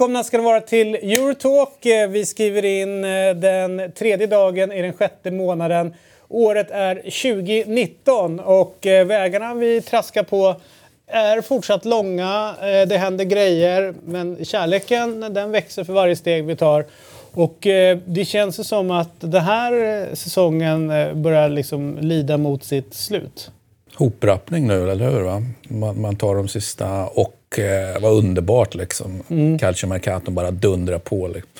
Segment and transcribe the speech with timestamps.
[0.00, 1.86] Välkomna ska ni vara till Eurotalk.
[1.86, 5.94] Eh, vi skriver in eh, den tredje dagen i den sjätte månaden.
[6.28, 10.60] Året är 2019 och eh, vägarna vi traskar på
[11.06, 12.54] är fortsatt långa.
[12.60, 16.84] Det händer grejer, men kärleken den växer för varje steg vi tar.
[17.32, 19.72] Och eh, det känns som att den här
[20.08, 23.50] eh, säsongen eh, börjar liksom lida mot sitt slut.
[23.94, 25.20] Hoprappning nu, eller hur?
[25.20, 25.42] Va?
[25.62, 29.22] Man, man tar de sista och eh, vad underbart liksom.
[29.28, 29.58] Mm.
[29.58, 31.28] Calcio Mercato bara dundrar på.
[31.28, 31.50] Liksom.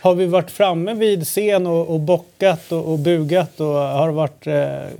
[0.00, 4.14] Har vi varit framme vid scen och, och bockat och, och bugat och har det
[4.14, 4.96] varit eh,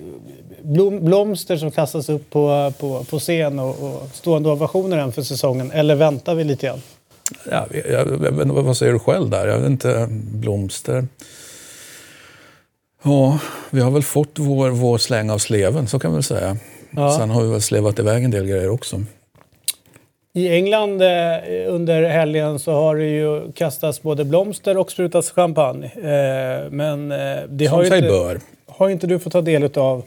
[0.63, 5.23] blom, blomster som kastas upp på, på, på scen och, och stående ovationer än för
[5.23, 5.71] säsongen?
[5.71, 6.83] Eller väntar vi lite grann?
[7.51, 9.49] Ja, jag, jag, vad säger du själv där?
[9.49, 11.07] Jag vet inte, blomster.
[13.03, 13.39] Ja,
[13.71, 16.57] vi har väl fått vår, vår släng av sleven, så kan man väl säga.
[16.91, 17.19] Ja.
[17.19, 19.03] Sen har vi väl slevat iväg en del grejer också.
[20.33, 21.09] I England eh,
[21.69, 25.87] under helgen så har det ju kastats både blomster och sprutats champagne.
[25.87, 28.41] Eh, men eh, det har Som ju, sig inte, bör.
[28.67, 30.03] har inte du fått ta del av.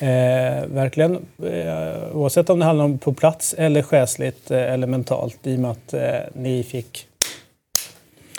[0.00, 1.14] Eh, verkligen.
[1.42, 5.38] Eh, oavsett om det handlar om på plats eller själsligt eh, eller mentalt.
[5.42, 6.00] I och med att eh,
[6.32, 7.06] ni fick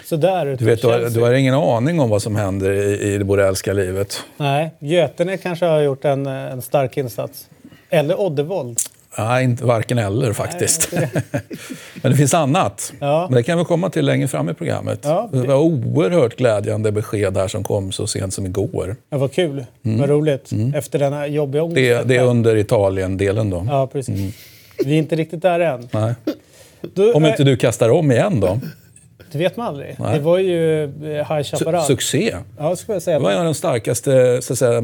[0.04, 3.18] sådär Du, vet, du, har, du har ingen aning om vad som händer i, i
[3.18, 4.24] det borellska livet.
[4.38, 7.48] Nej, Götene kanske har gjort en, eh, en stark insats.
[7.90, 8.80] Eller Oddevold.
[9.18, 10.90] Nej, inte varken eller faktiskt.
[12.02, 12.94] Men det finns annat.
[13.00, 13.28] Ja.
[13.30, 15.00] Men det kan vi komma till längre fram i programmet.
[15.04, 15.42] Ja, det...
[15.42, 18.96] det- var oerhört glädjande besked här som kom så sent som igår.
[19.10, 19.66] Ja, vad kul.
[19.82, 20.50] Vad roligt.
[20.76, 21.74] Efter den här jobbiga Mm.
[21.76, 23.66] Det, det är under Italien-delen då.
[23.70, 24.34] Ja, precis.
[24.86, 25.88] Vi är inte riktigt där än.
[25.92, 26.14] Nej.
[26.94, 28.60] Du, Om eh, inte du kastar om igen då?
[29.32, 29.96] Det vet man aldrig.
[30.00, 30.18] Nej.
[30.18, 31.86] Det var ju eh, High Su- Chaparral.
[31.86, 32.36] succé.
[32.58, 33.18] Ja, skulle jag säga.
[33.20, 34.84] Det var en av de starkaste, så att säga,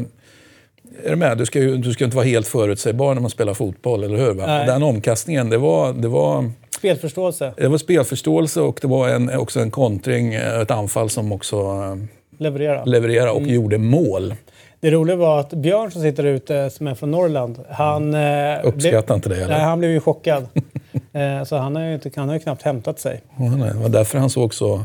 [1.04, 1.38] är du med?
[1.38, 4.34] Du ska ju du ska inte vara helt förutsägbar när man spelar fotboll, eller hur?
[4.34, 4.46] Va?
[4.46, 7.52] Den omkastningen, det var, det, var, Spelförståelse.
[7.56, 11.56] det var spelförståelse och det var en, också en kontring, eh, ett anfall som också
[11.56, 11.96] eh,
[12.38, 12.84] Leverera.
[12.84, 13.54] levererade och Mm.
[13.54, 14.34] gjorde mål.
[14.80, 18.14] det roliga var att Björn som sitter ute, som är från Norrland, han...
[18.14, 19.54] Eh, Uppskattar inte det, blev, eller?
[19.56, 20.46] Nej, han blev ju chockad.
[21.46, 23.20] så han har ju, inte, han har ju knappt hämtat sig.
[23.38, 24.80] Ja, nej, Det var därför han såg så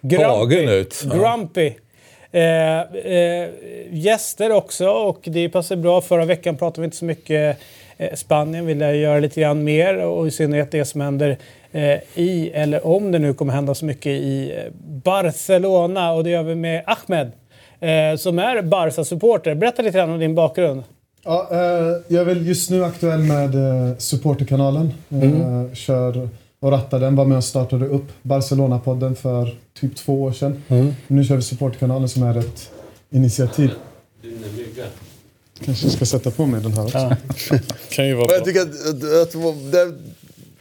[0.00, 0.24] Grumpy.
[0.24, 1.04] tagen ut.
[1.10, 1.16] Ja.
[1.16, 1.72] Grumpy.
[2.32, 3.48] Eh, eh,
[3.90, 6.00] gäster också och det passar bra.
[6.00, 7.58] Förra veckan pratade vi inte så mycket
[7.96, 8.66] eh, Spanien.
[8.66, 11.38] Vill jag göra lite grann mer och i synnerhet det som händer
[11.72, 14.72] eh, i, eller om det nu kommer hända så mycket i eh,
[15.04, 16.12] Barcelona.
[16.12, 17.32] Och det gör vi med Ahmed
[17.80, 19.54] eh, som är Barca-supporter.
[19.54, 20.82] Berätta lite grann om din bakgrund.
[21.24, 21.46] Ja,
[22.08, 23.52] jag är väl just nu aktuell med
[24.02, 24.94] supporterkanalen.
[25.10, 26.28] Eh, Kör
[26.60, 27.16] och rattar den.
[27.16, 30.62] Var med och startade upp Barcelona-podden för typ två år sedan.
[31.06, 32.70] Nu kör vi supporterkanalen som är ett
[33.10, 33.70] initiativ.
[35.64, 37.16] Kanske ska sätta på mig den här också.
[37.90, 39.94] kan ju vara Men jag tycker att, att, att det,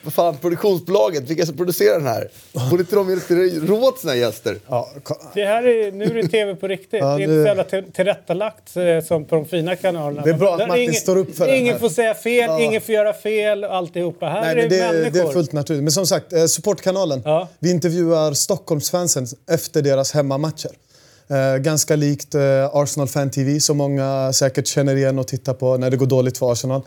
[0.07, 2.29] vad fan, produktionsbolaget, vilka som producerar den här,
[2.69, 3.33] borde inte de ge lite
[3.67, 4.57] råd till sina gäster?
[4.67, 4.89] Ja,
[5.33, 6.99] Det här är, nu är det tv på riktigt.
[6.99, 10.21] Ja, det är inte så jävla till- tillrättalagt eh, som på de fina kanalerna.
[10.21, 12.61] Det är bra att Martin ingen, står upp för Ingen får säga fel, Ja.
[12.61, 14.25] ingen får göra fel och alltihopa.
[14.25, 15.11] Här Nej, är men det, det, människor.
[15.11, 15.83] det är fullt naturligt.
[15.83, 17.21] Men som sagt, eh, supportkanalen.
[17.25, 17.47] Ja.
[17.59, 20.71] Vi intervjuar Stockholmsfansen efter deras hemmamatcher.
[21.29, 22.41] Eh, ganska likt eh,
[22.75, 26.37] Arsenal Fan TV som många säkert känner igen och tittar på när det går dåligt
[26.37, 26.81] för Arsenal.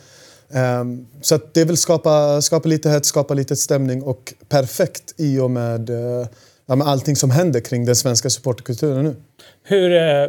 [0.54, 5.50] Ehm, så det vill skapa, skapa lite hets, skapa lite stämning och perfekt i och
[5.50, 6.26] med, eh,
[6.66, 9.16] ja, med allting som händer kring den svenska supporterkulturen nu.
[9.62, 10.28] Hur, eh,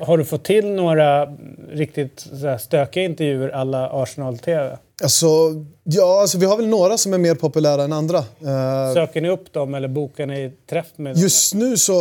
[0.00, 1.26] har- du fått till några
[1.72, 4.78] riktigt här, stökiga intervjuer alla Arsenal-TV?
[5.02, 5.26] Alltså,
[5.84, 8.18] ja, alltså, vi har väl några som är mer populära än andra.
[8.18, 11.22] Eh, Söker ni upp dem eller bokar ni träff med dem?
[11.22, 11.94] Just nu så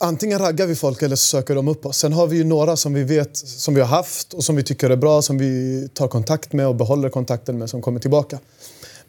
[0.00, 1.98] antingen raggar vi folk eller så söker de upp oss.
[1.98, 4.62] Sen har vi ju några som vi vet som vi har haft och som vi
[4.62, 8.38] tycker är bra, som vi tar kontakt med och behåller kontakten med som kommer tillbaka.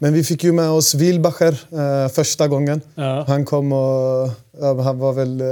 [0.01, 2.81] Men vi fick ju med oss Wilbacher eh, första gången.
[2.95, 3.25] Ja.
[3.27, 5.47] Han kom och ja, han var väl eh,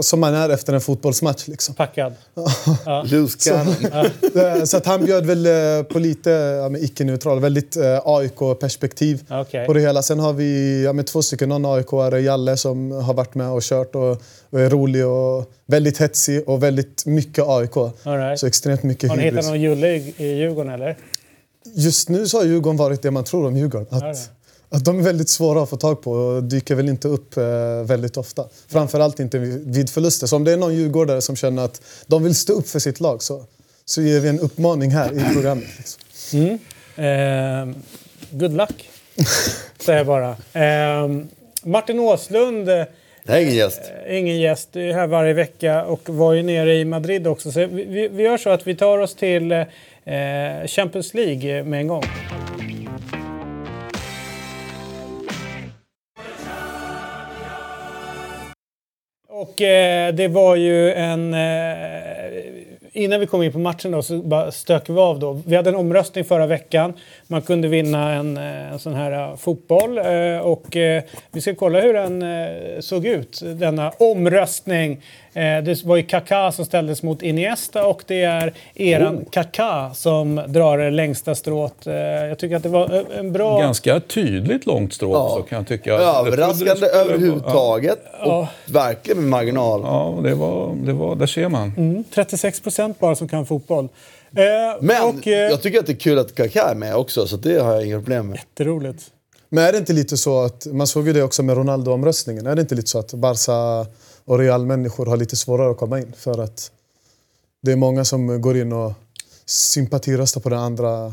[0.00, 1.74] som man är efter en fotbollsmatch liksom.
[1.74, 2.12] Packad?
[3.04, 3.74] Loose cannon.
[4.34, 9.66] Eh, så att han bjöd väl eh, på lite ja, icke-neutral, väldigt eh, AIK-perspektiv Okej.
[9.66, 10.02] på det hela.
[10.02, 13.94] Sen har vi ja, två stycken, någon AIK-are, Jalle, som har varit med och kört
[13.94, 17.76] och, och är rolig och väldigt hetsig och väldigt mycket AIK.
[17.76, 18.40] All right.
[18.40, 19.48] Så extremt mycket Har ni hittat hybris.
[19.48, 20.96] någon Julle i, i Djurgården eller?
[21.64, 23.86] Just nu så har Djurgården varit det man tror om Djurgården.
[23.90, 24.10] Ja, det.
[24.10, 24.30] Att,
[24.68, 27.44] att de är väldigt svåra att få tag på och dyker väl inte upp eh,
[27.84, 28.44] väldigt ofta.
[28.68, 30.26] Framförallt inte vid, förluster.
[30.26, 33.00] Så om det är någon djurgårdare som känner att de vill stå upp för sitt
[33.00, 33.44] lag så,
[33.84, 35.68] så ger vi en uppmaning här i programmet.
[35.76, 36.58] Liksom.
[37.04, 37.68] Eh,
[38.30, 38.88] good luck,
[39.80, 40.30] säger jag bara.
[40.52, 41.08] Eh,
[41.62, 42.84] Martin Åslund, eh,
[43.24, 43.80] Det är ingen gäst.
[44.10, 47.52] ingen gäst, är här varje vecka och var ju nere i Madrid också.
[47.52, 49.62] Så vi, vi, vi gör så att vi tar oss till eh,
[50.04, 52.02] Eh, Champions League med en gång.
[59.28, 61.34] Och eh, det var ju en...
[61.34, 62.60] Eh,
[62.92, 65.32] innan vi kom in på matchen då så bara stök vi av då.
[65.46, 66.92] Vi hade en omröstning förra veckan.
[67.30, 69.98] Man kunde vinna en, eh, en sån här uh, fotboll.
[69.98, 70.66] Uh, och
[71.30, 72.24] vi ska kolla hur den
[72.82, 75.00] såg ut, denna omröstning.
[75.32, 79.30] det var ju Kaká som ställdes mot Iniesta och det är eran oh.
[79.30, 81.74] Kaká som drar det längsta strået.
[82.28, 83.60] jag tycker att det var en bra...
[83.60, 85.24] Ganska tydligt långt strå Ja.
[85.24, 85.92] också kan jag tycka.
[85.92, 87.98] Överraskande överhuvudtaget.
[88.20, 88.38] Ja.
[88.66, 89.80] Och verkligen med marginal.
[89.84, 91.72] Ja, det var, det var, där ser man.
[91.76, 93.88] Mm, 36 procent bara som kan fotboll.
[94.34, 94.42] Eh,
[94.80, 97.36] Men och, eh, jag tycker att det är kul att Kaká är med också, så
[97.36, 98.36] det har jag inga problem med.
[98.36, 99.02] Jätteroligt.
[99.48, 102.54] Men är det inte lite så att, man såg ju det också med Ronaldo-omröstningen, är
[102.54, 103.86] det inte lite så att Barca
[104.24, 106.12] och Real-människor har lite svårare att komma in?
[106.16, 106.70] För att
[107.62, 108.92] det är många som går in och
[109.46, 111.12] sympatiröstar på det andra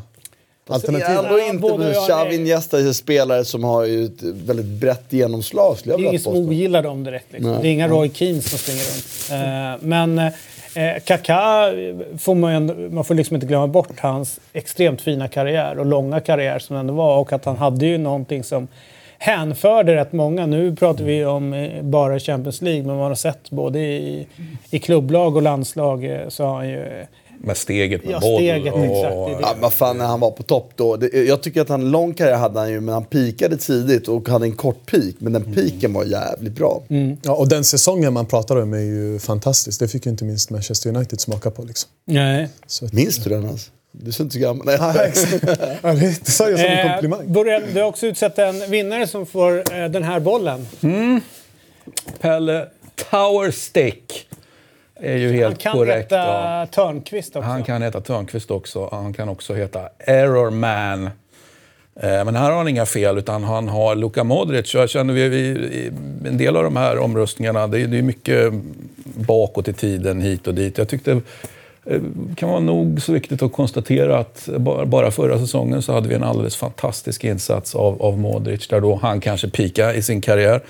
[0.69, 1.19] alternativet.
[1.25, 5.77] ändå Ja, inte med jag- Xavi Iniesta spelare som har ju ett väldigt brett genomslag
[5.83, 7.31] jag Det är ingen som ogillar dem direkt.
[7.31, 7.51] Liksom.
[7.51, 9.31] Det är inga Roy Keane som springer runt.
[9.81, 10.31] Eh, men
[10.77, 11.71] eh, Kaká
[12.17, 16.19] får man, ju man får liksom inte glömma bort hans extremt fina karriär och långa
[16.19, 17.19] karriär som den var.
[17.19, 18.67] Och att han hade ju någonting som
[19.17, 20.45] hänförde rätt många.
[20.45, 24.27] Nu pratar vi om eh, bara Champions League, men man har sett både i,
[24.69, 26.81] i klubblag och landslag eh, så har han ju...
[26.81, 27.05] Eh,
[27.39, 28.37] med steget med Ja, boll.
[28.37, 29.41] steget, och, exakt, det är det.
[29.41, 30.95] Ja, vad fan när han var på topp då.
[30.95, 34.29] Det, jag tycker att han lång karriär hade han ju, men han pikade tidigt och
[34.29, 35.15] hade en kort peak.
[35.19, 36.83] Men den piken var jävligt bra.
[37.23, 39.79] Ja, och den säsongen man pratar om är ju fantastisk.
[39.79, 41.63] Det fick ju inte minst Manchester United smaka på.
[41.63, 41.89] Liksom.
[42.05, 42.49] Nej.
[42.67, 43.71] Så att, Minns du den alltså?
[43.91, 44.67] Du ser inte så gammal.
[45.81, 47.21] Ja, det sa jag som en komplimang.
[47.21, 50.67] Eh, Borrell, du har också utsett en vinnare som får eh, den här bollen.
[52.21, 52.67] Pelle
[53.11, 54.27] Tower Stick
[54.99, 56.11] är ju Han helt kan korrekt.
[56.11, 56.15] heta
[56.59, 56.67] ja.
[56.71, 57.49] Törnqvist också.
[57.49, 58.89] Han kan heta Törnqvist också.
[58.91, 61.05] Han kan också heta Error Man.
[61.99, 64.73] Eh, Men här har han inga fel, utan han har Luka Modric.
[64.73, 65.91] Jag känner vi, vi,
[66.27, 68.53] en del av de här omröstningarna, det är, det är mycket
[69.15, 70.77] bakåt i tiden, hit och dit.
[70.77, 71.21] Jag tyckte
[71.83, 74.49] det kan vara nog så viktigt att konstatera att
[74.85, 78.95] bara- förra säsongen så hade vi en alldeles fantastisk insats av, av Modric, där då
[78.95, 80.61] han kanske pikade i sin karriär.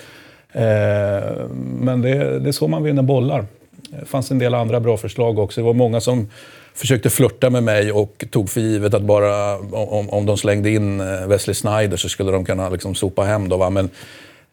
[0.52, 1.46] Eh,
[1.80, 3.46] Men det, det är så man vinner bollar.
[3.90, 5.62] Det fanns en del andra bra förslag också.
[5.62, 6.28] Det var många som
[6.74, 11.00] försökte flirta med mig och tog för givet att bara om, om de slängde in
[11.02, 13.50] eh, Wesley Snyder så skulle de kunna liksom sopa hem.
[13.50, 13.70] Då, va?
[13.70, 13.90] Men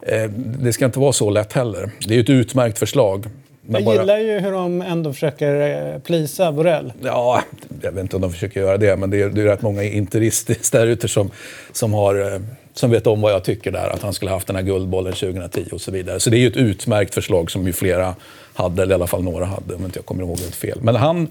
[0.06, 1.90] eh, det ska inte vara så lätt heller.
[2.06, 3.26] Det är ett utmärkt förslag.
[3.66, 5.60] Men Jag gillar ju hur de ändå försöker
[5.94, 6.92] eh, plisa Borrell.
[7.02, 7.42] Ja,
[7.82, 9.82] jag vet inte om de försöker göra det, men det är, det är rätt många
[9.82, 11.30] interister där ute som,
[11.72, 12.40] som, har, eh,
[12.74, 13.88] som vet om vad jag tycker där.
[13.88, 16.20] Att han skulle haft den här guldbollen 2010 och så vidare.
[16.20, 18.14] Så det är ju ett utmärkt förslag som ju flera
[18.54, 20.78] hade, eller i alla fall några hade, om inte jag kommer ihåg helt fel.
[20.82, 21.28] Men han,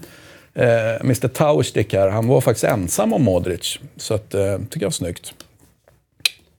[0.54, 3.78] eh, Mr Towerstick här, han var faktiskt ensam om Modric.
[3.96, 5.34] Så att, eh, tycker jag var snyggt.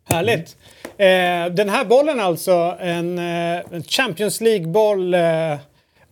[0.04, 0.56] Härligt.
[0.98, 5.14] Eh, den här bollen alltså, en eh, en Champions League-boll.
[5.14, 5.58] Eh,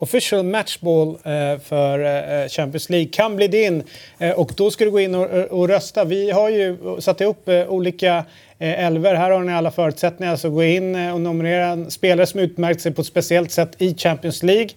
[0.03, 3.83] official matchball eh, för eh, Champions League kan bli din.
[4.19, 6.03] Eh, och då ska du gå in och, och rösta.
[6.05, 8.25] Vi har ju satt ihop olika
[8.67, 9.15] elver.
[9.15, 10.35] Här har ni alla förutsättningar.
[10.35, 13.71] Så gå in eh, och nominera en spelare som utmärkt sig på ett speciellt sätt
[13.77, 14.69] i Champions League.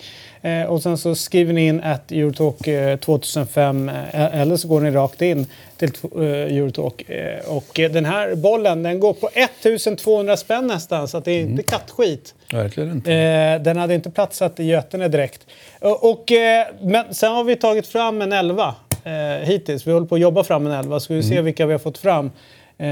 [0.43, 4.81] Eh, och sen så skriver ni in att Eurotalk eh, 2005 eh, eller så går
[4.81, 7.11] ni rakt in till eh, Eurotalk.
[7.11, 11.41] Eh, och eh, den här bollen den går på 1200 spänn nästan så det är
[11.41, 12.35] inte kattskit.
[12.53, 13.13] Verkligen inte.
[13.13, 15.47] Eh, den hade inte platsat i Götene direkt.
[15.81, 18.75] Och, eh, men sen har vi tagit fram en elva
[19.05, 19.87] eh, hittills.
[19.87, 21.01] Vi håller på att jobba fram en elva.
[21.01, 22.31] Ska vi se vilka vi har fått fram
[22.79, 22.89] eh,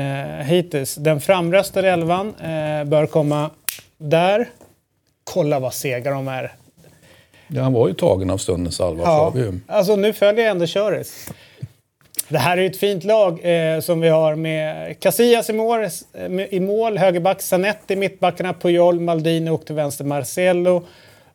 [0.46, 0.94] hittills.
[0.94, 3.50] Den framröstade elvan eh, bör komma
[3.98, 4.48] där.
[5.24, 6.52] Kolla vad sega de är.
[7.48, 9.04] Ja, han var ju tagen av stundens allvar.
[9.04, 11.28] Ja, alltså nu följer jag ändå Köris.
[12.28, 15.84] Det här är ju ett fint lag eh, som vi har med Casillas i mål,
[15.84, 20.82] eh, i mål högerback Zanetti, mittbackarna Puyol, Maldini och till vänster Marcelo.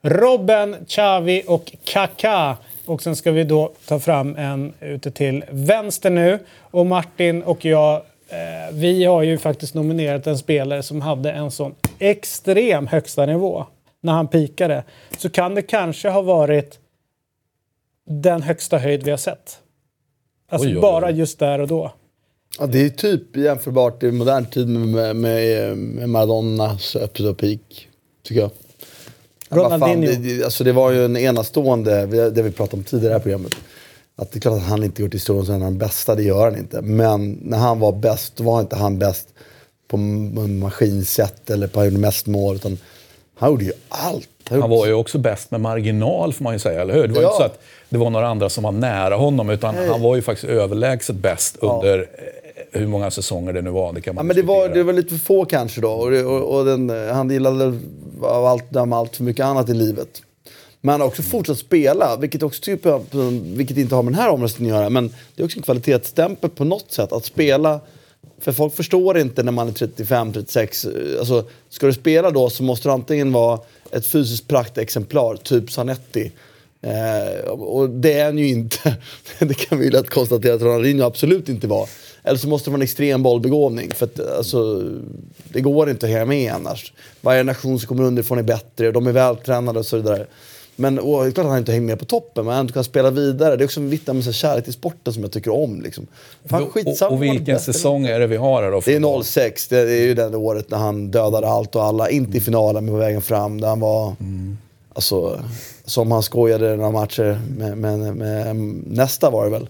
[0.01, 2.58] Robben, Xavi och Kaká.
[2.86, 6.39] Och sen ska vi då ta fram en ute till vänster nu.
[6.60, 8.01] Och Martin och jag,
[8.72, 13.66] vi har ju faktiskt nominerat en spelare som hade en sån extrem högsta nivå
[14.02, 14.84] när han pikade.
[15.18, 16.80] Så kan det kanske ha varit
[18.10, 19.60] den högsta höjd vi har sett.
[20.50, 20.82] Alltså Oj, oj, oj.
[20.82, 21.94] bara just där och då.
[22.60, 27.88] Ja, det är typ jämförbart i modern tid med, med, med Maradonas öppet och peak,
[28.24, 28.52] tycker jag.
[29.50, 30.38] Ja, vad fan, Ronaldinho.
[30.38, 33.22] det, alltså det var ju en enastående, det vi pratade om tidigare i det här
[33.24, 33.56] programmet.
[34.20, 36.24] Att det är klart att han inte gjort historien som en av de bästa, det
[36.24, 36.82] gör han inte.
[36.82, 39.28] Men när han var bäst, då var inte han bäst
[39.88, 42.56] på maskinsätt eller på hur mest mål.
[42.56, 42.78] Utan
[43.36, 44.30] han gjorde ju allt.
[44.50, 47.08] Han var ju också bäst med marginal får man ju säga, eller hur?
[47.08, 47.28] Det var ja.
[47.28, 47.60] inte så att
[47.90, 49.88] det var några andra som var nära honom, utan Nej.
[49.88, 51.82] han var ju faktiskt överlägset bäst ja.
[51.84, 52.10] under
[52.72, 53.94] hur många säsonger det nu var.
[53.94, 55.92] Det kan man ja, men det var, det var lite för få kanske då.
[55.92, 57.80] Och, och, och den, han gillade
[58.22, 60.22] av allt, allt för mycket annat i livet.
[60.82, 62.86] Men han har också fortsatt spela, vilket, också typ,
[63.44, 64.90] vilket inte har med den här omröstningen att göra.
[64.90, 67.12] Men det är också en kvalitetsstämpel på något sätt.
[67.12, 67.80] Att spela,
[68.40, 71.14] för folk förstår inte när man är 35-36.
[71.14, 73.60] Eh, alltså, ska du spela då så måste du antingen vara
[73.92, 76.32] ett fysiskt praktexemplar, typ Zanetti.
[76.82, 78.98] Eh, och det är han ju inte.
[79.40, 81.90] det kan vi ju lätt konstatera att Ronaldinho absolut inte var.
[82.24, 83.92] Eller så måste det vara en extrem bollbegåvning.
[83.92, 84.84] För att, alltså,
[85.44, 86.94] det går inte att hänga med annars.
[87.22, 90.28] Varje nation som kommer underifrån är bättre, de är vältränade och så vidare.
[90.80, 92.84] Men och, det är klart att han inte hänger med på toppen, men han kan
[92.84, 93.56] spela vidare.
[93.56, 95.82] Det är också vittna med kärlek till sporten som jag tycker om.
[95.82, 96.08] Liksom.
[96.46, 98.82] Fan, och, och vilken säsong är det vi har här då?
[98.86, 99.68] Det är 06.
[99.68, 102.10] Det är ju det året när han dödade allt och alla.
[102.10, 103.62] Inte i finalen, men på vägen fram.
[103.62, 104.16] Där han var...
[104.20, 104.58] Mm.
[104.94, 105.40] Alltså,
[105.86, 108.56] som han skojade några matcher med, med, med, med
[108.88, 109.68] nästa var det väl.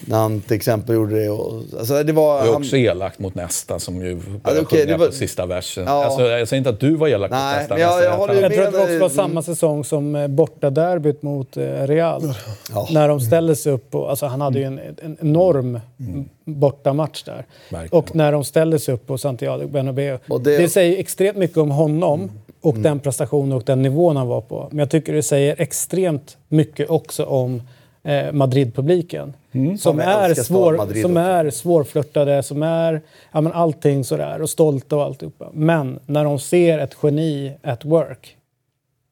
[0.00, 1.30] När han till exempel gjorde det.
[1.30, 4.80] Och, alltså det var, det är också elakt mot nästa som ju började alltså, okay,
[4.80, 5.84] sjunga var, på sista versen.
[5.86, 6.04] Ja.
[6.04, 7.78] Alltså, jag säger inte att du var elak Nej, mot nästa.
[7.78, 11.56] Jag, jag, jag, jag tror att det också var samma säsong som eh, bortaderbyt mot
[11.56, 12.34] eh, Real.
[12.72, 12.88] Ja.
[12.90, 13.94] När de ställde sig upp.
[13.94, 16.28] Och, alltså, han hade ju en, en enorm mm.
[16.44, 17.46] bortamatch där.
[17.70, 17.98] Verkligen.
[17.98, 20.18] Och när de ställde sig upp på Santiago Bernabéu.
[20.40, 22.20] Det, det säger extremt mycket om honom.
[22.20, 22.34] Mm.
[22.60, 22.82] Och mm.
[22.82, 24.68] den prestationen och den nivån han var på.
[24.70, 27.62] Men jag tycker det säger extremt mycket också om
[28.04, 29.32] eh, Madrid-publiken.
[29.52, 29.78] Mm.
[29.78, 33.00] Som, är svår, som är svårflörtade, som är
[33.32, 35.50] ja, men allting sådär och stolta och alltihopa.
[35.52, 38.36] Men när de ser ett geni at work,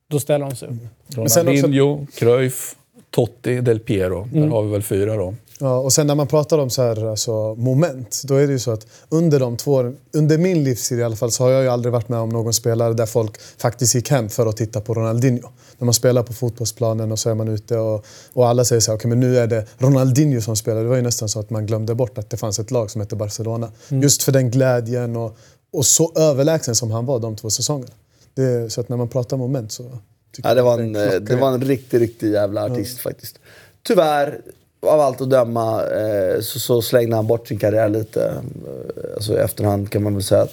[0.08, 0.74] då ställer de sig upp.
[0.74, 0.88] Mm.
[1.28, 2.06] Ronaldinho.
[2.14, 2.76] Cruyff,
[3.10, 4.28] Totti, Del Piero.
[4.32, 4.42] Mm.
[4.42, 5.34] Där har vi väl fyra då.
[5.58, 8.58] Ja, och sen när man pratar om så här, alltså, moment, då är det ju
[8.58, 11.62] så att under de två åren, under min livstid i alla fall, så har jag
[11.62, 14.80] ju aldrig varit med om någon spelare där folk faktiskt gick hem för att titta
[14.80, 15.48] på Ronaldinho.
[15.78, 18.90] När man spelar på fotbollsplanen och så är man ute och, och alla säger så
[18.90, 20.82] här, okay, men nu är det Ronaldinho som spelar.
[20.82, 23.00] Det var ju nästan så att man glömde bort att det fanns ett lag som
[23.00, 23.72] hette Barcelona.
[23.88, 24.02] Mm.
[24.02, 25.36] Just för den glädjen och,
[25.72, 27.92] och så överlägsen som han var de två säsongerna.
[28.34, 29.98] Det, så att när man pratar moment så...
[30.42, 33.10] Ja, det, var en, det var en riktig, riktig jävla artist ja.
[33.10, 33.38] faktiskt.
[33.82, 34.40] Tyvärr,
[34.86, 38.24] av allt att döma eh, så, så, slängde han bort sin karriär lite.
[38.24, 40.52] Eh, alltså, I efterhand kan man väl säga att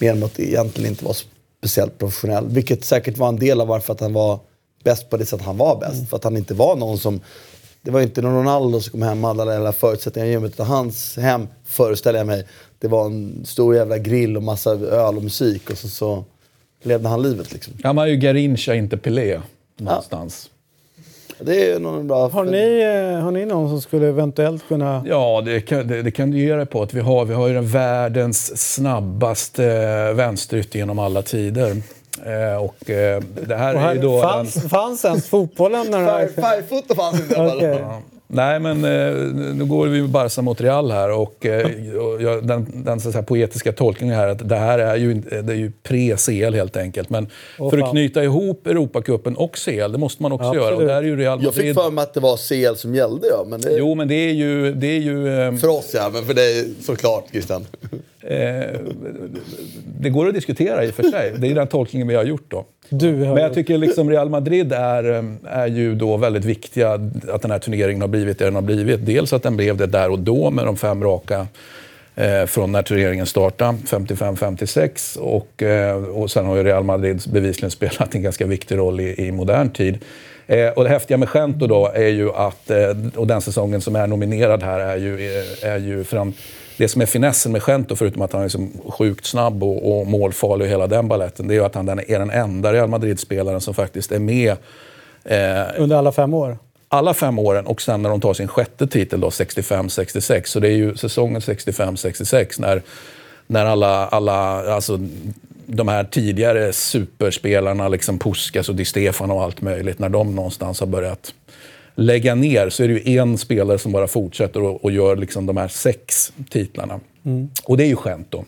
[0.00, 1.16] Mermot egentligen inte var
[1.58, 2.46] speciellt professionell.
[2.48, 4.38] Vilket säkert var en del av varför att han var
[4.84, 5.94] bäst på det sätt han var bäst.
[5.94, 6.06] Mm.
[6.06, 7.20] För att han inte var någon som...
[7.82, 10.52] Det var inte någon Ronaldo som kom hem med alla förutsättningar i gymmet.
[10.52, 12.46] Utan hans hem, föreställer jag mig,
[12.78, 15.70] det var en stor jävla grill och massa öl och musik.
[15.70, 16.24] Och så, så
[16.82, 17.74] levde han livet liksom.
[17.82, 19.40] Han var ju Garincha, inte Pelé.
[19.78, 20.48] Någonstans.
[20.48, 20.53] Ja.
[21.38, 22.28] Det är nog bra.
[22.28, 22.80] Har ni,
[23.14, 25.04] eh, har ni någon som skulle eventuellt kunna...
[25.06, 26.82] Ja, det kan, det, det kan du ge dig på.
[26.82, 31.70] Att vi, har, vi har ju den världens snabbaste eh, vänsterytter genom alla tider.
[32.26, 34.22] Eh, och eh, det här, här, är ju då...
[34.22, 34.68] Fanns, en...
[34.68, 37.40] fanns ens fotbollen när den Firefoot fanns inte.
[37.40, 37.68] okay.
[37.68, 38.02] ja.
[38.26, 39.14] Nej, men eh,
[39.54, 43.18] nu går vi med Barca mot Real här och, eh, och jag, den, den så
[43.18, 47.10] att poetiska tolkningen här att det här är ju, det är ju pre-CL helt enkelt.
[47.10, 47.26] Men
[47.58, 47.86] oh, för fan.
[47.86, 50.76] att knyta ihop Europacupen och CL, det måste man också ja, göra.
[50.76, 51.46] Och där är ju Real Madrid...
[51.46, 53.26] Jag fick för mig att det var CL som gällde.
[53.26, 53.76] Ja, men det...
[53.78, 54.72] Jo, men det är ju...
[54.74, 55.54] Det är ju eh...
[55.56, 57.66] För oss ja, men för dig såklart Christian.
[58.26, 58.80] Eh,
[60.00, 61.32] det går att diskutera i och för sig.
[61.38, 62.64] Det är den tolkningen vi har gjort då.
[62.90, 66.92] Men jag tycker liksom Real Madrid är, eh, är ju då väldigt viktiga
[67.28, 69.06] att den här turneringen har blivit det den har blivit.
[69.06, 71.46] Dels att den blev det där och då med de fem raka
[72.14, 75.18] eh, från när turneringen startade, 55-56.
[75.18, 79.26] Och, eh, och sen har ju Real Madrid bevisligen spelat en ganska viktig roll i,
[79.26, 79.98] i modern tid.
[80.46, 83.96] Eh, och det häftiga med Gento då är ju att, eh, och den säsongen som
[83.96, 86.16] är nominerad här är ju, eh, är ju för
[86.76, 90.06] det som är finessen med Gento, förutom att han är liksom sjukt snabb och, och
[90.06, 93.60] målfarlig och hela den balletten, det är ju att han är den enda Real Madrid-spelaren
[93.60, 94.56] som faktiskt är med.
[95.24, 96.58] Eh, Under alla fem år?
[96.88, 100.44] Alla fem åren och sen när de tar sin sjätte titel då, 65-66.
[100.44, 102.82] Så det är ju säsongen 65-66 när,
[103.46, 104.98] när alla, alla alltså,
[105.66, 110.80] de här tidigare superspelarna, liksom Puskas och Di Stefan och allt möjligt, när de någonstans
[110.80, 111.34] har börjat
[111.94, 115.46] lägga ner så är det ju en spelare som bara fortsätter och, och gör liksom
[115.46, 117.00] de här sex titlarna.
[117.24, 117.48] Mm.
[117.64, 118.44] Och det är ju Gento.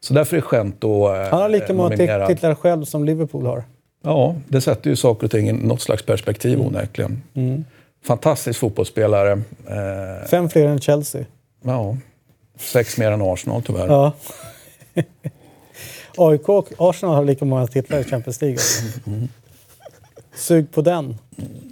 [0.00, 3.64] Så därför är Gento eh, Han har lika många titlar själv som Liverpool har.
[4.02, 6.66] Ja, det sätter ju saker och ting i något slags perspektiv mm.
[6.66, 7.22] onekligen.
[7.34, 7.64] Mm.
[8.04, 9.32] Fantastisk fotbollsspelare.
[9.66, 11.24] Eh, Fem fler än Chelsea.
[11.64, 11.96] Ja,
[12.58, 13.86] sex mer än Arsenal tyvärr.
[13.86, 14.12] Ja.
[16.16, 18.58] AIK och Arsenal har lika många titlar i Champions League.
[19.06, 19.28] Mm.
[20.34, 21.18] Sug på den.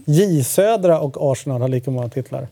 [0.08, 2.48] J Södra och Arsenal har lika många titlar.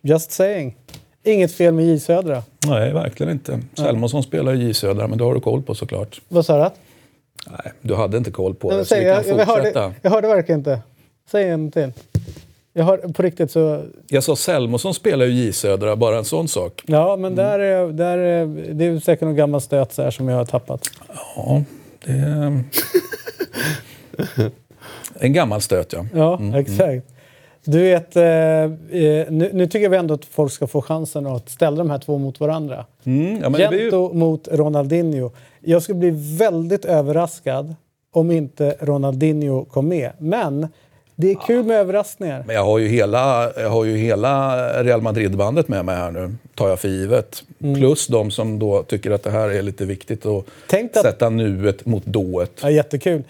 [0.00, 0.76] Just saying.
[1.22, 2.42] Inget fel med J Södra.
[2.66, 3.60] Nej, verkligen inte.
[3.74, 6.20] Selmonsson spelar i J Södra, men det har du koll på såklart.
[6.28, 6.70] Vad sa du?
[7.50, 9.80] Nej, du hade inte koll på det, men så säg, vi kan jag, jag, fortsätta.
[9.80, 10.80] hörde, jag hörde verkligen inte.
[11.30, 11.92] Säg en till.
[12.72, 13.84] Jag har, på riktigt så...
[14.06, 16.82] Jag sa Selmonsson spelar ju J Södra, bara en sån sak.
[16.86, 20.28] Ja, men där är, där är, det är säkert någon gammal stöt så här som
[20.28, 20.90] jag har tappat.
[21.36, 21.62] Ja,
[22.04, 22.64] det.
[25.20, 26.06] en gammal stöt, ja.
[26.14, 27.06] Ja, exakt.
[27.64, 28.70] Du vet, eh, eh,
[29.30, 32.18] nu, nu tycker vi ändå att folk ska få chansen att ställa de här två
[32.18, 32.84] mot varandra.
[33.04, 33.82] Mm, ja blir ju...
[33.82, 35.30] Gento mot Ronaldinho.
[35.60, 37.74] Jag skulle bli väldigt överraskad
[38.12, 40.10] om inte Ronaldinho kom med.
[40.18, 40.68] Men
[41.16, 42.44] det är kul med överraskningar.
[42.46, 46.34] Men jag har ju hela, jag har ju hela Real Madrid-bandet med mig här nu,
[46.54, 47.42] tar jag för givet.
[47.62, 47.74] Mm.
[47.74, 51.30] Plus de som då tycker att det här är lite viktigt att Tänk att- sätta
[51.30, 52.52] nuet mot dået.
[52.62, 53.22] Ja, jättekul.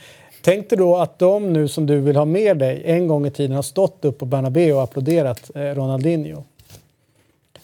[0.46, 3.30] Tänk dig då att de nu som du vill ha med dig en gång i
[3.30, 6.42] tiden har stått upp på Bernabéu och applåderat eh, Ronaldinho.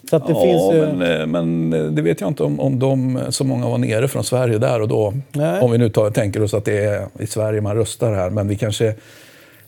[0.09, 3.19] Så det ja, finns men, eh, men eh, det vet jag inte om, om de,
[3.29, 5.13] så många var nere från Sverige där och då.
[5.31, 5.61] Nej.
[5.61, 8.29] Om vi nu tar, tänker oss att det är i Sverige man röstar här.
[8.29, 8.95] Men vi kanske,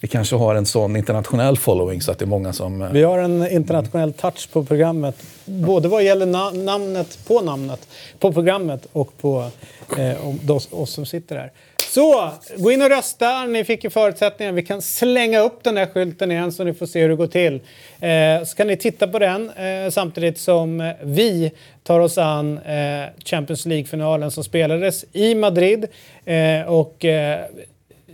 [0.05, 2.81] vi kanske har en sån internationell following så att det är många som...
[2.81, 5.15] Eh, vi har en internationell touch på programmet.
[5.45, 7.88] Både vad gäller na- namnet på namnet
[8.19, 9.50] på programmet och på
[9.97, 11.51] eh, om- oss, oss som sitter här.
[11.89, 13.45] Så, gå in och rösta.
[13.45, 14.51] Ni fick ju förutsättningar.
[14.53, 17.27] Vi kan slänga upp den där skylten igen så ni får se hur det går
[17.27, 17.53] till.
[18.00, 21.51] Eh, så kan ni titta på den eh, samtidigt som eh, vi
[21.83, 25.85] tar oss an eh, Champions League-finalen som spelades i Madrid.
[26.25, 27.39] Eh, och eh,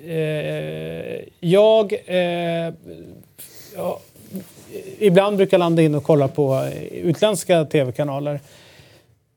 [0.08, 2.74] eh, jag eh,
[3.76, 4.00] ja,
[5.00, 8.40] ibland brukar jag landa in och kolla på utländska tv-kanaler.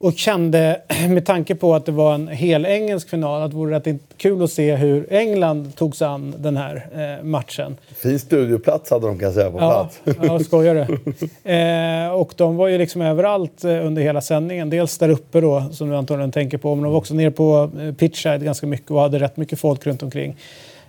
[0.04, 3.76] Och kände, med tanke på att det var en hel engelsk final, att det vore
[3.76, 7.76] rätt kul att se hur England tog sig an den här eh, matchen.
[7.96, 10.18] Fin studioplats hade de kan säga på Ja, plats.
[10.22, 10.98] ja skojar du?
[11.54, 14.70] Eh, och de var ju liksom överallt eh, under hela sändningen.
[14.70, 17.70] Dels där uppe då, som du antagligen tänker på, men de var också nere på
[17.80, 20.30] eh, pitchside ganska mycket och hade rätt mycket folk runt omkring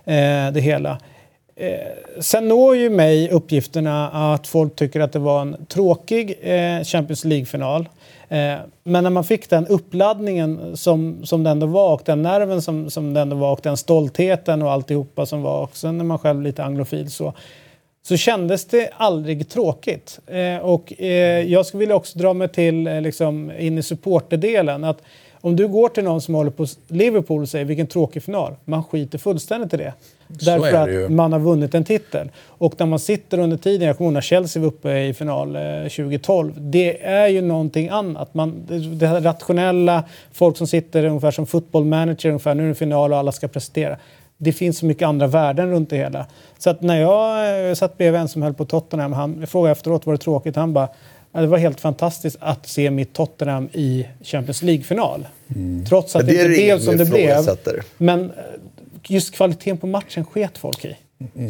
[0.04, 0.98] eh, det hela.
[1.56, 1.70] Eh,
[2.20, 7.24] sen når ju mig uppgifterna att folk tycker att det var en tråkig eh, Champions
[7.24, 7.88] League-final.
[8.28, 12.62] Eh, men när man fick den uppladdningen som, som det ändå var och den nerven
[12.62, 16.04] som, som det ändå var och den stoltheten och alltihopa som var och sen när
[16.04, 17.34] man själv lite anglofil så
[18.08, 20.20] så kändes det aldrig tråkigt.
[20.26, 24.84] Eh, och eh, jag skulle vilja också dra mig till eh, liksom, in i supporterdelen.
[24.84, 25.02] Att
[25.40, 28.84] om du går till någon som håller på Liverpool och säger vilken tråkig final, man
[28.84, 29.92] skiter fullständigt i det.
[30.28, 32.30] Därför att man har vunnit en titel.
[32.46, 35.56] Och när man sitter under tiden, jag kommer ihåg när Chelsea var uppe i final
[35.56, 38.34] eh, 2012, det är ju någonting annat.
[38.34, 38.62] Man,
[38.98, 43.12] det, här rationella, folk som sitter ungefär som football manager, ungefär nu är det final
[43.12, 43.96] och alla ska prestera.
[44.38, 46.26] Det finns så mycket andra värden runt det hela.
[46.58, 49.72] Så att när jag eh, satt bredvid en som höll på Tottenham, han, jag frågade
[49.72, 50.88] efteråt var det tråkigt, han bara
[51.32, 55.26] "Ja, det var helt fantastiskt att se mitt Tottenham i Champions League-final.
[55.88, 56.34] Trots att Mm.
[56.34, 57.36] Det, det är inte blev som det blev.
[57.98, 58.30] Men eh,
[59.08, 60.96] just kvaliteten på matchen sket folk i.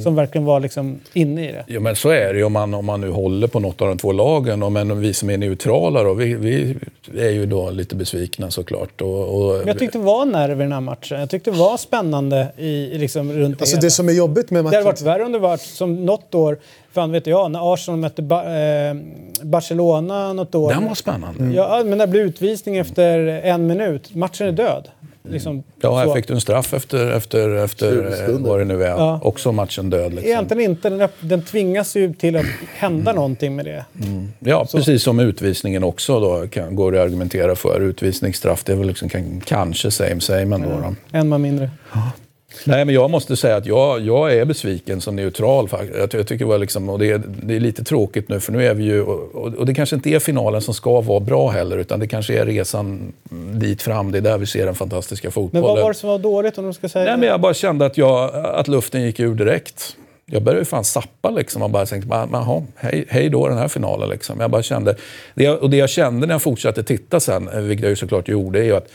[0.03, 1.65] Som verkligen var liksom inne i det.
[1.67, 3.89] Ja, men så är det ju om man, om man nu håller på något av
[3.89, 4.63] de två lagen.
[4.63, 6.77] Och, men vi som är neutrala då, vi, vi
[7.17, 9.01] är ju då lite besvikna såklart.
[9.01, 11.21] Och, och, Men jag tyckte det var nerver i den här matchen.
[11.21, 13.91] Jag tyckte det var spännande i, liksom, runt Alltså det det hela.
[13.91, 14.85] som är jobbigt med Det hade matchen...
[14.87, 16.59] varit värre om det varit som något år,
[16.93, 18.95] fan vet jag, när Arsenal mötte ba eh,
[19.43, 20.71] Barcelona något år.
[20.71, 21.55] den var spännande.
[21.55, 24.15] Ja, men det blir utvisning efter en minut.
[24.15, 24.89] Matchen är död.
[25.31, 26.15] Liksom, Ja, här så.
[26.15, 28.89] fick du en straff efter, efter, efter eh, vad det nu är.
[28.89, 29.21] Ja.
[29.23, 30.15] Också matchen död.
[30.15, 30.31] Liksom.
[30.31, 30.91] Egentligen inte.
[30.91, 33.85] Den, den tvingas ju till att hända någonting med det.
[34.39, 37.81] Ja, precis som utvisningen också då, kan, går det att argumentera för.
[37.81, 40.69] Utvisningsstraff, det är väl liksom, kan, kanske same same ändå.
[40.69, 40.95] Då.
[41.19, 41.71] En man mindre.
[42.65, 45.69] Nej, men jag måste säga att jag, jag är besviken som neutral.
[45.99, 48.67] Jag, jag tycker det liksom, och det, är, det är lite tråkigt nu, för nu
[48.67, 49.03] är vi ju...
[49.03, 52.39] Och, och det kanske inte är finalen som ska vara bra heller, utan det kanske
[52.39, 53.13] är resan
[53.53, 54.13] dit fram.
[54.13, 55.63] Det är där vi ser den fantastiska Men fotbollen.
[55.63, 57.87] vad var det som var dåligt om du ska säga Nej, men jag bara kände
[57.87, 59.97] att, jag, att luften gick ur direkt.
[60.31, 63.69] Jag började ju fan sappa liksom och bara tänkte, jaha, hej, hej då den här
[63.69, 64.09] finalen.
[64.09, 64.41] Liksom.
[64.41, 64.97] Jag bara kände,
[65.35, 68.29] det jag, och det jag kände när jag fortsatte titta sen, vilket jag ju såklart
[68.29, 68.89] gjorde, är ju att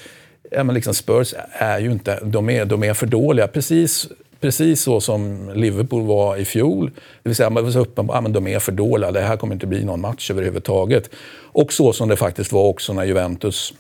[0.52, 3.48] ja, men liksom Spurs är ju inte, de är, de är för dåliga.
[3.48, 4.08] Precis,
[4.40, 6.92] precis så som Liverpool var i fjol.
[6.96, 9.38] Det vill säga, man var så uppenbar, ja, men de är för dåliga, det här
[9.38, 11.10] kommer inte bli någon match överhuvudtaget.
[11.42, 13.74] Och så som det faktiskt var också när Juventus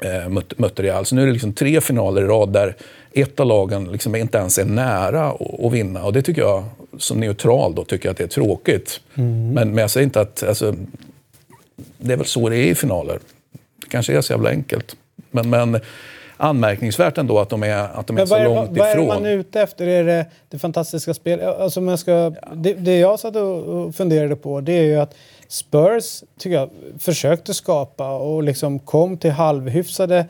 [0.00, 1.06] eh, mötte, mötte Real.
[1.06, 2.76] Så nu är det liksom tre finaler i rad där
[3.12, 5.26] ett av lagen liksom inte ens är nära
[5.60, 6.04] att, vinna.
[6.04, 6.64] Och det tycker jag,
[6.98, 9.00] som neutral, då, tycker jag att det är tråkigt.
[9.14, 10.42] Men, men jag säger inte att...
[10.42, 10.74] Alltså,
[11.98, 13.18] det är väl så det är i finaler.
[13.80, 14.96] Det kanske är så jävla enkelt.
[15.30, 15.80] Men, men
[16.36, 18.92] anmärkningsvärt ändå att de är, att de är Men så är, långt vad, vad är
[18.92, 19.06] ifrån.
[19.06, 19.86] man ute efter?
[19.86, 21.40] Är det det fantastiska spel?
[21.40, 25.14] Alltså ska, det, det jag satt och och funderade på det är ju att
[25.48, 30.26] Spurs tycker jag, försökte skapa och liksom kom till halvhyfsade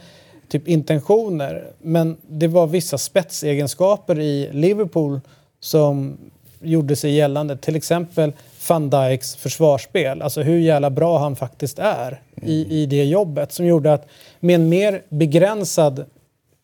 [0.48, 1.66] typ intentioner.
[1.78, 5.20] Men det var vissa spetsegenskaper i Liverpool
[5.60, 6.18] som
[6.60, 7.56] gjorde sig gällande.
[7.56, 8.32] Till exempel
[8.68, 10.22] van Dijks försvarsspel.
[10.22, 13.52] Alltså hur jävla bra han faktiskt är i, i det jobbet.
[13.52, 14.06] Som gjorde att
[14.44, 16.04] med en mer begränsad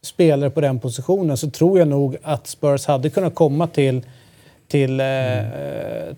[0.02, 4.06] spelare på den positionen så tror jag nog att Spurs hade kunnat komma till
[4.68, 5.06] till, eh,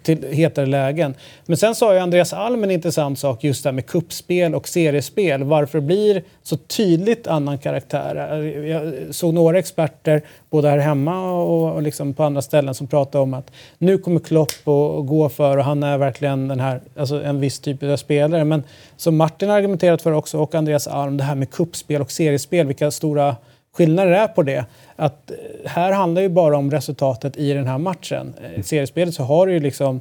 [0.03, 1.15] till hetare lägen.
[1.47, 4.69] Men sen sa ju Andreas Alm en intressant sak just det här med kuppspel och
[4.69, 5.45] seriespel.
[5.45, 8.43] Varför det blir så tydligt annan karaktär.
[8.67, 13.23] Jag såg några experter, både här hemma och, och liksom på andra ställen, som pratade
[13.23, 17.23] om att nu kommer Klopp att gå för och han är verkligen den här, alltså
[17.23, 18.45] en viss typ av spelare.
[18.45, 18.63] Men
[18.97, 22.67] som Martin har argumenterat för också och Andreas Alm, det här med kuppspel och seriespel,
[22.67, 23.37] vilka stora
[23.73, 24.65] Skillnaden är på det.
[24.97, 28.35] Att eh, här handlar ju bara om resultatet i den här matchen.
[28.43, 30.01] Eh, I seriespelet så har du ju liksom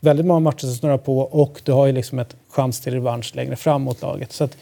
[0.00, 3.36] väldigt många matcher som snurrar på och du har ju liksom ett chans till revansch
[3.36, 4.32] längre fram mot laget.
[4.32, 4.56] Så att,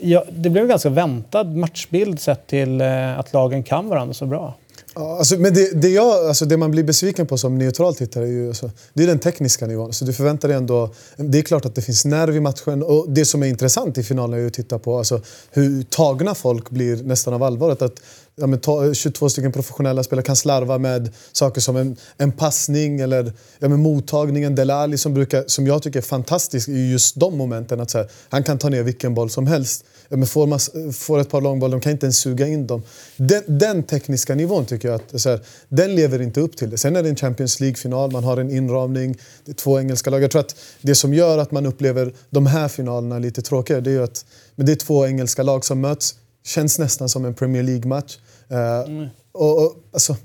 [0.00, 4.26] ja, det blev en ganska väntad matchbild sett till eh, att lagen kan varandra så
[4.26, 4.54] bra.
[4.98, 8.24] Ja, alltså, men det, det, jag, alltså, det man blir besviken på som neutral tittare
[8.24, 9.92] är ju alltså, det är den tekniska nivån.
[9.92, 10.90] Så du förväntar dig ändå...
[11.16, 12.82] Det är klart att det finns nerv i matchen.
[12.82, 16.70] Och det som är intressant i finalen är att titta på alltså, hur tagna folk
[16.70, 17.82] blir nästan av allvaret.
[17.82, 18.00] Att,
[18.36, 22.32] ja, men, ta, eh, 22 stycken professionella spelare kan slarva med saker som en, en
[22.32, 24.54] passning eller ja, men, mottagningen.
[24.54, 27.80] Delali som, brukar, som jag tycker är fantastisk i just de momenten.
[27.80, 29.84] Att, så här, han kan ta ner vilken boll som helst.
[30.08, 30.58] Ja, men får, man,
[30.92, 32.82] får ett par långbollar, de kan inte ens suga in dem.
[33.16, 36.78] Den, den tekniska nivån tycker jag att så här, den lever inte upp till det.
[36.78, 40.22] Sen är det en Champions League-final, man har en inramning, det är två engelska lag.
[40.22, 43.90] Jag tror att det som gör att man upplever de här finalerna lite tråkigare, det
[43.90, 46.14] är att men det är två engelska lag som möts.
[46.44, 48.18] Känns nästan som en Premier League-match.
[48.52, 50.16] Uh, och, och, alltså,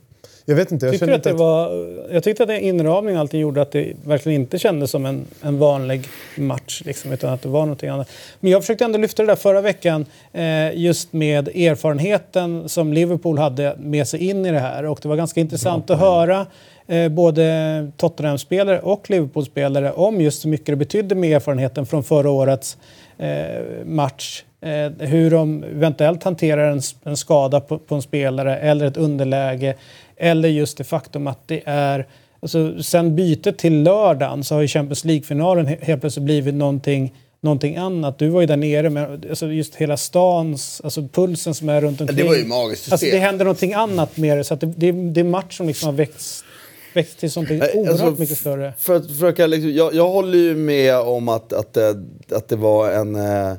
[0.45, 0.85] jag vet inte.
[0.85, 3.71] Jag, känner att det inte var, jag tyckte att det inramning och allting gjorde att
[3.71, 6.81] det verkligen inte kändes som en, en vanlig match.
[6.85, 8.09] Liksom, utan att det var någonting annat.
[8.39, 13.37] Men jag försökte ändå lyfta det där förra veckan eh, just med erfarenheten som Liverpool
[13.37, 14.85] hade med sig in i det här.
[14.85, 16.45] Och det var ganska intressant att höra
[16.87, 22.29] eh, både Tottenham-spelare och Liverpool-spelare om just hur mycket det betydde med erfarenheten från förra
[22.29, 22.77] årets
[23.17, 24.43] eh, match.
[24.63, 29.75] Eh, hur de eventuellt hanterar en, skada på en spelare eller ett underläge.
[30.17, 32.07] Eller just det faktum att det är...
[32.39, 37.13] Alltså, sen bytet till lördagen så har ju Champions League-finalen he- helt plötsligt blivit någonting,
[37.41, 38.19] någonting annat.
[38.19, 42.01] Du var ju där nere med alltså just hela stans, alltså pulsen som är runt
[42.01, 42.17] omkring.
[42.17, 44.43] det var ju magiskt Alltså, det händer någonting annat med det.
[44.43, 46.45] Så det, det, det är match som liksom har växt,
[46.93, 48.73] växt till någonting Nej, oerhört alltså, mycket större.
[48.77, 52.55] För att försöka, liksom, jag, jag håller ju med om att, att, det- att det
[52.55, 53.53] var en eh,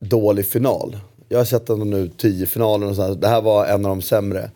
[0.00, 0.96] dålig final.
[1.28, 3.14] Jag har sett den nu, tio finalen och sådär.
[3.14, 4.50] Det här var en av de sämre.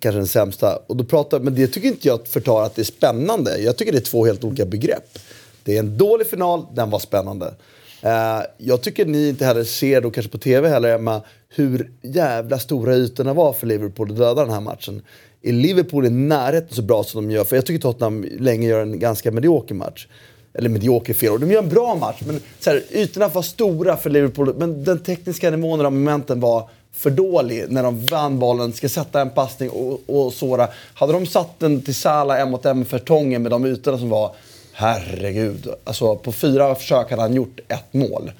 [0.00, 0.76] Kanske den sämsta.
[0.86, 3.58] Och då pratar, men det tycker inte jag förtar att det är spännande.
[3.58, 5.18] Jag tycker det är två helt olika begrepp.
[5.64, 7.54] Det är en dålig final, den var spännande.
[8.02, 12.58] Eh, jag tycker ni inte heller ser, då kanske på tv heller Emma, hur jävla
[12.58, 15.02] stora ytorna var för Liverpool att döda den här matchen.
[15.42, 17.44] Är Liverpool i närheten så bra som de gör?
[17.44, 20.06] För jag tycker Tottenham länge gör en ganska medioker match.
[20.54, 21.40] Eller medioker fel.
[21.40, 24.54] De gör en bra match, men så här, ytorna var stora för Liverpool.
[24.58, 29.20] Men den tekniska nivån och momenten var för dålig när de vann bollen, ska sätta
[29.20, 30.68] en passning och, och såra.
[30.94, 34.10] Hade de satt den till Salah en mot en för Tongen med de ytorna som
[34.10, 34.34] var,
[34.72, 35.68] herregud.
[35.84, 38.32] Alltså på fyra försök hade han gjort ett mål.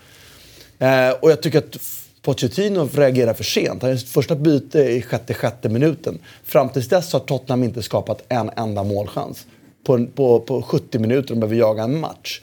[0.78, 1.76] Eh, och jag tycker att
[2.22, 3.82] Pochettino reagerar för sent.
[3.82, 6.18] Han gör sitt första byte i sjätte, sjätte minuten.
[6.44, 9.46] Fram tills dess har Tottenham inte skapat en enda målchans.
[9.84, 12.40] På, på, på 70 minuter de behöver jaga en match.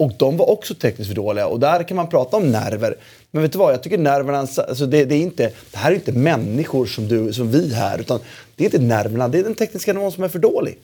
[0.00, 1.46] Och de var också tekniskt för dåliga.
[1.46, 2.96] Och där kan man prata om nerver.
[3.30, 3.72] Men vet du vad?
[3.72, 4.38] Jag tycker nerverna...
[4.38, 7.98] Alltså det, det, är inte, det här är inte människor som, du, som vi här.
[7.98, 8.20] Utan
[8.56, 10.78] det är inte nerverna, det är den tekniska nivån som är för dålig.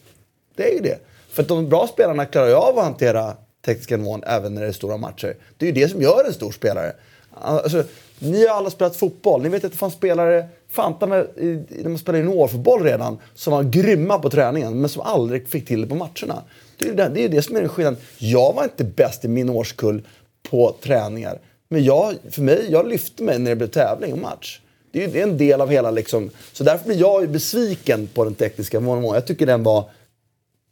[0.57, 0.98] Det är ju det.
[1.31, 4.68] För att de bra spelarna klarar ju av att hantera tekniska nivån även när det
[4.68, 5.37] är stora matcher.
[5.57, 6.92] Det är ju det som gör en stor spelare.
[7.35, 7.85] Alltså,
[8.18, 9.42] ni har alla spelat fotboll.
[9.42, 13.62] Ni vet att det fanns spelare, fanta med, när man spelade juniorfotboll redan, som var
[13.62, 16.42] grymma på träningen men som aldrig fick till det på matcherna.
[16.78, 18.00] Det är ju det, det, är det som är skillnaden.
[18.18, 20.02] Jag var inte bäst i min årskull
[20.50, 21.38] på träningar.
[21.68, 24.60] Men jag, för mig, jag lyfte mig när det blev tävling och match.
[24.92, 26.30] Det är ju det är en del av hela liksom...
[26.52, 29.14] Så därför blir jag ju besviken på den tekniska nivån.
[29.14, 29.90] Jag tycker den var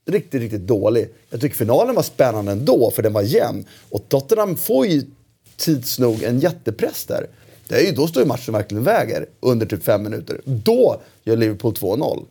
[0.06, 1.08] riktigt, riktigt dålig.
[1.30, 3.64] Jag tycker finalen var spännande ändå, för den var jämn.
[3.90, 5.02] Och Tottenham får ju
[5.56, 7.26] tids nog en jättepress där.
[7.68, 10.40] Det är ju, då står ju matchen verkligen väger under typ fem minuter.
[10.44, 12.24] Då gör Liverpool 2-0.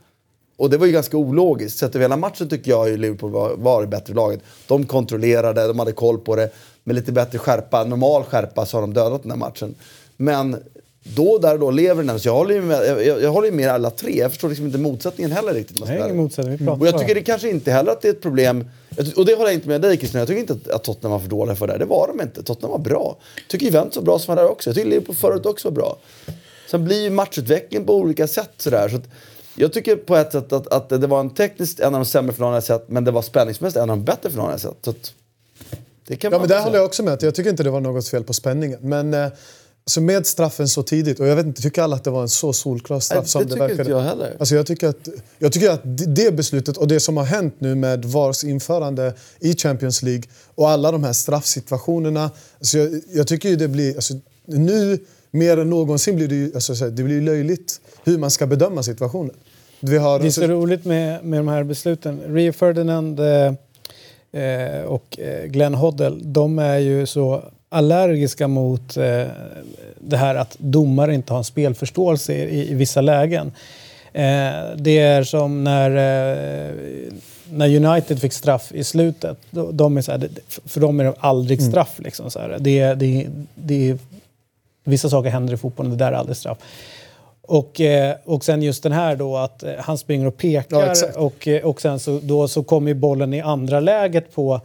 [0.57, 1.79] Och det var ju ganska ologiskt.
[1.79, 4.39] Sett över hela matchen tycker jag ju Liverpool var, var det bättre laget.
[4.67, 6.49] De kontrollerade, de hade koll på det.
[6.83, 9.75] Med lite bättre skärpa, normal skärpa, så har de dödat den här matchen.
[10.17, 10.57] Men
[11.03, 12.19] då, där och då lever den.
[12.19, 14.19] Så jag håller ju med, jag, jag håller ju med alla tre.
[14.19, 15.85] Jag förstår liksom inte motsättningen heller riktigt.
[15.85, 16.57] Nej, ingen motsättning.
[16.57, 18.65] Vi pratar Och jag tycker det kanske inte heller att det är ett problem.
[19.15, 20.19] Och det håller jag inte med dig Christian.
[20.19, 21.77] Jag tycker inte att, att Tottenham var för dåliga för det.
[21.77, 22.43] Det var de inte.
[22.43, 23.17] Tottenham var bra.
[23.35, 24.69] Jag tycker Juventus var bra som var där också.
[24.69, 25.97] Jag tycker Liverpool förut också var bra.
[26.71, 28.89] Sen blir ju matchutvecklingen på olika sätt sådär.
[28.89, 29.09] Så att
[29.55, 32.33] jag tycker på ett sätt att, att det var en tekniskt en av de sämre
[32.33, 32.89] finalerna jag sett.
[32.89, 34.77] Men det var spänningsmässigt en av de bättre finalerna jag sett.
[34.81, 35.13] Så att,
[36.07, 37.23] det kan Ja, men där håller jag också med.
[37.23, 38.79] Jag tycker inte det var något fel på spänningen.
[38.81, 39.27] Men eh,
[39.85, 42.29] så med straffen så tidigt, och jag vet inte, tycker alla att det var en
[42.29, 43.81] så solklar straff Nej, som det det, tycker verkade?
[43.81, 44.35] inte jag heller.
[44.39, 47.55] Alltså jag, tycker att, jag tycker att det det beslutet och det som har hänt
[47.59, 50.23] nu med VARs införande i Champions League
[50.55, 52.31] och alla de här straffsituationerna.
[52.57, 53.95] Alltså jag, jag tycker ju det blir...
[53.95, 54.13] Alltså,
[54.45, 54.99] nu
[55.31, 59.35] mer än någonsin blir det ju alltså, det blir löjligt hur man ska bedöma situationen.
[59.79, 62.21] Vi har, Det är så roligt med, med de här besluten.
[62.27, 63.53] Rio Ferdinand eh,
[64.43, 69.25] eh, och eh, Glenn Hoddle, de är ju så allergiska mot eh,
[69.99, 73.51] det här att domare inte har en spelförståelse i, i vissa lägen.
[74.13, 76.73] Eh, det är som när, eh,
[77.49, 79.37] när United fick straff i slutet.
[79.51, 80.29] De, de är så här,
[80.65, 81.95] för dem är det aldrig straff.
[81.97, 82.57] Liksom, så här.
[82.59, 83.97] Det, det, det,
[84.83, 86.57] vissa saker händer i fotbollen, det där är aldrig straff.
[87.47, 90.91] Och, eh, och sen just den här då att eh, han springer och Ja, pekar
[90.91, 91.15] exakt.
[91.17, 94.61] och, eh, och sen så, då så kommer ju bollen i andra läget på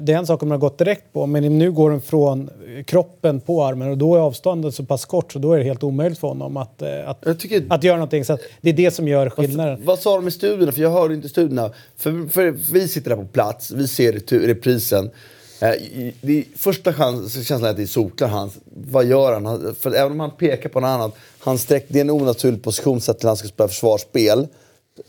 [0.00, 2.50] det är en sak om man har gått direkt på men nu går den från
[2.86, 5.82] kroppen på armen och då är avståndet så pass kort så då är det helt
[5.82, 8.24] omöjligt för honom att, att, tycker- att göra någonting.
[8.24, 9.80] Så det är det som gör skillnaden.
[9.84, 10.72] Vad sa de i studierna?
[10.72, 11.70] För jag hörde inte studierna.
[11.96, 14.12] För, för vi sitter där på plats, vi ser
[14.46, 15.10] reprisen.
[15.60, 18.54] Eh, det första chans, känslan är att det är solklar hans.
[18.64, 19.74] Vad gör han?
[19.80, 23.00] För även om han pekar på något annat, han sträck, det är en onaturlig position
[23.00, 24.48] sett till att han ska spela försvarsspel.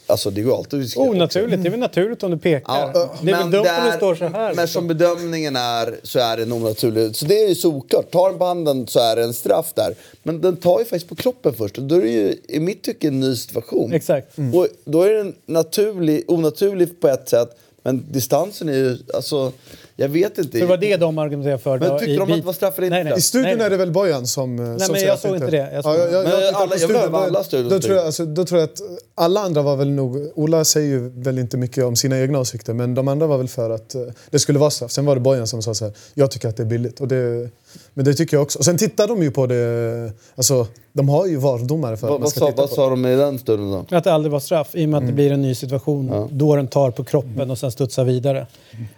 [0.07, 0.97] Alltså det går alltid att.
[0.97, 2.73] Onaturligt, det är väl naturligt om du pekar.
[2.73, 4.31] Ja, det är väl men dumt om du står så här.
[4.31, 4.67] Men liksom.
[4.67, 7.15] som bedömningen är så är det onaturligt.
[7.15, 8.11] Så det är ju solklart.
[8.11, 9.95] Tar den på handen så är det en straff där.
[10.23, 11.77] Men den tar ju faktiskt på kroppen först.
[11.77, 13.93] Och då är det ju i mitt tycke en ny situation.
[13.93, 14.37] Exakt.
[14.53, 17.57] Och då är den naturlig, onaturlig på ett sätt.
[17.87, 19.51] Men distansen är ju, alltså,
[19.95, 20.51] jag vet inte.
[20.51, 21.79] För det var det de argumenterade för.
[21.79, 22.95] Men då tyckte i de att det var straff eller inte?
[22.95, 23.17] Nej, nej.
[23.17, 23.65] I studion nej, nej.
[23.65, 25.69] är det väl Bojan som, eh, som men jag såg inte det.
[25.73, 26.13] Jag såg ja, jag, det.
[26.15, 27.15] jag, Men jag alla- jag studion.
[27.15, 28.81] alla Då- studion, Då tror, jag, alltså, då tror jag att
[29.15, 30.31] alla andra var väl nog...
[30.35, 33.47] Ola säger ju väl inte mycket om sina egna åsikter men de andra var väl
[33.47, 34.91] för att eh, det skulle vara straff.
[34.91, 36.99] Sen var det Bojan som sa så här, jag tycker att det är billigt.
[36.99, 37.49] Och det,
[37.93, 38.59] men det tycker jag också.
[38.59, 40.11] Och sen tittar de ju på det...
[40.35, 42.89] Alltså, de har ju VAR-domare för att Vad, man ska sa, titta vad på sa
[42.89, 43.95] de i den stunden då?
[43.95, 46.55] Att det aldrig var straff i och med att det blir en ny situation då
[46.55, 48.47] den tar på kroppen och sen studsar vidare.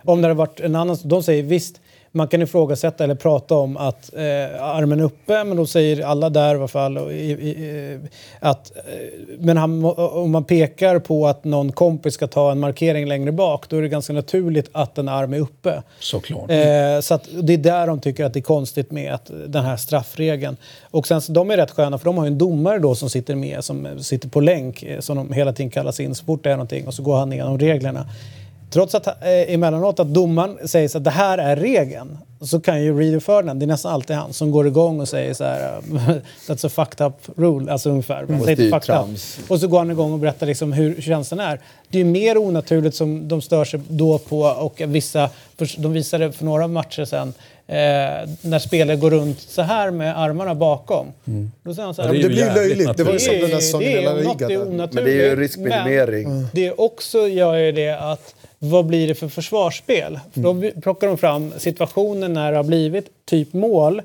[0.05, 0.97] Om det hade varit en annan...
[1.03, 5.65] De säger visst, man kan ifrågasätta eller prata om att eh, armen uppe men då
[5.65, 8.71] säger alla där i alla fall och, i, i, eh, att...
[8.75, 13.07] Eh, men han, må- om man pekar på att någon kompis ska ta en markering
[13.07, 15.83] längre bak då är det ganska naturligt att en arm är uppe.
[15.99, 16.51] Såklart.
[16.51, 19.65] Eh, så att det är där de tycker att det är konstigt med att, den
[19.65, 20.57] här straffregeln.
[20.91, 23.35] Och sen, så de är rätt sköna för de har en domare då som sitter
[23.35, 26.49] med, som sitter på länk, eh, som de hela tiden kallas in så fort det
[26.49, 28.05] är någonting och så går han igenom reglerna.
[28.69, 29.13] Trots att eh,
[29.53, 33.59] emellanåt att domaren säger så att det här är regeln så kan ju Reader Ferdinand,
[33.59, 35.79] det är nästan alltid han, som går igång och säger så här
[36.47, 38.15] That's a fucked up rule, alltså ungefär.
[38.15, 39.51] Han Fast säger det fucked up.
[39.51, 41.59] Och så går han igång och berättar liksom hur känslan är.
[41.89, 45.29] Det är ju mer onaturligt som de stör sig då på och vissa,
[45.77, 47.33] de visade för några matcher sen
[47.67, 47.75] eh,
[48.41, 51.07] när spelare går runt så här med armarna bakom.
[51.63, 52.97] Då säger han så här, Ja, Det, ju blir löjligt.
[52.97, 54.65] Det var ju som den där säsongen i det La Liga.
[54.65, 56.29] Men det är ju riskminimering.
[56.29, 60.19] Men det också gör ju det att vad blir det för försvarsspel?
[60.33, 64.01] För Då vi- plockar de fram situationen när det har blivit typ mål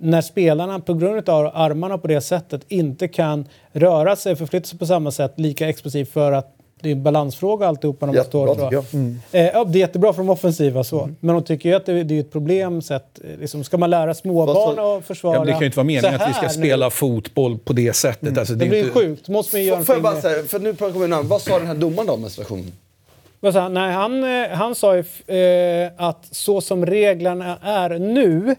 [0.00, 4.78] när spelarna på grund av armarna på det sättet inte kan röra sig, förflytta sig
[4.78, 8.16] på samma sätt lika explosivt för att det är en balansfråga alltihopa står
[8.48, 8.84] Jättebra tycker
[9.32, 9.46] jag.
[9.46, 11.10] Eh, ja, det är jättebra för de offensiva så.
[11.20, 12.82] Men de tycker ju att det, det är ett problem.
[12.82, 15.66] Så att, eh, liksom, ska man lära småbarn att försvara Ja, men det kan ju
[15.66, 16.90] inte vara meningen att vi ska här spela Nu.
[16.90, 18.38] fotboll på det sättet.
[18.38, 19.28] Alltså, Det är blir inte- sjukt.
[19.28, 21.28] Måste man göra jag någonting bara säga, för nu pratar vi namn.
[21.28, 22.30] Vad sa den här domaren då om den
[23.50, 23.74] sa han?
[23.74, 25.04] Nej, han, eh, han sa ju
[25.36, 28.56] eh, att så som reglerna är nu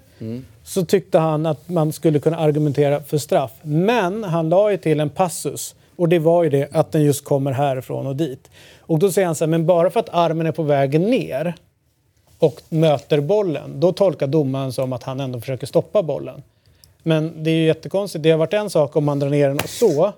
[0.64, 3.52] så tyckte han att man skulle kunna argumentera för straff.
[3.62, 7.26] Men han la ju till en passus och det var ju det att den just
[7.26, 8.50] kommer härifrån och dit.
[8.80, 11.56] Och då säger han så här, men bara för att armen är på väg ner
[12.40, 16.44] och möter bollen, då tolkar domaren som att han ändå försöker stoppa bollen.
[17.04, 18.24] Men det är ju jättekonstigt.
[18.24, 20.14] Det har varit en sak om man drar ner den så,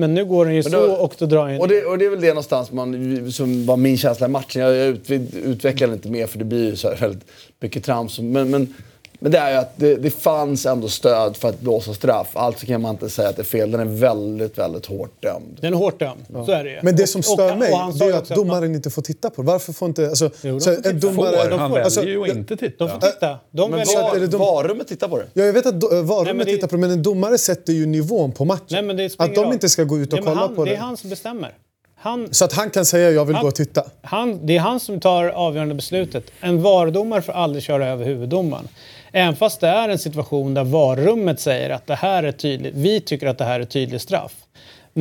[0.00, 2.04] men nu går den ju då- så och då drar den Och det, och det
[2.04, 4.62] är väl det någonstans man, som var min känsla i matchen.
[4.62, 5.10] Jag, jag ut,
[5.44, 7.24] utvecklar det inte mer för det blir ju så här väldigt
[7.60, 8.18] mycket trams.
[8.18, 8.74] Men, men
[9.22, 12.28] Men det är ju att det, det fanns ändå stöd för att blåsa straff.
[12.32, 13.70] Alltså kan man inte säga att det är fel.
[13.70, 15.58] Den är väldigt, väldigt hårt dömd.
[15.60, 16.78] Den är hårt dömd, så är det ju.
[16.82, 18.90] Men det som Och- stör och- mig och det är att också man- domaren inte
[18.90, 19.48] får titta på det.
[19.48, 20.06] Varför får inte...
[20.08, 20.92] Alltså, Jo, de får titta.
[20.92, 22.84] domare, Får, han väljer alltså, ju inte titta.
[22.84, 23.38] De får titta.
[23.50, 24.02] De Men väljer...
[24.02, 25.26] var- är det dom- varummet tittar på det.
[25.34, 27.72] Ja, jag vet att do- Nej, varummet det- tittar på det, men en domare sätter
[27.72, 28.64] ju nivån på matchen.
[28.70, 29.52] Nej, men det att de roll.
[29.52, 30.70] inte ska gå ut och Nej, kolla han, på det.
[30.70, 30.76] det.
[30.76, 31.54] är han som bestämmer.
[32.02, 33.84] Han, Så att han kan säga jag vill Han- gå och titta.
[34.02, 36.24] han, det är han som tar avgörande beslutet.
[36.40, 38.68] En VAR-domare får aldrig köra över huvuddomaren.
[39.12, 43.00] Även fast det är en situation där VAR-rummet säger att det här är tydligt, vi
[43.00, 44.32] tycker att det här är tydligt straff.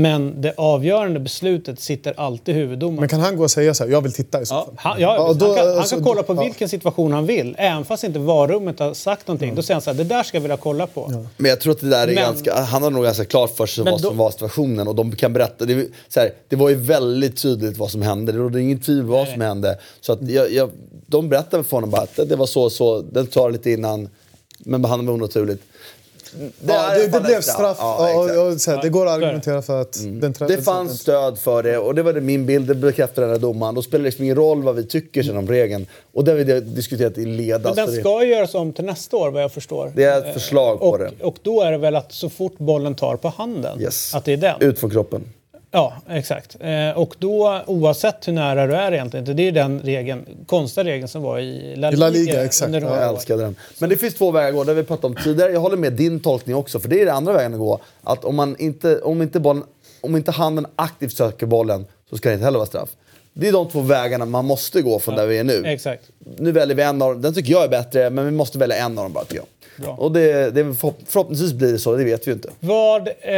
[0.02, 3.00] Men det avgörande beslutet sitter alltid huvuddomaren.
[3.00, 4.74] Men kan han gå och säga så här, jag vill titta i så fall?
[4.78, 6.42] Han, ja, Ja, han, då- kan, han alltså, kan kolla på ja.
[6.44, 7.56] vilken situation han vill.
[7.58, 9.56] Även fast inte VAR-rummet har sagt någonting.
[9.56, 11.26] Då säger han så här, det där ska jag vilja kolla på.
[11.38, 13.66] Men jag tror att det där är Men- ganska, han har nog ganska klart för
[13.66, 15.66] sig vad då- som var situationen och de kan berätta.
[15.66, 19.06] Det, så här, det var ju väldigt tydligt vad som hände, det rådde inget tvivel
[19.06, 19.78] vad som hände.
[20.02, 20.70] Så att jag, jag,
[21.08, 24.10] de berättade för honom bara att det, var så så, den tar lite innan,
[24.60, 25.64] men behandlingen var onaturligt.
[26.60, 27.78] Det, Ja, det, det blev straff.
[27.80, 29.26] Ja, Ja, och, och, så här, det går att det.
[29.28, 32.46] argumentera för att den trä- Det fanns stöd för det och det var det min
[32.46, 33.76] bild, det bekräftade den här domaren.
[33.76, 35.86] Då spelar det liksom ingen roll vad vi tycker sen om regeln.
[36.14, 37.62] Och det har vi diskuterat i led.
[37.64, 39.92] Men den det- ska ju göras om till nästa år vad jag förstår.
[39.96, 41.12] Det är ett förslag på och, det.
[41.22, 44.16] och då är det väl att så fort bollen tar på handen, Yes.
[44.16, 44.62] att det är den.
[44.62, 45.24] Ut från kroppen.
[45.72, 46.58] Ja, exakt.
[46.60, 51.08] Eh, och då, oavsett hur nära du är egentligen, det är den regeln, konstiga regeln
[51.08, 52.06] som var i La I Liga.
[52.06, 52.72] La Liga, exakt.
[52.72, 53.56] några Jag älskade den.
[53.80, 55.52] Men det finns två vägar att gå, det vi pratat om tidigare.
[55.52, 57.80] Jag håller med din tolkning också, för det är den andra vägen att gå.
[58.04, 59.64] Att om, man inte, om, inte bollen,
[60.02, 62.90] om inte handen aktivt söker bollen så ska det inte heller vara straff.
[63.34, 65.64] Det är de två vägarna man måste gå från där vi är nu.
[65.66, 66.04] Exakt.
[66.38, 67.22] Nu väljer vi en av dem.
[67.22, 69.46] Den tycker jag är bättre, men vi måste välja en av dem bara tycker jag.
[69.82, 69.96] Bra.
[69.96, 70.76] Och det, det
[71.08, 72.50] förhoppningsvis blir det så, det vet vi ju inte.
[72.60, 73.36] Vad, eh,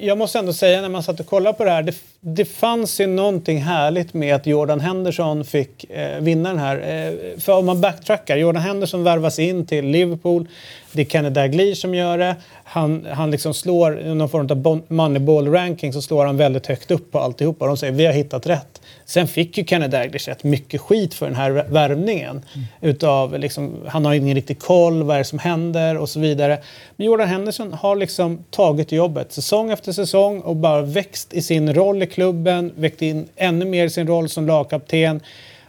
[0.00, 3.00] jag måste ändå säga när man satt och kollade på det här, det, det fanns
[3.00, 6.76] ju någonting härligt med att Jordan Henderson fick eh, vinna den här.
[6.76, 10.48] Eh, för om man backtrackar, Jordan Henderson värvas in till Liverpool,
[10.92, 12.36] det är Kenny Dalglish som gör det.
[12.64, 17.12] Han, han liksom slår, i någon form av moneyball-ranking så slår han väldigt högt upp
[17.12, 17.66] på alltihopa.
[17.66, 18.80] De säger vi har hittat rätt.
[19.04, 22.42] Sen fick ju Kenny Dalglish rätt mycket skit för den här värvningen.
[22.80, 26.58] Utav liksom, han har ingen riktig koll, vad är det som händer och så vidare.
[26.96, 31.74] Men Jordan Henderson har liksom tagit jobbet säsong efter säsong och bara växt i sin
[31.74, 35.20] roll klubben, växt in ännu mer i sin roll som lagkapten.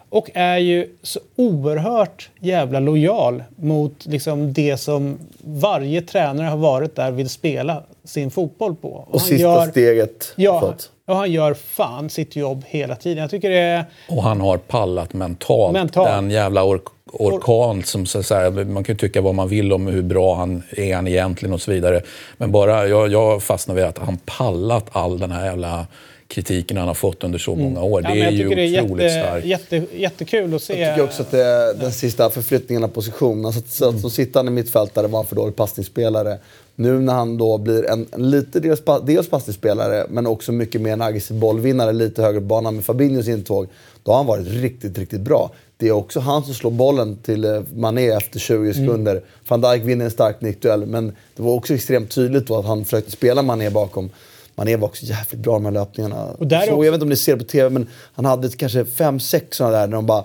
[0.10, 6.96] Och är ju så oerhört jävla lojal mot liksom det som varje tränare har varit
[6.96, 9.08] där vill spela sin fotboll på.
[9.12, 10.92] Och sista steget Ja, fått.
[11.08, 13.22] och han gör fan sitt jobb hela tiden.
[13.22, 13.86] Jag tycker det är...
[14.10, 15.74] Och han har pallat mentalt.
[15.74, 16.10] Mentalt.
[16.10, 19.74] Den jävla ork orkan som så att säga, man kan ju tycka vad man vill
[19.74, 22.02] om hur bra han är han egentligen och så vidare.
[22.38, 25.88] Men bara, jag, jag fastnar vid att han pallat all den här jävla
[26.34, 28.00] kritiken han har fått under så många år.
[28.00, 28.10] Mm.
[28.10, 29.46] Ja, det är jag ju otroligt jätte, starkt.
[29.46, 30.80] jätte, jättekul att se.
[30.80, 33.46] Jag tycker också att det är den sista förflyttningen av position.
[33.46, 36.38] Alltså, så att, så sittande mittfältare var han för dålig passningsspelare.
[36.76, 40.94] Nu när han då blir en, en lite dels, dels passningsspelare men också mycket mer
[40.94, 43.68] en aggressiv bollvinnare, lite högre på banan med Fabinhos intåg.
[44.04, 45.52] Då har han varit riktigt, riktigt bra.
[45.78, 49.22] Det är också han som slår bollen till eh, Mané efter 20 sekunder.
[49.48, 52.86] Van Dijk vinner en stark nickduell men det var också extremt tydligt då att han
[52.86, 54.10] försökte spela Mané bakom.
[54.56, 56.26] Mané var också jävligt bra de här löpningarna.
[56.26, 58.26] Och där är så, också- Jag vet inte om ni ser på TV men han
[58.26, 60.24] hade kanske fem sex sådana där när de bara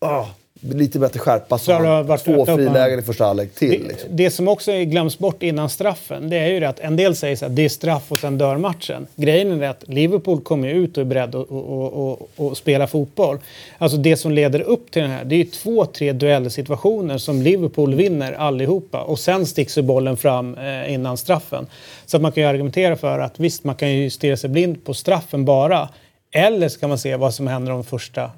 [0.00, 0.26] ah,
[0.72, 1.58] lite bättre skärpa.
[1.58, 3.70] Så han, två frilägen i första halvlek till.
[3.70, 4.16] Det, Liksom.
[4.16, 7.44] det som också glöms bort innan straffen, det är ju det att en del säger
[7.44, 9.06] att det är straff och sen dör matchen.
[9.16, 13.38] Grejen är att Liverpool kommer ut och är beredd att och, och, och, spela fotboll.
[13.78, 17.42] Alltså det som leder upp till den här, det är ju två, tre duellsituationer som
[17.42, 19.00] Liverpool vinner allihopa.
[19.00, 21.66] Och sen sticks ju bollen fram eh, innan straffen.
[22.06, 24.84] Så att man kan ju argumentera för att visst, man kan ju stirra sig blind
[24.84, 25.88] på straffen bara.
[26.30, 28.30] Eller så kan man se vad som händer de första eh,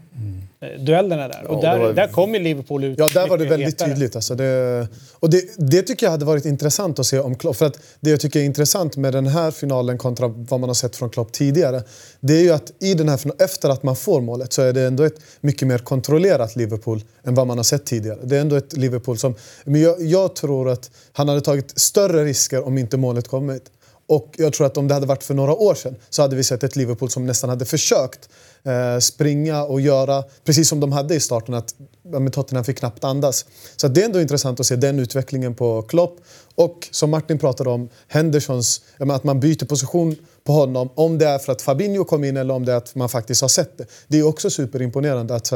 [0.79, 1.45] duellerna där.
[1.47, 3.89] Och Ja, där, var- där kommer Liverpool ut Ja, där var det väldigt hetare.
[3.89, 4.17] tydligt.
[4.17, 7.57] Alltså det, och det, det tycker jag hade varit intressant att se om Klopp.
[7.57, 10.75] För att det jag tycker är intressant med den här finalen kontra vad man har
[10.75, 11.83] sett från Klopp tidigare.
[12.21, 14.81] Det är ju att i den här efter att man får målet så är det
[14.83, 18.19] ändå ett mycket mer kontrollerat Liverpool än vad man har sett tidigare.
[18.23, 19.35] Det är ändå ett Liverpool som...
[19.65, 23.63] Men jag, jag tror att han hade tagit större risker om inte målet kommit.
[24.09, 26.45] Och jag tror att om det hade varit för några år sedan så hade vi
[26.45, 28.29] sett ett Liverpool som nästan hade försökt
[28.67, 31.75] eh, springa och göra precis som de hade i starten, att
[32.13, 33.47] ja, men Tottenham fick knappt andas.
[33.77, 36.21] Så att det är ändå intressant att se den utvecklingen på Klopp.
[36.55, 40.91] Och som Martin pratade om, Hendersons, att man byter position på honom.
[40.95, 43.41] Om det är för att Fabinho kom in eller om det är att man faktiskt
[43.41, 43.87] har sett det.
[44.09, 45.35] Det är också superimponerande.
[45.35, 45.49] Att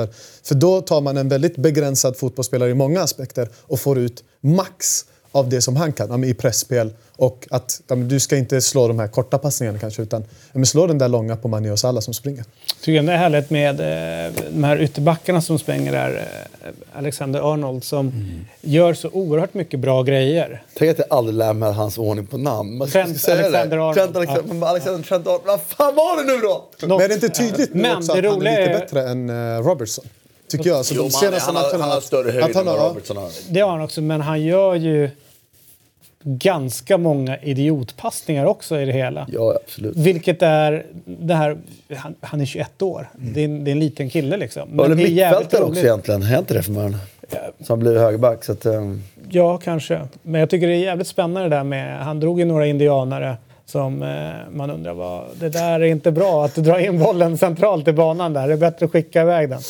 [0.43, 5.05] för då tar man en väldigt begränsad fotbollsspelare i många aspekter och får ut max
[5.33, 8.61] av det som han kan ja, i pressspel och att ja, men du ska inte
[8.61, 11.71] slå de här korta passningarna kanske utan ja, men slå den där långa på Mané
[11.71, 12.45] och Salah som springer.
[12.81, 16.27] Tycker jag det är härligt med eh, de här ytterbackarna som springer där.
[16.65, 18.41] Eh, Alexander Arnold som Mm.
[18.61, 20.63] gör så oerhört mycket bra grejer.
[20.75, 22.79] Tänk att jag aldrig lär mig hans ordning på namn.
[22.79, 23.43] Man ska Trent säga det.
[23.47, 23.95] Alexander-Arnold.
[23.97, 25.43] Trent Alexander, men Alexander Trent Arnold.
[25.47, 26.65] Vad fan var det nu då?
[26.81, 29.31] Men är det inte tydligt nu Men också att han är lite är- bättre än
[29.31, 30.05] eh, Robertson?
[30.49, 30.79] Tycker jag.
[30.79, 32.89] Alltså, Jo, de senaste han, har, matcherna- han har större höjd han än vad har-
[32.89, 33.29] Robertson har.
[33.49, 35.11] Det har han också, men han gör ju
[36.23, 39.27] ganska många idiotpassningar också i det hela.
[39.33, 39.97] Ja, absolut.
[39.97, 41.59] Vilket är det här,
[41.97, 43.09] han, han är 21 år.
[43.17, 44.77] Det, är en, det är en liten kille liksom.
[44.77, 46.23] Var det det är mittfältare också egentligen?
[46.23, 46.95] Är inte det för mig?
[47.61, 48.45] Så han blir högerback.
[48.45, 50.01] Så att, um, Ja, kanske.
[50.23, 52.05] Men jag tycker det är jävligt spännande det där med...
[52.05, 54.09] Han drog ju några indianare som eh,
[54.51, 55.25] man undrar vad...
[55.41, 58.49] Det där är inte bra att dra in bollen centralt i banan där.
[58.49, 59.61] Det är bättre att skicka iväg den.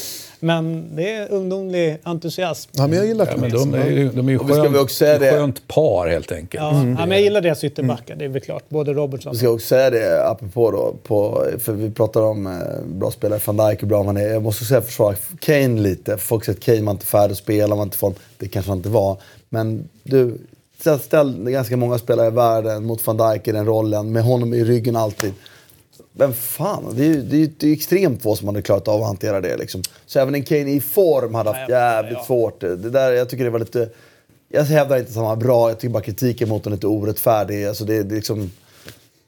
[0.40, 2.70] Men det är ungdomlig entusiasm.
[2.74, 4.62] Ja, men jag gillar Ja, men de är ju, de är ju Och vi ska
[4.62, 6.62] skönt, också säga det- skönt par helt enkelt.
[6.62, 8.62] Ja, ja, men jag gillar deras ytterbackar, det är väl klart.
[8.68, 12.52] Både Robertson Vi ska också säga det apropå då, på, för vi pratar om eh,
[12.86, 14.28] bra spelare, van Dijk hur bra han är.
[14.28, 16.16] Jag måste säga försvara Kane lite.
[16.16, 18.14] Folk säger att Kane var inte färdig att spela, var inte form.
[18.38, 19.16] Det kanske han inte var.
[19.48, 20.38] Men du,
[20.80, 24.54] ställ- ställ ganska många spelare i världen mot van Dijk i den rollen, med honom
[24.54, 25.32] i ryggen alltid.
[26.12, 29.00] Vem fan, det är ju det är, det är extremt få som hade klarat av
[29.00, 29.56] att hantera det.
[29.56, 29.82] Liksom.
[30.06, 32.24] Så även en Kane i form hade haft jävligt ja.
[32.24, 32.60] svårt.
[32.60, 33.88] Det där, jag tycker det var lite...
[34.48, 36.86] Jag hävdar inte att han var bra, jag tycker bara kritiken mot honom är lite
[36.86, 37.64] orättfärdig.
[37.64, 38.50] Alltså det, det är liksom...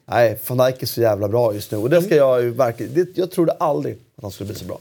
[0.05, 1.77] Nej, van Dijk är så jävla bra just nu.
[1.77, 2.93] Och det ska jag ju verkligen...
[2.93, 4.79] Det, jag trodde aldrig att han skulle bli så bra.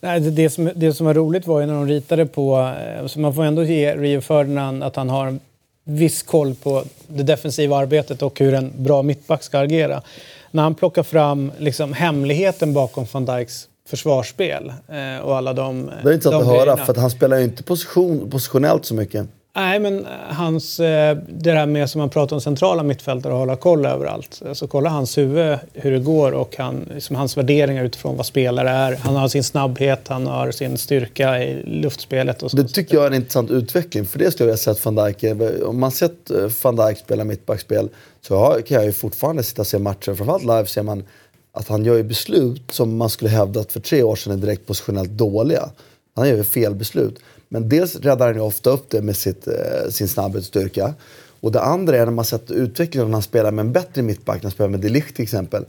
[0.00, 2.74] Nej, det, det, som, det som var roligt var ju när de ritade på...
[3.00, 5.40] eh, Så man får ändå ge Rio Ferdinand att han har en
[5.84, 10.02] viss koll på det defensiva arbetet och hur en bra mittback ska agera.
[10.50, 16.10] När han plockar fram liksom, hemligheten bakom van Dijks försvarsspel eh, och alla de Det
[16.10, 16.84] är intressant de att höra, grejerna.
[16.84, 19.26] för att han spelar ju inte position, positionellt så mycket.
[19.56, 23.56] Nej, men hans, eh, det där med som man pratar om centrala mittfältare och hålla
[23.56, 24.42] koll överallt.
[24.52, 28.70] Så kolla hans huvud, hur det går och han, liksom hans värderingar utifrån vad spelare
[28.70, 28.96] är.
[28.96, 32.56] Han har sin snabbhet, han har sin styrka i luftspelet och så.
[32.56, 34.06] Det tycker jag är en intressant utveckling.
[34.06, 35.24] För det skulle jag vilja att van Dijk.
[35.64, 37.88] Om man sett eh, van Dijk spela mittbackspel
[38.20, 40.14] så kan jag ju fortfarande sitta och se matcher.
[40.14, 41.04] Framförallt live ser man
[41.52, 44.66] att han gör ju beslut som man skulle hävdat för tre år sedan är direkt
[44.66, 45.70] positionellt dåliga.
[46.14, 47.18] Han gör ju fel beslut.
[47.48, 50.94] Men dels räddar han ju ofta upp det med sitt, eh, sin snabbhetsstyrka.
[51.40, 54.36] Och det andra är när man sett utvecklingen när han spelar med en bättre mittback,
[54.36, 55.64] när han spelar med Delicht till exempel.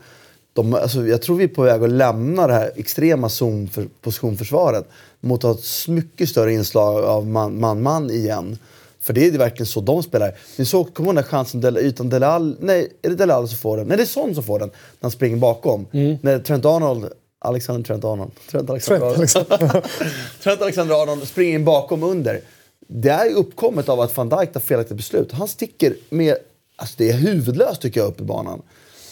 [0.53, 4.85] De, alltså, jag tror vi är på väg att lämna det här extrema zonpositionförsvaret
[5.19, 8.57] mot att ha ett mycket större inslag av man-man igen.
[9.01, 10.35] För det är verkligen så de spelar.
[10.57, 13.57] Ni såg, kommer ihåg den där chansen Del, utan Delal, nej, är det Delal som
[13.57, 13.87] får den?
[13.87, 14.67] Nej, det är Son som får den.
[14.67, 15.87] När han springer bakom.
[16.21, 17.05] När Trent Arnold,
[17.39, 18.31] Alexander Trent Arnold.
[18.51, 19.85] Trent Alexander Trent Arnold.
[20.43, 22.41] Trent Alexander Arnold springer in bakom under.
[22.87, 25.31] Det är uppkommet av att van Dijk tar felaktiga beslut.
[25.31, 26.35] Han sticker med,
[26.75, 28.61] alltså det är huvudlöst tycker jag upp i banan.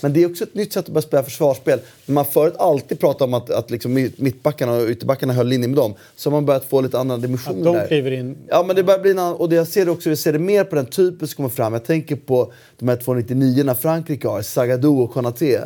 [0.01, 1.79] Men det är också ett nytt sätt att börja spela försvarsspel.
[2.05, 5.67] När man förut alltid pratade om att, att liksom mitt- mittbackarna och ytterbackarna höll linje
[5.67, 5.93] med dem.
[6.15, 8.37] Så har man börjat få lite andra dimensioner Att de kliver in.
[8.47, 10.33] Ja men det börjar bli en annan, och det jag ser det också, jag ser
[10.33, 11.73] det mer på den typen som kommer fram.
[11.73, 15.59] Jag tänker på de här 299 Frankrike har, Zagadou och Konaté.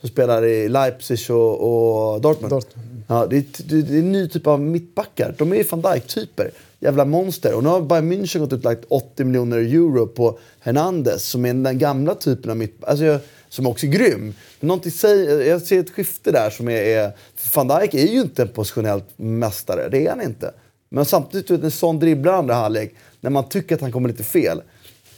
[0.00, 2.52] Som spelar i Leipzig och, och Dortmund.
[2.52, 3.02] Dortmund.
[3.08, 3.44] Ja, det, är,
[3.82, 5.34] det, är en ny typ av mittbackar.
[5.38, 6.50] De är ju van Dijk-typer.
[6.80, 7.54] Jävla monster.
[7.54, 11.44] Och nu har Bayern München gått ut och lagt 80 miljoner euro på Hernandez som
[11.46, 12.90] är den gamla typen av mittback.
[12.90, 14.34] Alltså, jag- som också är grym.
[14.60, 16.82] Men någonting säger, jag ser ett skifte där som är...
[16.82, 17.12] är
[17.54, 19.88] van Dijk är ju inte en positionell mästare.
[19.88, 20.52] Det är han inte.
[20.90, 24.24] Men samtidigt, vet, en sån dribblar andra halvlek, när man tycker att han kommer lite
[24.24, 24.62] fel.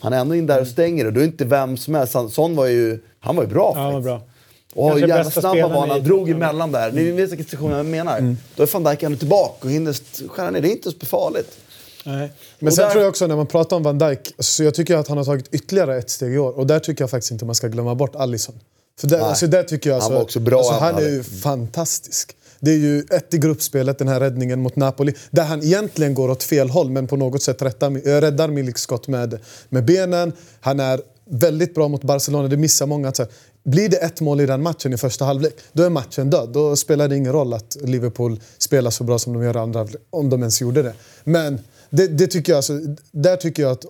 [0.00, 2.14] Han är ändå in där och stänger och då är inte vem som helst.
[2.14, 4.04] Han- Sån var ju, han var ju bra Ja, han var faktiskt.
[4.74, 4.82] bra.
[4.84, 5.90] Och Kanske jävla snabb spelaren var han.
[5.90, 6.92] Han i drog emellan där.
[6.92, 8.36] Ni vet vilken situation jag menar.
[8.56, 10.60] Då är van Dijk ändå tillbaka och hinner skära ner.
[10.60, 11.56] Det är inte så farligt.
[12.04, 12.32] Nej.
[12.58, 14.74] Men Och sen där- tror jag också när man pratar om Van Dijk, så jag
[14.74, 16.58] tycker att han har tagit ytterligare ett steg i år.
[16.58, 18.54] Och där tycker jag faktiskt inte man ska glömma bort Alisson.
[19.00, 21.08] För där, alltså där tycker jag Han alltså, var också bra, Alltså, han han är
[21.08, 22.36] ju fantastisk.
[22.60, 25.14] Det är ju ett i gruppspelet, den här räddningen mot Napoli.
[25.30, 28.78] Där han egentligen går åt fel håll men på något sätt rättar, äh, räddar Milik
[28.78, 29.38] Scott med,
[29.68, 30.32] med benen.
[30.60, 33.12] Han är väldigt bra mot Barcelona, det missar många.
[33.12, 33.32] Så här,
[33.64, 36.48] blir det ett mål i den matchen i första halvlek, då är matchen död.
[36.52, 39.80] Då spelar det ingen roll att Liverpool spelar så bra som de gör i andra
[39.80, 40.94] halvlek, om de ens gjorde det.
[41.24, 41.58] Men
[41.90, 42.80] det, det tycker jag, alltså,
[43.12, 43.84] där tycker jag att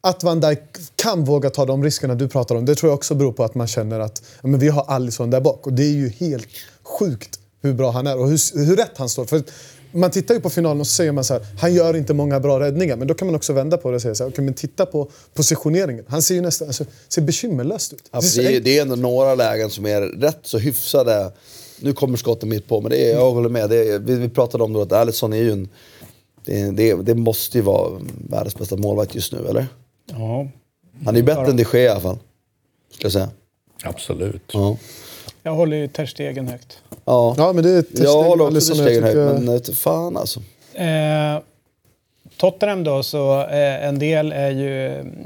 [0.00, 0.60] att Van Dijk
[0.96, 3.54] kan våga ta de riskerna du pratar om, det tror jag också beror på att
[3.54, 5.66] man känner att ja, men vi har Alisson där bak.
[5.66, 6.48] Och det är ju helt
[6.82, 9.24] sjukt hur bra han är och hur, hur rätt han står.
[9.24, 9.42] För
[9.92, 12.40] man tittar ju på finalen och så säger man så här, han gör inte många
[12.40, 12.96] bra räddningar.
[12.96, 14.86] Men då kan man också vända på det och säga så här, okay, men titta
[14.86, 16.04] på positioneringen.
[16.08, 18.08] Han ser ju nästan alltså, ser bekymmerlöst ut.
[18.10, 21.32] Ja, Det är det, är, ändå några lägen som är rätt så hyfsade.
[21.80, 23.70] Nu kommer skotten mitt på, men det är, jag håller med.
[23.70, 25.68] Det är, vi, vi pratade om då att Alisson är ju en...
[26.44, 29.66] Det, det, det måste ju vara världens bästa målvakt just nu, eller?
[30.06, 30.46] Ja.
[31.04, 32.18] Han är ju bättre än de Gea i alla fall.
[32.90, 33.28] Skulle jag säga.
[33.84, 34.42] Absolut.
[34.52, 34.76] Ja.
[35.42, 36.78] Jag håller ju Ter Stegen högt.
[37.04, 37.34] Ja.
[37.38, 39.72] Ja, men det är Ter jag håller också Ter jag Stegen högt, tycker- men du,
[39.74, 40.40] fan alltså.
[40.74, 41.38] Eh,
[42.36, 45.16] Tottenham då, så eh, en del är ju mm,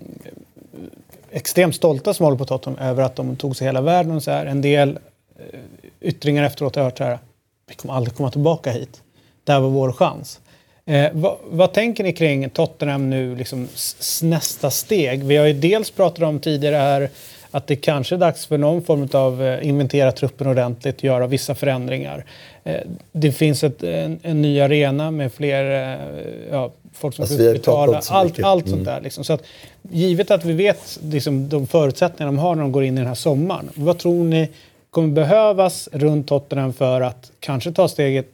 [1.31, 4.31] extremt stolta som håller på Tottenham över att de tog sig hela världen och så
[4.31, 4.47] här.
[4.47, 4.99] En del
[5.39, 5.59] eh,
[6.01, 7.19] yttringar efteråt har jag hört så här,
[7.69, 9.03] vi kommer aldrig komma tillbaka hit.
[9.45, 10.41] Det här var vår chans.
[10.89, 13.69] Eh, vad, vad tänker ni kring Tottenham nu, liksom
[14.23, 15.25] nästa steg?
[15.25, 17.09] Vi har ju dels pratat om tidigare här
[17.51, 21.55] att det kanske är dags för någon form av eh, inventera truppen ordentligt, göra vissa
[21.55, 22.25] förändringar.
[22.65, 22.75] Eh,
[23.13, 25.99] det finns ett, en, en ny arena med fler eh,
[26.51, 28.01] ja, folk som Alltså, har betala.
[28.09, 28.77] Allt, allt Mm.
[28.77, 29.01] sånt där.
[29.01, 29.25] Liksom.
[29.25, 29.43] Så att,
[29.91, 33.07] givet att vi vet liksom, de förutsättningar de har när de går in i den
[33.09, 33.69] här sommaren.
[33.75, 34.49] Vad tror ni
[34.91, 38.27] kommer behövas runt Tottenham för att kanske ta steget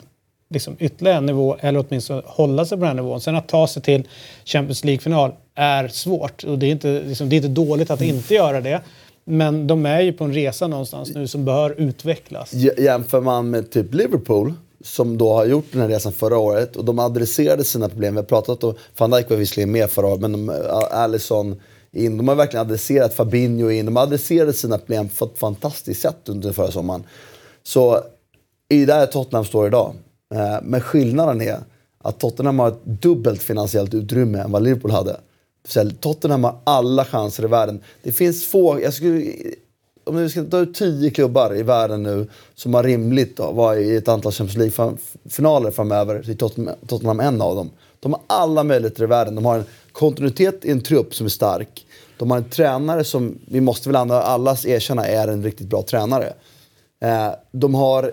[0.51, 3.21] liksom, ytterligare en nivå eller åtminstone hålla sig på den här nivån.
[3.21, 4.09] Sen att ta sig till
[4.45, 8.35] Champions League-final är svårt och det är inte, liksom, det är inte dåligt att inte
[8.35, 8.81] göra det.
[9.25, 12.53] Men de är ju på en resa någonstans nu som bör utvecklas.
[12.53, 14.53] J- Jämför man med typ Liverpool,
[14.85, 18.15] som då har gjort den här resan förra året och de adresserade sina problem.
[18.15, 20.55] Vi har pratat om, van Dijk var visserligen med förra året, men de, eh,
[20.91, 21.61] Allison
[21.93, 23.87] in, de har verkligen adresserat Fabinho in.
[23.87, 27.05] De adresserade sina problem på ett fantastiskt sätt under förra sommaren.
[27.63, 28.01] Så
[28.69, 29.95] i där Tottenham står idag.
[30.35, 31.59] Eh, men skillnaden är
[32.03, 35.21] att Tottenham har ett dubbelt finansiellt utrymme än vad Liverpool hade.
[36.01, 37.81] Tottenham har alla chanser i världen.
[38.03, 39.33] Det finns få, jag skulle,
[40.05, 43.77] om vi ska ta ut tio klubbar i världen nu som har rimligt att vara
[43.77, 47.71] i ett antal Champions League-finaler framöver, så är Tottenham, Tottenham en av dem.
[48.01, 49.35] De har alla möjligheter i världen.
[49.35, 51.87] De har en kontinuitet i en trupp som är stark.
[52.19, 56.33] De har en tränare som, vi måste väl alla erkänna, är en riktigt bra tränare.
[57.01, 58.13] Eh, de har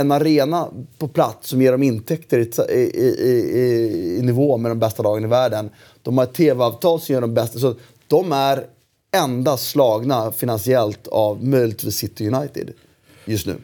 [0.00, 0.68] en arena
[0.98, 5.24] på plats som ger dem intäkter i, i, i, i, nivå med de bästa lagen
[5.24, 5.70] i världen.
[6.02, 7.58] De har ett tv-avtal som gör dem bästa.
[7.58, 7.74] Så
[8.06, 8.64] de är
[9.16, 12.70] endast slagna finansiellt av möjligtvis City United
[13.24, 13.54] just nu.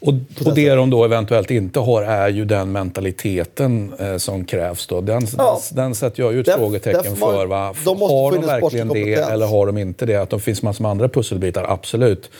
[0.00, 0.12] Och,
[0.46, 4.86] och det de då eventuellt inte har är ju den mentaliteten eh, som krävs.
[4.86, 5.00] Då.
[5.00, 5.60] Den, Ja.
[5.72, 7.46] den sätter jag ju ett frågetecken man- för.
[7.46, 7.74] Va?
[7.84, 10.16] de har de verkligen det eller har de inte det?
[10.16, 12.30] Att de finns massor med andra pusselbitar, absolut.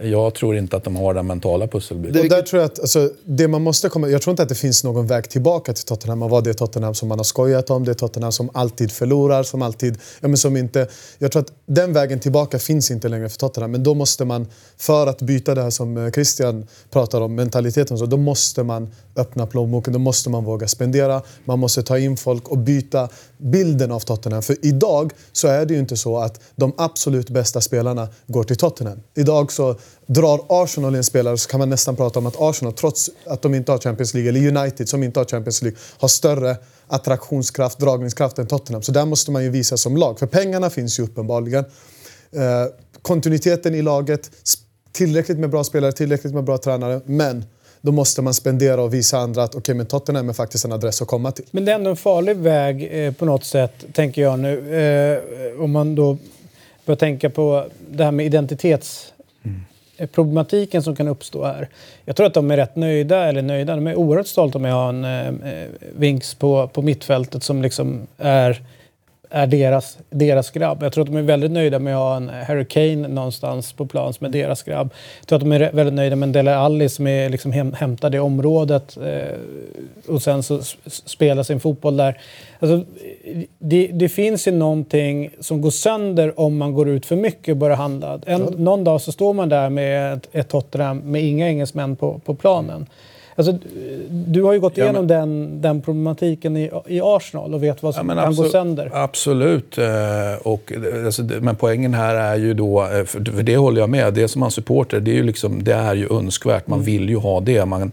[0.00, 2.20] Jag tror inte att de har den mentala pusselbiten.
[2.22, 4.54] Och där tror jag att alltså, det man måste komma, jag tror inte att det
[4.54, 6.22] finns någon väg tillbaka till Tottenham.
[6.22, 8.92] Och vad det är Tottenham som man har skojat om, det är Tottenham som alltid
[8.92, 9.98] förlorar, som alltid...
[10.20, 10.88] Ja, men som inte,
[11.18, 13.70] jag tror att den vägen tillbaka finns inte längre för Tottenham.
[13.70, 14.46] Men då måste man,
[14.76, 18.90] för att byta det här som eh, Christian pratar om, mentaliteten, så då måste man
[19.18, 23.08] öppna plånboken, då måste man våga spendera, man måste ta in folk och byta
[23.38, 24.42] bilden av Tottenham.
[24.42, 28.56] För idag så är det ju inte så att de absolut bästa spelarna går till
[28.56, 29.00] Tottenham.
[29.14, 33.10] Idag så drar Arsenal en spelare så kan man nästan prata om att Arsenal, trots
[33.26, 36.56] att de inte har Champions League, eller United som inte har Champions League, har större
[36.86, 38.82] attraktionskraft, dragningskraft än Tottenham.
[38.82, 40.18] Så där måste man ju visa som lag.
[40.18, 41.64] För pengarna finns ju uppenbarligen.
[42.32, 42.66] Eh,
[43.02, 44.30] kontinuiteten i laget,
[44.92, 47.00] tillräckligt med bra spelare, tillräckligt med bra tränare.
[47.06, 47.44] Men
[47.88, 51.02] då måste man spendera och visa andra att okej, men Tottenham är faktiskt en adress
[51.02, 51.44] att komma till.
[51.50, 54.76] Men det är ändå en farlig väg eh, på något sätt, tänker jag nu.
[54.76, 56.18] Eh, om man då
[56.84, 59.12] börjar tänka på det här med identitets...
[59.96, 61.68] eh, problematiken som kan uppstå här.
[62.04, 64.76] Jag tror att de är rätt nöjda, eller nöjda, de är oerhört stolta med att
[64.76, 68.62] ha en eh, eh, Vinks på, på mittfältet som liksom är,
[69.30, 70.82] är deras, deras grabb.
[70.82, 73.86] Jag tror att de är väldigt nöjda med att ha en Harry Kane någonstans på
[73.86, 74.90] plan som är deras grabb.
[75.20, 77.72] Jag tror att de är väldigt nöjda med en Dele Alli som är liksom hem,
[77.72, 82.20] hämtad i området eh, och sen så spelar sin fotboll där.
[82.58, 82.84] Alltså,
[83.58, 87.56] det, det finns ju någonting som går sönder om man går ut för mycket och
[87.56, 88.20] börjar handla.
[88.26, 92.20] En, någon dag så står man där med ett, ett Tottenham med inga engelsmän på,
[92.24, 92.86] på planen.
[93.38, 93.58] Alltså,
[94.10, 97.82] du har ju gått Ja, igenom men- den, den problematiken i, i Arsenal och vet
[97.82, 98.90] vad som kan gå absolut- sönder.
[98.94, 99.78] Absolut.
[99.78, 99.86] eh,
[100.42, 100.72] Och,
[101.06, 104.28] alltså, men poängen här är ju då, eh, för för det håller jag med, det
[104.28, 106.66] som man supporter, det är ju, liksom, det är ju önskvärt.
[106.66, 107.64] Man vill ju ha det.
[107.64, 107.92] Man,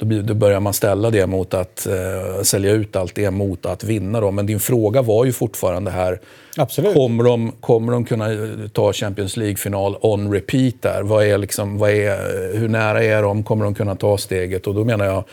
[0.00, 3.66] då, blir- då börjar man ställa det mot att eh, sälja ut allt det mot
[3.66, 4.20] att vinna.
[4.20, 4.30] Då.
[4.30, 6.20] Men din fråga var ju fortfarande här,
[6.56, 6.94] Absolut.
[6.94, 8.38] Kommer de, kommer de kunna eh,
[8.72, 11.02] ta Champions League-final on repeat där?
[11.02, 13.42] Vad är liksom, vad är, hur nära är de?
[13.42, 14.66] Kommer de kunna ta steget?
[14.66, 15.24] Och då menar jag,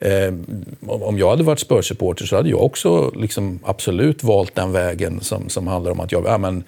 [0.00, 0.34] eh,
[0.86, 5.20] om- om jag hade varit Spurs-supporter så hade jag också liksom absolut valt den vägen
[5.20, 6.64] som, som handlar om att jag, ja, men,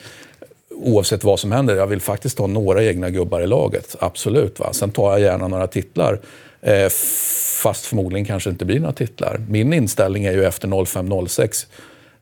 [0.71, 3.97] oavsett vad som händer, jag vill faktiskt ha några egna gubbar i laget.
[4.01, 4.59] Absolut.
[4.59, 4.73] Va?
[4.73, 6.19] Sen tar jag gärna några titlar.
[6.63, 6.89] Eh,
[7.63, 9.41] fast förmodligen kanske inte blir några titlar.
[9.49, 11.67] Min inställning är ju efter 05-06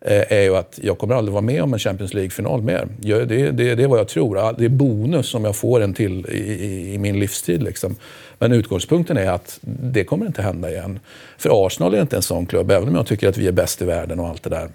[0.01, 2.89] eh, är ju att jag kommer aldrig vara med om en Champions League-final mer.
[3.01, 4.55] Jag- Det, det, det är vad jag tror.
[4.59, 7.63] Det är bonus om jag får en till i, i, i min livstid.
[7.63, 7.97] Liksom.
[8.39, 11.01] Men utgångspunkten är att det kommer inte hända igen.
[11.39, 13.83] För Arsenal är inte en sån klubb, även om jag tycker att vi är bäst
[13.83, 14.69] i världen och allt det där.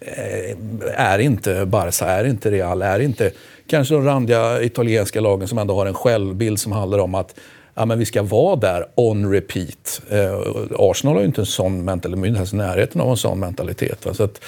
[0.00, 0.56] Eh,
[0.96, 3.30] är inte Barca, är inte Real, är inte
[3.66, 7.34] kanske de randiga italienska lagen som ändå har en självbild som handlar om att
[7.76, 10.02] ja, men vi ska vara där on repeat.
[10.10, 10.40] Eh,
[10.78, 14.06] Arsenal har ju inte en sån mentalitet, är i närheten av en sån mentalitet.
[14.06, 14.14] Va?
[14.14, 14.40] Så att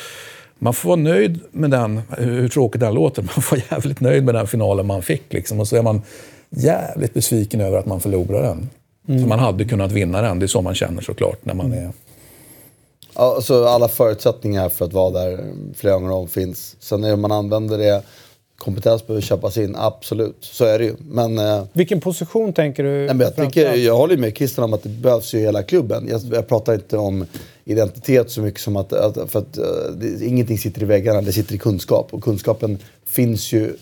[0.59, 4.25] man får vara nöjd med den, hur tråkigt den låter, man får vara jävligt nöjd
[4.25, 5.33] med den finalen man fick.
[5.33, 5.61] Liksom.
[5.61, 6.03] Och så är man
[6.51, 8.69] jävligt besviken över att man förlorade den.
[9.09, 9.21] Mm.
[9.21, 11.93] Så man hade kunnat vinna den, det är så man känner såklart när man är...
[13.15, 16.77] Alltså, alla förutsättningar för att vara där flera gånger om finns.
[16.81, 18.03] Sen när man använder det
[18.59, 20.37] kompetens behöver köpas in, absolut.
[20.41, 20.95] Så är det ju.
[21.01, 22.91] Men, eh, Vilken position tänker du?
[22.91, 26.09] Nej, jag, tycker, jag håller med Christian om att det behövs ju hela klubben.
[26.09, 27.27] Jag, jag pratar inte om
[27.65, 28.93] identitet så mycket som att...
[28.93, 29.65] att för att uh,
[29.97, 32.09] det, ingenting sitter i väggarna, det sitter i kunskap.
[32.15, 33.77] Och kunskapen finns ju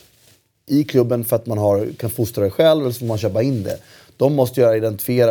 [0.66, 3.42] i klubben för att man har, kan fostra det själv eller så får man köpa
[3.42, 3.78] in det.
[4.16, 5.30] De måste ju identifiera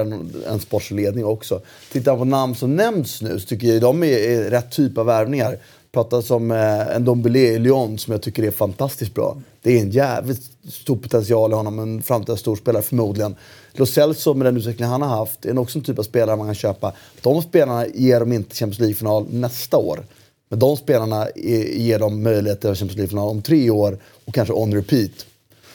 [0.49, 1.61] en sportslig ledning också.
[1.91, 5.05] Tittar på namn som nämns nu så tycker jag de är, är rätt typ av
[5.05, 5.57] värvningar
[5.95, 9.37] pratas om eh, en Dombele i Lyon som jag tycker är fantastiskt bra.
[9.61, 13.35] Det är en jävligt stor potential i honom, en framtida storspelare förmodligen.
[13.73, 16.47] Lo Celso med den utveckling han har haft är också en typ av spelare man
[16.47, 16.93] kan köpa.
[17.21, 20.03] De spelarna ger de inte Champions League-final nästa år.
[20.49, 24.73] Men de spelarna ger dem möjlighet till Champions League-final om tre år och kanske on
[24.73, 25.25] repeat.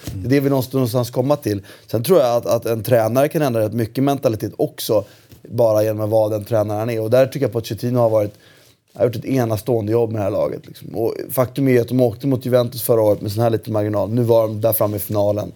[0.05, 1.63] Det är det vi någonstans komma till.
[1.87, 5.05] Sen tror jag att, att en tränare kan ändra rätt mycket mentalitet också.
[5.43, 7.01] Bara genom att vara den tränare han är.
[7.01, 8.35] Och där tycker jag Pochettino har varit
[8.95, 10.67] har gjort ett enastående jobb med det här laget.
[10.67, 10.95] Liksom.
[10.95, 14.11] Och faktum är att de åkte mot Juventus förra året med sån här liten marginal.
[14.11, 15.53] Nu var de där framme i finalen.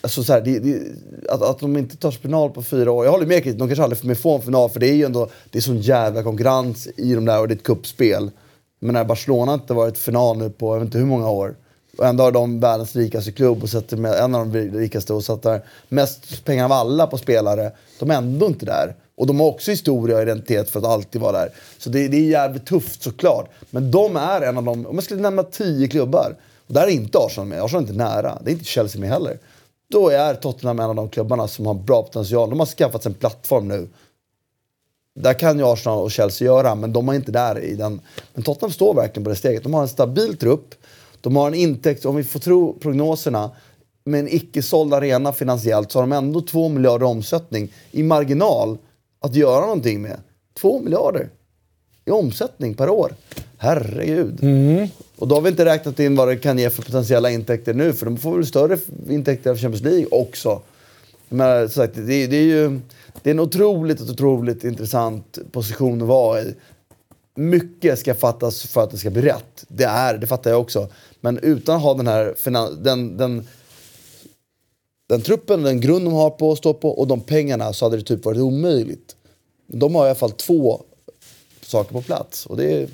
[0.00, 0.80] Alltså så här, det, det,
[1.28, 3.04] att, att de inte tar final på fyra år.
[3.04, 5.28] Jag håller med de kanske aldrig kommer få en final för det är ju ändå
[5.50, 8.30] det är sån jävla konkurrens i de där och det är ett kuppspel.
[8.80, 11.54] Men när Barcelona inte varit final nu på jag vet inte hur många år.
[11.98, 15.24] Och ändå har de världens rikaste klubb och sätter med, en av de rikaste och
[15.24, 17.72] sätter mest pengar av alla på spelare.
[17.98, 18.94] De är ändå inte där.
[19.20, 21.50] Och de har också historia och identitet för att alltid vara där.
[21.78, 23.50] Så det, det är jävligt tufft såklart.
[23.70, 26.90] Men de är en av de, om jag skulle nämna tio klubbar, och där är
[26.90, 29.38] inte Arsenal med, Arsenal är inte nära, det är inte Chelsea med heller.
[29.90, 32.50] Då är Tottenham en av de klubbarna som har bra potential.
[32.50, 33.88] De har skaffat sig en plattform nu.
[35.14, 38.00] Där kan ju Arsenal och Chelsea göra, men de är inte där i den.
[38.34, 39.62] Men Tottenham står verkligen på det steget.
[39.62, 40.74] De har en stabil trupp.
[41.20, 43.50] De har en intäkt, om vi får tro prognoserna,
[44.04, 48.78] med en icke-såld arena finansiellt så har de ändå 2 miljarder omsättning i marginal
[49.20, 50.20] att göra någonting med.
[50.60, 51.30] Två miljarder
[52.04, 53.14] i omsättning per år.
[53.58, 54.42] Herregud.
[54.42, 54.88] Mm.
[55.16, 57.92] Och då har vi inte räknat in vad det kan ge för potentiella intäkter nu,
[57.92, 60.62] för de får väl större intäkter av Champions League också.
[61.28, 62.80] Men sagt, det, det, är ju
[63.22, 66.54] det är en otroligt, otroligt intressant position att vara i.
[67.34, 69.64] Mycket ska fattas för att det ska bli rätt.
[69.68, 70.88] Det är det fattar jag också.
[71.20, 72.34] Men utan att ha den här
[72.82, 73.46] den, den
[75.10, 77.96] den truppen, den grund de har på att stå på och de pengarna så hade
[77.96, 79.16] det typ varit omöjligt.
[79.66, 80.82] De har i alla fall två
[81.62, 82.88] saker på plats och det är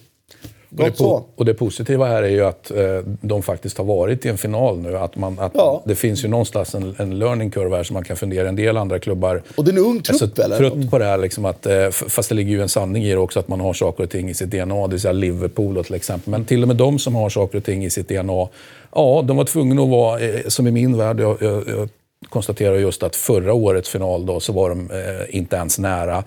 [0.70, 1.24] och det, så.
[1.36, 4.78] och det positiva här är ju att eh, de faktiskt har varit i en final
[4.78, 4.98] nu.
[4.98, 5.82] Att man, att ja.
[5.86, 8.48] Det finns ju någonstans en, en learning curve här som man kan fundera.
[8.48, 9.42] En del andra klubbar...
[9.56, 10.56] Och det är en ung trupp är så eller?
[10.56, 11.18] trött på det här.
[11.18, 13.72] Liksom att, eh, fast det ligger ju en sanning i det också, att man har
[13.72, 14.86] saker och ting i sitt DNA.
[14.86, 16.30] Det vill säga Liverpool till exempel.
[16.30, 18.48] Men till och med de som har saker och ting i sitt DNA,
[18.94, 21.88] ja, de var tvungna att vara, eh, som i min värld, jag, jag, jag
[22.28, 26.24] konstaterar just att förra årets final då så var de eh, inte ens nära.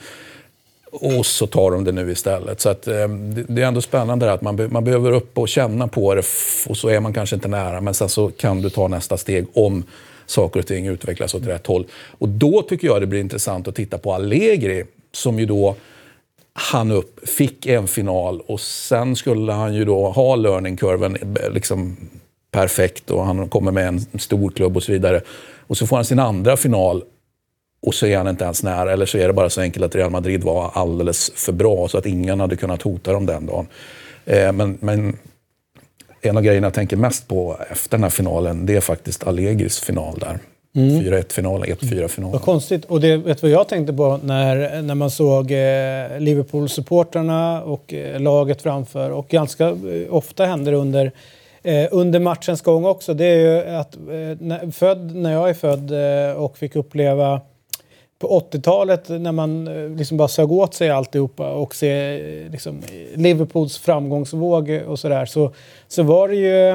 [0.92, 2.62] Och så tar de det nu istället.
[2.62, 3.08] Så att, eh,
[3.48, 6.24] det är ändå spännande att man, be man behöver upp och känna på det
[6.68, 7.82] och så är man kanske inte nära.
[7.82, 9.84] Men sen så kan du ta nästa steg om
[10.26, 11.86] saker och ting utvecklas åt rätt håll.
[11.94, 15.76] Och då tycker jag det blir intressant att titta på Allegri som ju då
[16.54, 21.98] han upp, fick en final och sen skulle han ju då ha learning-kurven eh, liksom
[22.52, 25.22] perfekt och han kommer med en stor klubb och så vidare.
[25.70, 27.04] Och så får han sin andra final
[27.82, 28.94] och så är han inte ens nära.
[28.94, 31.98] Eller så är det bara så enkelt att Real Madrid var alldeles för bra så
[31.98, 33.68] att ingen hade kunnat hota dem den dagen.
[34.26, 35.18] Eh, men, men
[36.22, 39.80] en av grejerna jag tänker mest på efter den här finalen, det är faktiskt Allegris
[39.80, 40.40] final där.
[40.76, 41.02] Mm.
[41.02, 42.32] 4-1-final, 1-4-final.
[42.32, 42.86] Vad konstigt.
[42.86, 48.20] Och det vet vad jag tänkte på när, när man såg eh, Liverpool-supportrarna och eh,
[48.20, 49.12] laget framför.
[49.12, 49.76] Och ganska eh,
[50.10, 51.12] ofta händer det under
[51.64, 54.02] Eh, under matchens gång också, det är ju att eh,
[54.40, 57.42] när, född, när jag är född eh, och fick uppleva
[58.20, 62.82] på 80-talet när man eh, liksom bara sög åt sig alltihopa och se eh, liksom,
[63.16, 65.52] Liverpools framgångsvåg och sådär så,
[65.88, 66.70] så var det ju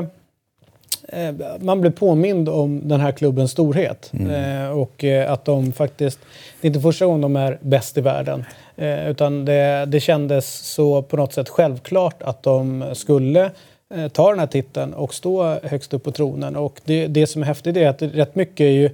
[1.09, 4.72] eh, man blev påmind om den här klubbens storhet mm.
[4.78, 6.18] och att de faktiskt,
[6.61, 8.45] det är inte första gången de är bäst i världen
[9.07, 13.51] utan det, det kändes så på något sätt självklart att de skulle
[13.97, 16.57] Eh, ta den här titeln och stå högst upp på tronen.
[16.57, 18.90] Och det, det som är häftigt är att rätt mycket är ju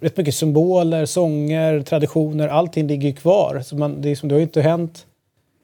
[0.00, 3.62] rätt mycket symboler, sånger, traditioner, allting ligger kvar.
[3.64, 5.06] Så man, det, är som, det har ju inte hänt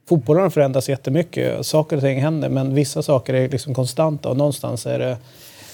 [0.08, 1.66] fotbollen förändras jättemycket.
[1.66, 5.16] Saker och ting händer men vissa saker är liksom konstanta och någonstans är det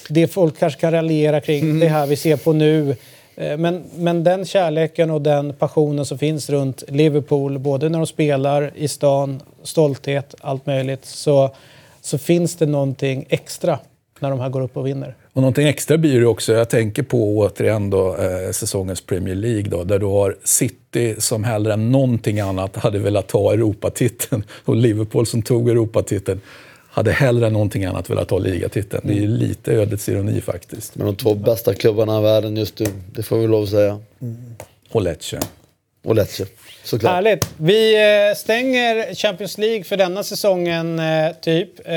[0.09, 1.79] det folk kanske kan raljera kring, mm.
[1.79, 2.95] det här vi ser på nu.
[3.35, 8.07] Eh, men, men den kärleken och den passionen som finns runt Liverpool, både när de
[8.07, 11.51] spelar i stan, stolthet, allt möjligt, så,
[12.05, 13.79] så finns det någonting extra
[14.19, 15.15] när de här går upp och vinner.
[15.33, 19.69] Och någonting extra blir det också, jag tänker på återigen då, eh, säsongens Premier League
[19.69, 24.75] då, där du har City som hellre än någonting annat hade velat ta Europatiteln och
[24.75, 26.41] Liverpool som tog Europatiteln
[26.89, 29.01] hade hellre än någonting annat velat ta ligatiteln.
[29.07, 30.95] Det är ju lite ödets ironi faktiskt.
[30.95, 33.99] Men de två bästa klubbarna i världen just nu, det får vi lov att säga.
[34.21, 34.35] Mm.
[34.91, 35.39] Och Lecce.
[36.03, 36.45] Och Lecce,
[36.85, 37.13] såklart.
[37.13, 37.47] Härligt.
[37.57, 37.95] Vi
[38.29, 41.87] eh, stänger Champions League för denna säsongen, eh, typ.
[41.87, 41.95] Eh,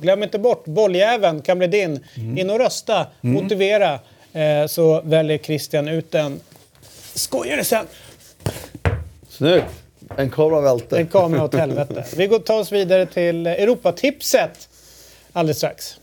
[0.00, 2.04] glöm inte bort, bolljäveln kan bli din.
[2.16, 2.38] Mm.
[2.38, 3.42] In och rösta, mm.
[3.42, 3.98] motivera,
[4.68, 6.40] så väljer Christian ut den.
[7.14, 7.86] Skojar det sen!
[9.28, 9.66] Snyggt!
[10.16, 10.98] En kamera välte.
[10.98, 12.04] En kamera åt helvete.
[12.16, 14.68] Vi går tar oss vidare till Europatipset
[15.32, 15.96] alldeles strax.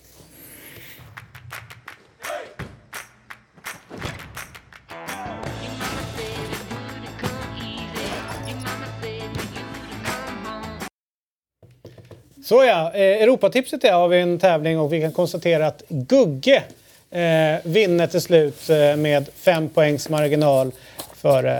[12.49, 16.63] Såja, eh, Europatipset är, av vi en tävling och vi kan konstatera att Gugge
[17.11, 20.71] eh, vinner till slut eh, med fem poängs marginal
[21.15, 21.55] för eh,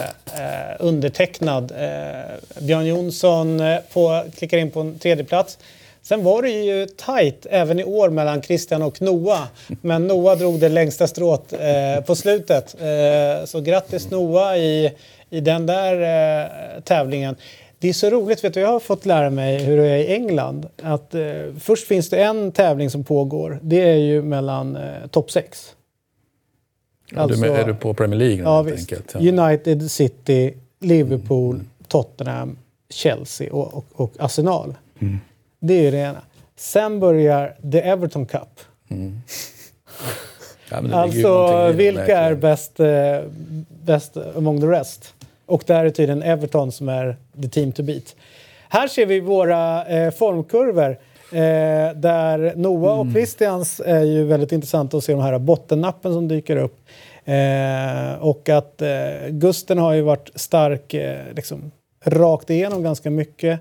[0.79, 1.71] undertecknad.
[1.71, 5.57] Eh, Björn Jonsson eh, på, klickar in på en tredje plats.
[6.01, 9.43] Sen var det ju tajt även i år mellan Christian och Noah.
[9.81, 12.75] Men Noah drog det längsta strået eh, på slutet.
[12.81, 14.91] Eh, så grattis Noah i,
[15.29, 17.35] i den där eh, tävlingen.
[17.79, 20.13] Det är så roligt, vet du, jag har fått lära mig hur det är i
[20.13, 20.67] England.
[20.83, 21.21] Att, eh,
[21.59, 23.59] först finns det en tävling som pågår.
[23.61, 25.75] Det är ju mellan eh, topp 6.
[27.11, 29.15] Ja, alltså, du, är du på Premier League ja, helt enkelt?
[29.19, 29.43] Ja.
[29.43, 31.67] United, City, Liverpool, mm.
[31.87, 32.57] Tottenham,
[32.89, 34.75] Chelsea och, och, och Arsenal.
[34.99, 35.19] Mm.
[35.59, 36.21] Det är det ena.
[36.55, 38.59] Sen börjar The Everton Cup.
[38.89, 39.21] Mm.
[40.71, 42.87] Ja, alltså, vilka är bäst, eh,
[43.83, 45.13] bäst among the rest?
[45.49, 48.15] Och där är tydligen Everton som är the team to beat.
[48.69, 50.97] Här ser vi våra eh, formkurvor.
[51.31, 53.13] Eh, där Noah och mm.
[53.13, 56.79] Christians är ju väldigt intressant att se de här bottennappen som dyker upp.
[57.25, 61.71] Eh, och att eh, Gusten har ju varit stark eh, liksom,
[62.05, 63.59] rakt igenom ganska mycket.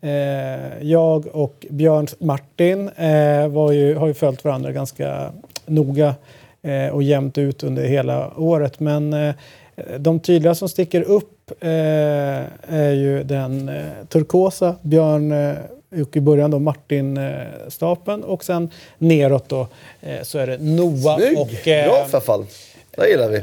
[0.00, 5.32] Eh, jag och Björn Martin eh, var ju, har ju följt varandra ganska
[5.66, 6.14] noga
[6.92, 8.80] och jämnt ut under hela året.
[8.80, 9.34] Men
[9.98, 13.70] de tydliga som sticker upp är ju den
[14.08, 15.32] turkosa Björn
[16.02, 19.68] och i början då Martin-stapeln och sen neråt då
[20.22, 21.38] så är det Noah Snygg.
[21.38, 21.48] och...
[21.64, 22.46] Bra för fall.
[22.96, 23.42] Det gillar vi.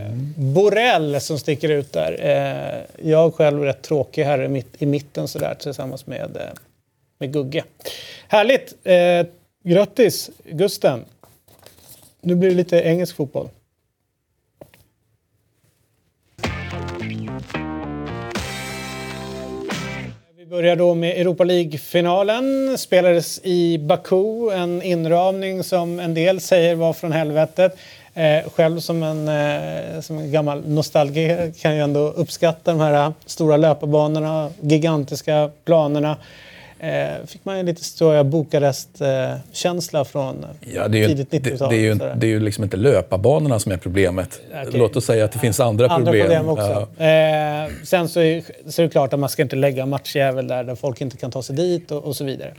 [0.53, 2.17] Borrell som sticker ut där.
[2.21, 6.59] Eh, jag själv är rätt tråkig här i, mitt, i mitten sådär tillsammans med, eh,
[7.19, 7.63] med Gugge.
[8.27, 8.73] Härligt!
[8.83, 9.25] Eh,
[9.63, 11.05] grattis Gusten!
[12.21, 13.49] Nu blir det lite engelsk fotboll.
[20.49, 22.77] Börjar då med Europa League-finalen.
[22.77, 27.77] Spelades i Baku, en inramning som en del säger var från helvetet.
[28.13, 33.13] Eh, själv som en, eh, som en gammal nostalgiker kan jag ändå uppskatta de här
[33.25, 36.17] stora löparbanorna, gigantiska planerna.
[36.79, 41.69] Eh, fick man ju lite Stoja Bukarest-känsla från ja, det är ju, tidigt 90-tal.
[41.69, 44.39] Det, det, är ju, det är ju liksom inte löparbanorna som är problemet.
[44.49, 44.79] Okay.
[44.79, 46.27] Låt oss säga att det finns andra, andra problem.
[46.27, 46.87] problem också.
[46.97, 47.05] Ja.
[47.05, 50.63] Eh, sen så är, så är det klart att man ska inte lägga matchjävel där,
[50.63, 52.53] där folk inte kan ta sig dit och, och så vidare.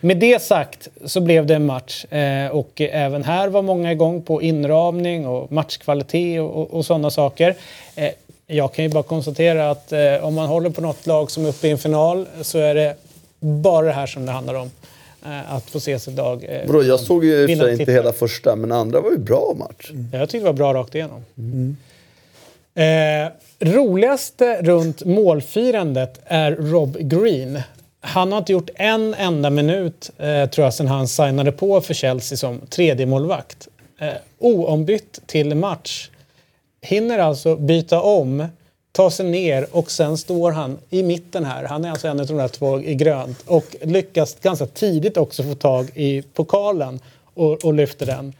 [0.00, 4.22] Med det sagt så blev det en match eh, och även här var många igång
[4.22, 7.54] på inramning och matchkvalitet och, och, och sådana saker.
[7.94, 8.10] Eh,
[8.46, 11.48] jag kan ju bara konstatera att eh, om man håller på något lag som är
[11.48, 12.94] uppe i en final så är det
[13.40, 14.70] bara det här som det handlar om.
[15.24, 16.44] Eh, att få ses idag.
[16.48, 17.92] Eh, Bro, jag såg ju inte tittar.
[17.92, 19.90] hela första, men andra var ju bra match.
[19.90, 20.08] Mm.
[20.12, 21.24] Jag tyckte det var bra rakt igenom.
[21.38, 21.76] Mm.
[22.74, 27.60] Eh, roligaste runt målfirandet är Rob Green.
[28.00, 31.94] Han har inte gjort en enda minut, eh, tror jag, sedan han signade på för
[31.94, 33.68] Chelsea som tredje målvakt.
[34.00, 36.10] Eh, oombytt till match.
[36.82, 38.46] Hinner alltså byta om,
[38.92, 41.64] ta sig ner och sen står han i mitten här.
[41.64, 45.42] Han är alltså en av de där två i grönt och lyckas ganska tidigt också
[45.42, 47.00] få tag i pokalen
[47.34, 48.32] och, och lyfter den.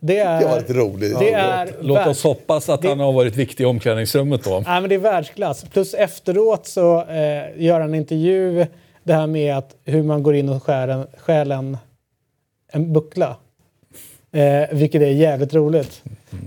[0.00, 1.18] Det, är, det var lite roligt.
[1.18, 4.62] Det är Låt oss hoppas att det, han har varit viktig i omklädningsrummet då.
[4.66, 5.64] Nej, men det är världsklass.
[5.72, 8.66] Plus efteråt så eh, gör han en intervju
[9.02, 11.78] det här med att hur man går in och skär en, stjäl en,
[12.72, 13.36] en buckla.
[14.32, 16.02] Eh, vilket är jävligt roligt.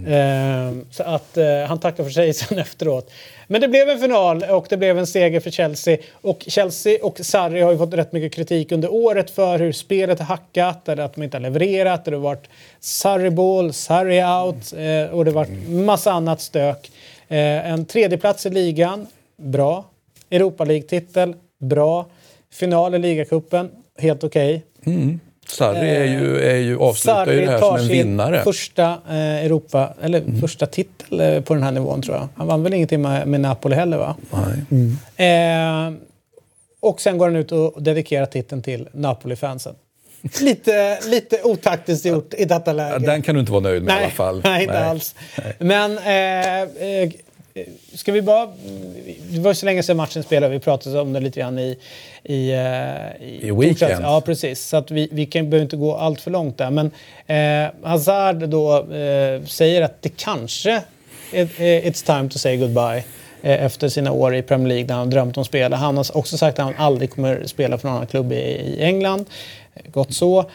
[0.08, 3.12] Eh, så att eh, han tackar för sig sen efteråt.
[3.52, 5.98] Men det blev en final och det blev en seger för Chelsea.
[6.22, 10.20] Och Chelsea och Sarri har ju fått rätt mycket kritik under året för hur spelet
[10.20, 12.06] har hackat, eller att de inte har levererat.
[12.06, 16.92] Det har varit Sarri-ball, Sarri-out eh, och det har varit massa annat stök.
[17.28, 19.86] Eh, en tredjeplats i ligan, bra.
[20.32, 22.06] Europa League-titel, bra.
[22.52, 24.64] Final i ligacupen, helt okej.
[24.86, 25.20] Mm.
[25.52, 28.42] Sarri är ju, är ju, avslutar ju det här som en vinnare.
[28.44, 32.28] första eh, Europa, eller första titel eh, på den här nivån tror jag.
[32.36, 34.16] Han vann väl ingenting med, med Napoli heller va?
[34.30, 35.30] Nej.
[35.30, 35.94] Eh,
[36.80, 39.76] och sen går han ut och dedikerar titeln till Napoli-fansen.
[40.42, 43.06] Lite, lite otaktiskt gjort i detta läge.
[43.06, 44.42] Den kan du inte vara nöjd med nej, i alla fall.
[44.44, 45.16] Nej, inte alls.
[45.60, 47.10] Men eh, eh,
[47.94, 48.50] ska vi bara...
[49.30, 50.54] Det var så länge sedan matchen spelade.
[50.54, 51.78] Vi pratade om det lite grann i...
[52.24, 52.58] I, eh,
[53.22, 53.80] I weekend.
[53.80, 54.00] torsdags.
[54.02, 54.68] Ja, precis.
[54.68, 56.72] Så att vi, vi kan, behöver inte gå allt för långt där.
[56.72, 56.92] Men
[57.28, 60.82] eh, Hazard då eh, säger att det kanske
[61.32, 63.04] it, it's time to say goodbye
[63.42, 65.76] eh, efter sina år i Premier League där han drömt om att spela.
[65.76, 68.84] Han har också sagt att han aldrig kommer spela för någon annan klubb i, i
[68.84, 69.26] England.
[69.92, 70.40] Gott så.
[70.40, 70.46] Eh,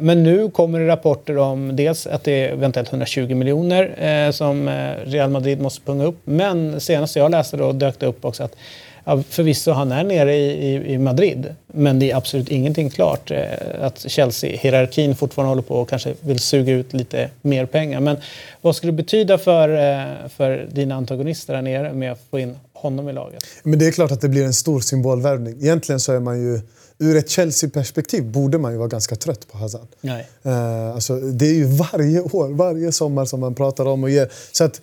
[0.00, 4.68] men nu kommer det rapporter om dels att det är eventuellt 120 miljoner eh, som
[4.68, 6.18] eh, Real Madrid måste punga upp.
[6.24, 8.56] Men senast jag läste då dök det upp också att
[9.04, 11.54] ja, förvisso han är nere i, i, i Madrid.
[11.66, 13.30] Men det är absolut ingenting klart.
[13.30, 13.40] Eh,
[13.80, 18.00] att Chelsea-hierarkin fortfarande håller på och kanske vill suga ut lite mer pengar.
[18.00, 18.16] Men
[18.60, 22.56] vad skulle det betyda för, eh, för dina antagonister där nere med att få in
[22.72, 23.44] honom i laget?
[23.62, 25.54] Men det är klart att det blir en stor symbolvärvning.
[25.60, 26.60] Egentligen så är man ju,
[27.00, 29.86] ur ett Chelsea-perspektiv borde man ju vara ganska trött på Hazard.
[30.00, 30.28] Nej.
[30.42, 34.32] Eh, alltså, det är ju varje år, varje sommar som man pratar om och ger.
[34.52, 34.80] Så att,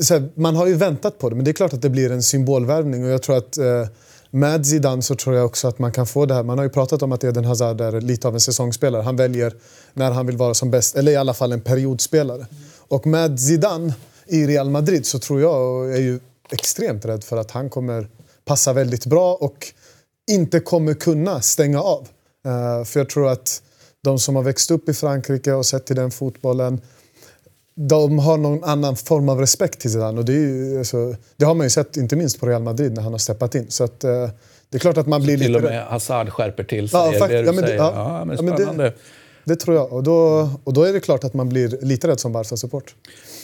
[0.00, 2.12] så här, man har ju väntat på det, men det är klart att det blir
[2.12, 3.04] en symbolvärvning.
[3.04, 3.86] Och jag tror att eh,
[4.30, 6.42] med Zidane så tror jag också att man kan få det här.
[6.42, 9.02] Man har ju pratat om att Eden Hazard är lite av en säsongsspelare.
[9.02, 9.54] Han väljer
[9.92, 12.46] när han vill vara som bäst, eller i alla fall en periodspelare.
[12.88, 13.94] Och med Zidane
[14.26, 18.08] i Real Madrid så tror jag, och är ju extremt rädd för att han kommer
[18.44, 19.72] passa väldigt bra och
[20.30, 22.08] inte kommer kunna stänga av.
[22.46, 23.62] Eh, för jag tror att
[24.04, 26.80] de som har växt upp i Frankrike och sett till den fotbollen
[27.76, 30.18] de har någon annan form av respekt till Zidane.
[30.18, 32.92] Och det, är ju, alltså, det har man ju sett inte minst på Real Madrid
[32.94, 33.70] när han har steppat in.
[33.70, 34.10] Så att, eh,
[34.68, 37.00] det är klart att man blir Till lite och med Hazard skärper till sig.
[37.00, 37.78] Ja, är det fakt- det du ja, men det- säger?
[37.82, 37.92] ja.
[37.96, 38.92] Ja, men Ja, men det-.
[39.44, 39.92] Det tror jag.
[39.92, 42.94] Och då, och då är det klart att man blir lite rädd som Barca-support.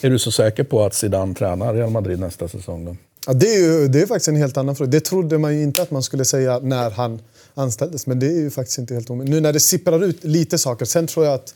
[0.02, 2.84] Är du så säker på att Zidane tränar Real Madrid nästa säsong?
[2.84, 2.96] Då?
[3.26, 4.90] Ja, det, är ju, det är faktiskt en helt annan fråga.
[4.90, 7.20] Det trodde man ju inte att man skulle säga när han
[7.54, 8.06] anställdes.
[8.06, 9.34] Men det är ju faktiskt inte helt omöjligt.
[9.34, 10.84] Nu när det sipprar ut lite saker.
[10.84, 11.54] Sen tror jag att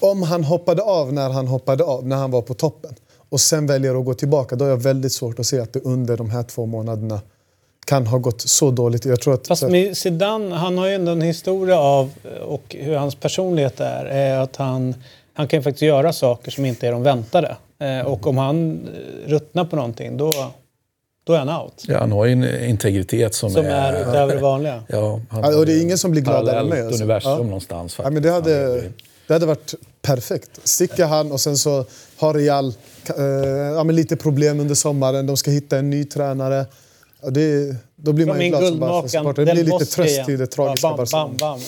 [0.00, 2.94] om han hoppade av när han hoppade av, när han var på toppen
[3.28, 5.80] och sen väljer att gå tillbaka, då är jag väldigt svårt att se att det
[5.80, 7.20] under de här två månaderna
[7.86, 9.04] kan ha gått så dåligt.
[9.04, 12.10] Jag tror att, Fast med Zidane, han har ju ändå en historia av,
[12.46, 14.94] och hur hans personlighet är, är att han,
[15.32, 17.56] han kan ju faktiskt göra saker som inte är de väntade.
[17.80, 20.32] Eh, och om han eh, ruttnar på någonting, då,
[21.24, 21.84] då är han out.
[21.88, 24.82] Ja, han har ju en integritet som, Som är utöver det vanliga.
[24.88, 27.02] Ja, han Ja, och det är ingen som blir gladare än mig, alltså.
[27.02, 27.42] universum Ja.
[27.42, 27.94] någonstans.
[27.98, 28.12] Ja, Faktiskt.
[28.14, 28.92] men det, hade, är-
[29.26, 30.50] det hade varit perfekt.
[30.64, 31.84] Sticker han och sen så
[32.18, 32.66] har Real
[33.18, 33.24] eh,
[33.74, 35.26] ja, lite problem under sommaren.
[35.26, 36.66] De ska hitta en ny tränare.
[37.22, 39.44] Ja, det, då blir man ju glad som Barca-supporter.
[39.44, 40.30] Det blir lite tröst igen.
[40.30, 41.28] i det tragiska Ja, bam, Barcelona.
[41.28, 41.60] bam, bam,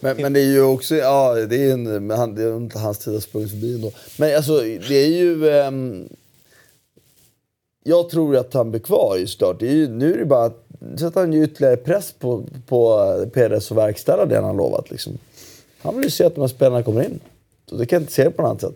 [0.00, 2.56] Men, till- men det är ju också, ja det är en, men han, det är
[2.56, 3.90] inte hans tid har sprungit förbi ändå.
[4.18, 6.08] Men alltså det är ju, ehm,
[7.84, 9.60] jag tror att han blir kvar ju snart.
[9.60, 10.64] Det är ju, nu är det bara att,
[10.98, 12.98] sätter han ju ytterligare press på, på
[13.34, 15.18] Perez att verkställa det han har lovat liksom.
[15.78, 17.20] Han vill ju se att de här spelarna kommer in.
[17.70, 18.74] Så det kan jag inte se det på något annat sätt.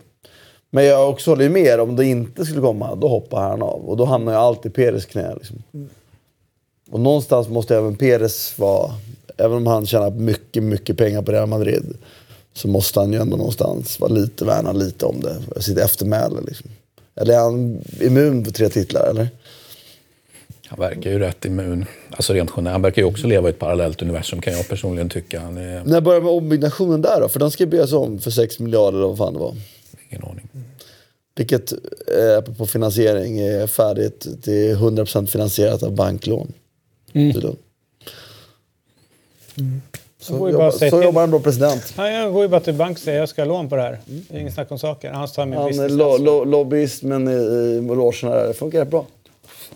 [0.71, 3.89] Men jag också håller ju med, om det inte skulle komma, då hoppar han av.
[3.89, 5.63] Och då hamnar ju allt i Perez knä liksom.
[6.91, 8.95] Och någonstans måste även Perez vara,
[9.37, 11.97] även om han tjänar mycket, mycket pengar på Real Madrid,
[12.55, 16.71] så måste han ju ändå någonstans vara lite, värna lite om det, sitt eftermäle liksom.
[17.15, 19.29] Eller är han immun för tre titlar eller?
[20.67, 21.85] Han verkar ju rätt immun.
[22.11, 22.73] Alltså rent generellt.
[22.73, 25.41] Han verkar ju också leva i ett parallellt universum kan jag personligen tycka.
[25.41, 25.85] Han är...
[25.85, 27.29] När börjar med ombyggnationen där då?
[27.29, 29.57] För den ska byggas om för 6 miljarder eller vad fan det var.
[30.11, 30.49] Ingen aning.
[31.37, 34.27] Vilket, eh, apropå finansiering, är färdigt.
[34.45, 36.53] Det är 100% finansierat av banklån.
[37.13, 37.57] Tydligen.
[40.21, 41.05] Så, Jag får ju jobbar, bara säga så till.
[41.05, 41.95] jobbar en bra president.
[41.97, 43.83] Ja, jag går ju bara till bank och säger jag ska ha lån på det
[43.83, 43.99] här.
[44.05, 45.11] Det är inget snack om saker.
[45.11, 48.49] Han tar min Han är lo, lo, lobbyist men i, i logerna där.
[48.49, 49.07] Det funkar rätt bra.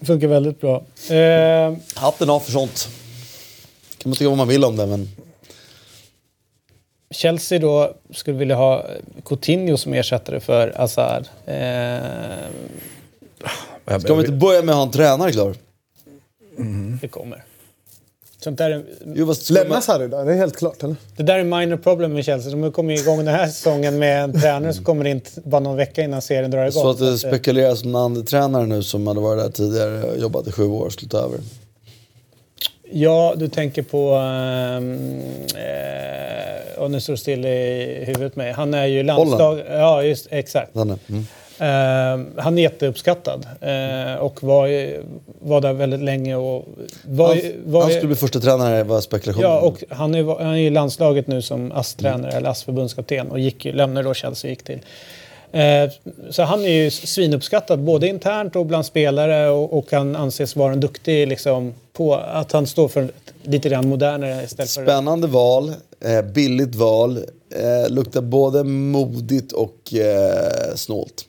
[0.03, 0.83] funkar väldigt bra.
[1.11, 2.89] Eh, Hatten av för sånt.
[3.99, 5.09] Kan man tycka vad man vill om det men...
[7.11, 8.87] Chelsea då skulle vilja ha
[9.25, 11.25] Coutinho som ersättare för Hazard.
[11.47, 11.99] Eh,
[14.01, 15.55] Ska vi inte börja med att ha en tränare klar?
[17.01, 17.45] Det kommer.
[18.41, 18.85] Sånt där är,
[19.15, 20.25] Jo, vad skulle Lämna man- Sarri då?
[20.25, 20.97] Det är helt klart, eller?
[21.17, 22.51] det där är minor problem med Chelsea.
[22.57, 25.77] De kommer igång den här säsongen med en tränare som kommer in t- bara någon
[25.77, 26.83] vecka innan serien drar igång.
[26.83, 30.03] Så att det eh, spekuleras om en andra tränare nu som hade varit där tidigare
[30.03, 31.39] och jobbat i sju år skulle ta över.
[32.93, 34.11] Ja, du tänker på...
[34.15, 35.21] ehm,
[35.57, 38.55] eh, och nu står det still i huvudet med.
[38.55, 39.63] Han är ju landslag...
[39.71, 40.71] Ja, just exakt.
[40.75, 41.27] Han är- Mm.
[41.59, 44.69] Ehm, han är jätteuppskattad eh, och var,
[45.41, 46.37] var där väldigt länge.
[46.37, 46.65] Och
[47.05, 49.51] var, ju- var, Han skulle bli första tränare var spekulationen.
[49.51, 53.65] Ja, och han är, han är i landslaget nu som ASS-tränare, eller ASS-förbundskapten och gick,
[53.65, 54.79] lämnade då Chelsea och gick till.
[55.53, 55.91] Eh,
[56.31, 60.73] så han är ju svinuppskattad både internt och bland spelare och, och kan anses vara
[60.73, 63.09] en duktig liksom, på att han står för
[63.43, 64.83] lite grann modernare istället för...
[64.83, 65.73] Spännande val,
[66.05, 67.19] eh, billigt val,
[67.89, 69.95] luktar både modigt och
[70.75, 71.25] snålt.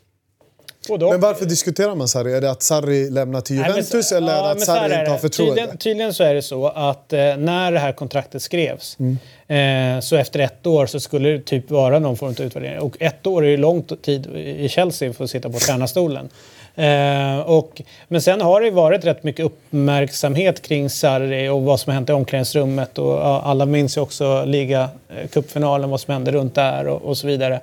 [0.87, 1.09] Både.
[1.09, 2.33] Men varför diskuterar man Sarri?
[2.33, 5.17] Är det att Sarri lämnar till Nej, men Juventus eller ja, att Sarri inte har
[5.17, 5.55] förtroende?
[5.55, 9.97] Tydligen, tydligen så är det så att eh, när det här kontraktet skrevs Mm.
[9.97, 12.79] eh, så efter ett år så skulle det typ vara någon form av utvärdering.
[12.79, 16.29] Och ett år är ju lång tid i Chelsea för att sitta på tränarstolen.
[16.75, 21.93] Eh, och, men sen har det varit rätt mycket uppmärksamhet kring Sarri och vad som
[21.93, 22.97] hänt i omklädningsrummet.
[22.97, 27.27] Och, ja, alla minns ju också ligacupfinalen, vad som hände runt där och, och så
[27.27, 27.59] vidare.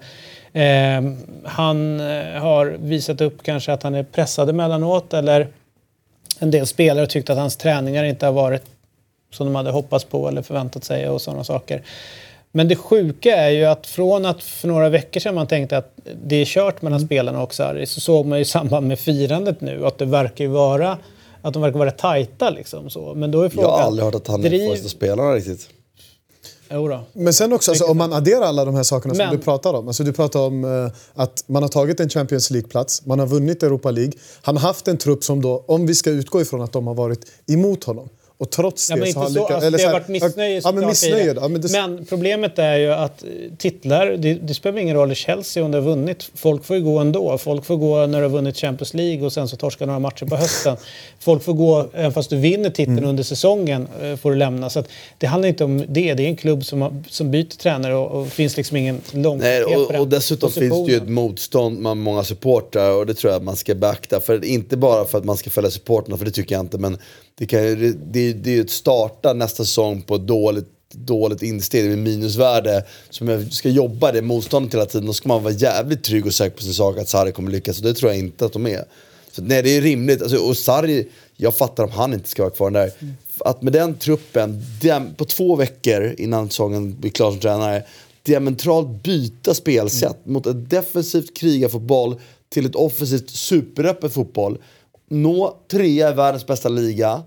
[0.53, 1.03] Eh,
[1.44, 2.00] han
[2.40, 5.48] har visat upp kanske att han är pressad emellanåt eller
[6.38, 8.62] en del spelare tyckte att hans träningar inte har varit
[9.32, 11.82] som de hade hoppats på eller förväntat sig och sådana saker.
[12.53, 15.92] Men det sjuka är ju att från att för några veckor sedan man tänkte att
[16.24, 19.86] det är kört mellan spelarna och Sarri så såg man i samband med firandet nu
[19.86, 20.98] att det verkar ju vara
[21.42, 23.14] att de verkar vara tajta liksom så.
[23.14, 23.70] Men då är Jag frågan...
[23.70, 25.68] har aldrig hört att han är driv- första spelarna riktigt.
[26.73, 27.01] Då.
[27.12, 29.75] Men sen också, alltså, om man adderar alla de här sakerna som Men- du pratar
[29.75, 29.87] om.
[29.89, 33.62] Alltså, du pratar om eh, att man har tagit en Champions League-plats, man har vunnit
[33.62, 34.12] Europa League.
[34.43, 36.95] Han har haft en trupp som då, om vi ska utgå ifrån att de har
[36.95, 38.09] varit emot honom.
[38.43, 39.51] Och trots Ja, det men så har han lyckats...
[39.64, 41.32] alltså, det har varit missnöje Ja, men såklart i missnöje.
[41.34, 41.40] det.
[41.40, 43.28] Ja, men det, Men problemet är ju att eh,
[43.59, 46.30] titlar, det, det spelar ingen roll i Chelsea om du har vunnit.
[46.34, 47.38] Folk får ju gå ändå.
[47.38, 50.26] Folk får gå när du har vunnit Champions League och sen så torskar några matcher
[50.26, 50.76] på hösten.
[51.18, 53.11] Folk får gå, även fast du vinner titeln Mm.
[53.11, 54.70] under säsongen, eh, får du lämna.
[54.70, 54.88] Så att
[55.18, 56.14] det handlar inte om det.
[56.14, 59.22] Det är en klubb som, har, som byter tränare och, och finns liksom ingen Nej,
[59.22, 63.14] långsiktighet på och, och dessutom finns det ju ett motstånd med många supportrar och det
[63.14, 64.20] tror jag att man ska beakta.
[64.20, 66.99] För inte bara för att man ska följa supporterna, för det tycker jag inte, men
[67.38, 71.89] det, kan ju, det, det är ju att starta nästa säsong på dåligt dåligt insteg
[71.89, 76.05] med minusvärde som jag ska jobba det motståndet hela tiden, då ska man vara jävligt
[76.05, 78.45] trygg och säker på sin sak att Sarri kommer lyckas och det tror jag inte
[78.45, 78.85] att de är.
[79.33, 80.22] Så nej, det är rimligt.
[80.22, 82.93] Alltså, och Sarri, jag fattar om han inte ska vara kvar där.
[83.39, 87.85] Att med den truppen, den, på två veckor innan säsongen blir klar som tränare,
[88.22, 94.59] diametralt byta spelsätt mot ett defensivt krigarfotboll till ett offensivt superöppet fotboll.
[95.09, 97.22] Nå trea i världens bästa liga.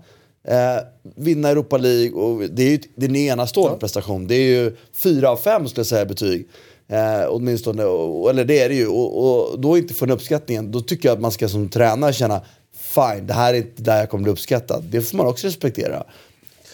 [0.48, 0.82] Eh,
[1.16, 2.22] vinna Europa League.
[2.22, 4.26] Och det är ju det är en enastående prestation.
[4.26, 6.48] Det är ju fyra av fem skulle jag säga betyg.
[6.88, 8.86] Eh, åtminstone, och, eller det är det ju.
[8.86, 10.72] Och, och då inte få den uppskattningen.
[10.72, 12.40] Då tycker jag att man ska som tränare känna
[12.78, 14.84] Fine, det här är inte där jag kommer bli uppskattad.
[14.90, 16.04] Det får man också respektera.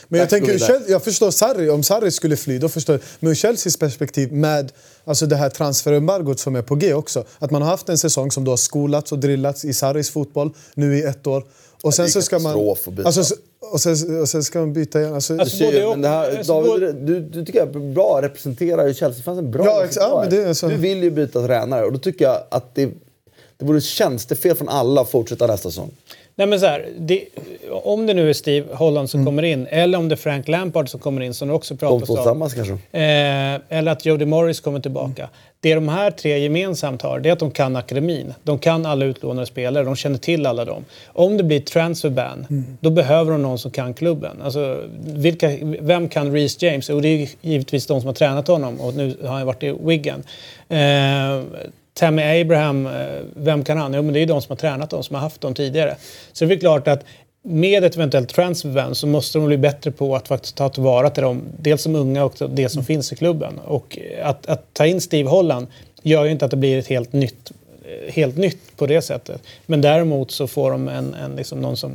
[0.09, 3.03] Men jag, tänker, jag förstår Sarri, om Sarri skulle fly, då förstår jag.
[3.21, 4.73] Men ur Chelseas perspektiv med
[5.05, 7.25] alltså det här transferembargot som är på G också.
[7.39, 10.51] Att man har haft en säsong som då har skolats och drillats i Sarris fotboll
[10.75, 11.45] nu i ett år.
[11.83, 12.53] Och sen det så ska man...
[13.07, 13.35] Alltså, så-
[13.73, 15.15] och, sen, och sen ska man byta igen.
[15.15, 18.19] Alltså, Alltså, Du, ser men det här, alltså, David, du, du tycker jag är bra
[18.23, 19.65] representerar ju Chelsea-fansen bra.
[19.67, 20.69] Ja, ja, men det är så.
[20.69, 22.87] Du vill ju byta tränare och då tycker jag att det,
[23.57, 25.91] det vore tjänstefel från alla att fortsätta nästa säsong.
[26.35, 27.25] Nej men så här, det,
[27.71, 30.89] om det nu är Steve Holland som kommer in eller om det är Frank Lampard
[30.89, 32.17] som kommer in som det också pratas om.
[32.17, 32.73] tillsammans kanske.
[32.73, 35.29] Eh, eller att Jody Morris kommer tillbaka.
[35.61, 38.35] Det de här tre gemensamt har det är att de kan akademin.
[38.43, 40.85] De kan alla utlånade spelare, de känner till alla dem.
[41.07, 42.47] Om det blir transfer ban,
[42.81, 44.43] då behöver de någon som kan klubben.
[44.43, 46.91] Alltså, vilka, vem kan Reece James?
[46.91, 49.77] Och det är givetvis de som har tränat honom och nu har han varit i
[49.81, 50.23] Wigan.
[50.69, 51.43] Eh,
[51.95, 52.93] Tammy Abraham, eh,
[53.35, 53.95] vem kan han?
[53.95, 55.97] Jo, men det är de som har tränat dem, som har haft dem tidigare.
[56.33, 57.05] Så det är klart att
[57.45, 61.23] med ett eventuellt transferban så måste de bli bättre på att faktiskt ta tillvara till
[61.23, 63.59] dem, dels som unga och det som finns i klubben.
[63.59, 65.67] Och att, att ta in Steve Holland
[66.03, 67.53] gör ju inte att det blir ett helt nytt,
[68.09, 69.43] helt nytt på det sättet.
[69.67, 71.93] Men däremot så får de en, en liksom någon som,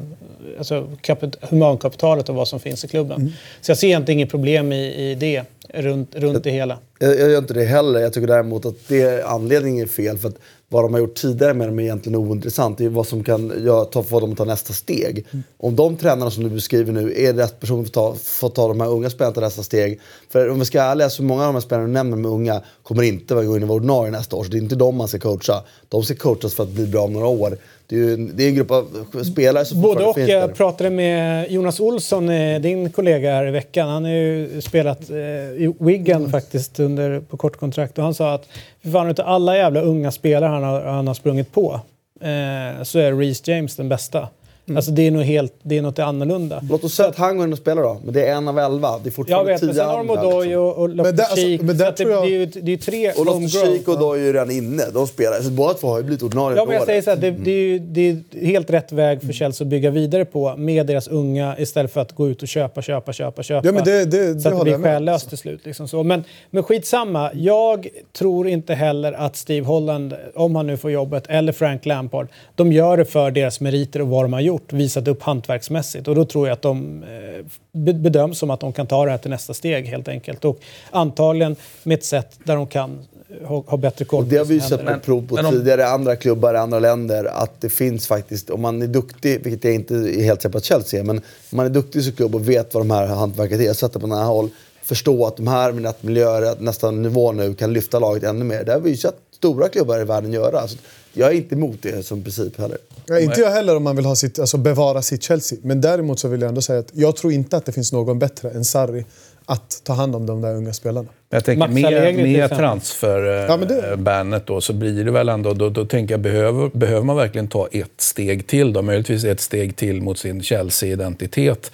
[0.58, 3.34] alltså kapit, humankapitalet och vad som finns i klubben.
[3.62, 6.78] Så jag ser egentligen inget problem i, i det runt, runt det hela.
[7.00, 8.00] Jag, jag gör inte det heller.
[8.00, 10.18] Jag tycker däremot att det, anledningen är fel.
[10.18, 10.38] För att
[10.70, 12.78] vad de har gjort tidigare med dem är egentligen ointressant.
[12.78, 15.26] Det är vad som kan göra, ta, få dem att ta nästa steg.
[15.32, 15.44] Mm.
[15.58, 18.56] Om de tränarna som du beskriver nu är rätt person för att ta, för att
[18.56, 20.00] ta de här unga spelarna till nästa steg.
[20.30, 22.32] För om vi ska vara ärliga så många av de här spelarna du nämner med
[22.32, 24.44] unga kommer inte gå in i vår ordinarie nästa år.
[24.44, 25.64] Så det är inte de man ska coacha.
[25.90, 27.58] De ska coachas för att bli bra om några år.
[27.90, 30.16] Det är, ju, det är en grupp av spelare som Både och.
[30.16, 33.90] Finns jag pratade med Jonas Olsson, eh, din kollega här i veckan.
[33.90, 36.32] Han har ju spelat eh, i Wigan mm.
[36.32, 37.98] faktiskt under, på kort kontrakt.
[37.98, 38.48] Och han sa att
[38.84, 41.80] för fan utav alla jävla unga spelare han har, han har sprungit på
[42.22, 44.28] eh, så är Reece James den bästa.
[44.68, 44.78] Mm.
[44.78, 46.62] Alltså det är, nog helt, det är något annorlunda.
[46.70, 47.98] Låt oss säga att han går in och spelar då.
[48.04, 49.00] Men det är en av elva.
[49.04, 50.04] Det är fortfarande jag vet, tio andra.
[50.04, 51.62] Men sen har de Odoi och Loftus-Cheek.
[51.62, 54.34] Men, alltså, det, det, är ju, det är tre Och Loftus-Cheek och Odoi är ju
[54.34, 54.84] redan inne.
[54.94, 55.42] De spelar.
[55.42, 57.52] Så båda två har ju blivit ordinarie Ja, men jag säger så här, det, det,
[57.52, 61.08] är ju, det är helt rätt väg för Chelsea att bygga vidare på med deras
[61.08, 63.68] unga istället för att gå ut och köpa, köpa, köpa, köpa.
[63.68, 65.66] Ja, men det, det, så att det blir själlöst till slut.
[65.66, 66.04] Liksom så.
[66.04, 67.32] Men, men skitsamma.
[67.34, 67.88] Jag
[68.18, 72.74] tror inte heller att Steve Holland, om han nu får jobbet, eller Frank Lampard, de
[72.74, 74.57] gör det för deras meriter och vad de har gjort.
[74.70, 76.08] Visat upp hantverksmässigt.
[76.08, 79.18] Och då tror jag att de eh, bedöms som att de kan ta det här
[79.18, 80.46] till nästa steg helt enkelt.
[80.46, 80.60] Och
[80.92, 83.00] antagligen med ett sätt där de kan
[83.42, 85.52] eh, ha, ha bättre koll på Det har vi ju sett på prov på men,
[85.52, 87.26] tidigare i andra klubbar i andra länder.
[87.26, 90.58] Att det finns faktiskt, om man är duktig, vilket jag inte är helt säker på
[90.58, 93.08] att Chelsea är, men om man är duktig som klubb och vet vad de här
[93.08, 94.50] hantverket är, sätter på nära håll,
[94.84, 98.64] förstå att de här med rätt miljöer, nästa nivå nu, kan lyfta laget ännu mer.
[98.64, 100.68] Det har vi ju sett stora klubbar i världen göra.
[100.68, 100.78] Så
[101.14, 102.78] jag är inte emot det som princip heller.
[103.10, 105.60] Ja, inte jag heller om man vill ha sitt, alltså bevara sitt Chelsea.
[105.62, 108.20] Men däremot så vill jag ändå säga att jag tror inte att det finns någon
[108.20, 109.06] bättre än Sarri
[109.46, 111.08] att ta hand om de där unga spelarna.
[111.30, 116.14] Jag tänker med, med transferbandet ja, då så blir det väl ändå, då, då tänker
[116.14, 118.82] jag behöver, behöver man verkligen ta ett steg till då?
[118.82, 121.72] Möjligtvis ett steg till mot sin Chelsea-identitet.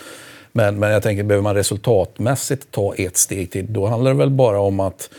[0.51, 4.29] Men, men jag tänker, behöver man resultatmässigt ta ett steg till, då handlar det väl
[4.29, 5.09] bara om att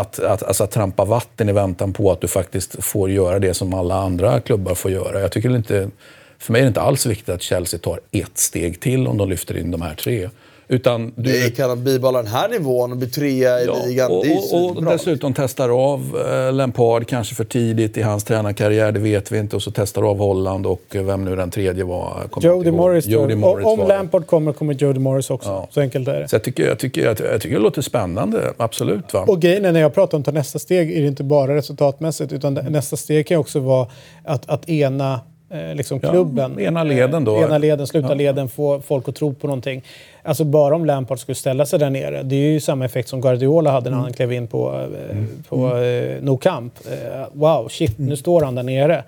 [0.00, 3.54] att, att, alltså att trampa vatten i väntan på att du faktiskt får göra det
[3.54, 5.20] som alla andra klubbar får göra.
[5.20, 5.90] Jag tycker inte,
[6.38, 9.28] för mig är det inte alls viktigt att Chelsea tar ett steg till om de
[9.28, 10.30] lyfter in de här tre.
[10.68, 11.32] Utan du...
[11.32, 14.10] Det kan bibehålla den här nivån och bli trea i ja, ligan.
[14.10, 16.00] Och, och, och dessutom testar av
[16.30, 19.56] eh, Lampard kanske för tidigt i hans tränarkarriär, det vet vi inte.
[19.56, 22.28] Och så testar av Holland och vem nu den tredje var.
[22.40, 23.06] Jody Morris.
[23.06, 25.48] Jody Morris om Lampard kommer, kommer Jody Morris också.
[25.48, 25.68] Ja.
[25.70, 26.28] Så enkelt är det.
[26.28, 29.12] Så jag tycker, jag, tycker, jag, jag tycker det låter spännande, absolut.
[29.12, 29.24] Va?
[29.28, 31.56] Och grejen är, när jag pratar om att ta nästa steg är det inte bara
[31.56, 33.86] resultatmässigt, utan nästa steg kan också vara
[34.24, 36.54] att, att ena eh, liksom klubben.
[36.56, 37.42] Ja, ena leden då.
[37.42, 38.14] Ena leden, sluta ja.
[38.14, 39.84] leden, få folk att tro på någonting.
[40.26, 42.22] Alltså bara om Lampard skulle ställa sig där nere.
[42.22, 44.14] Det är ju samma effekt som Guardiola hade när han mm.
[44.14, 45.28] klev in på, eh, mm.
[45.48, 46.16] på mm.
[46.16, 46.72] eh, No Camp.
[46.86, 49.04] Eh, wow, shit, nu står han där nere.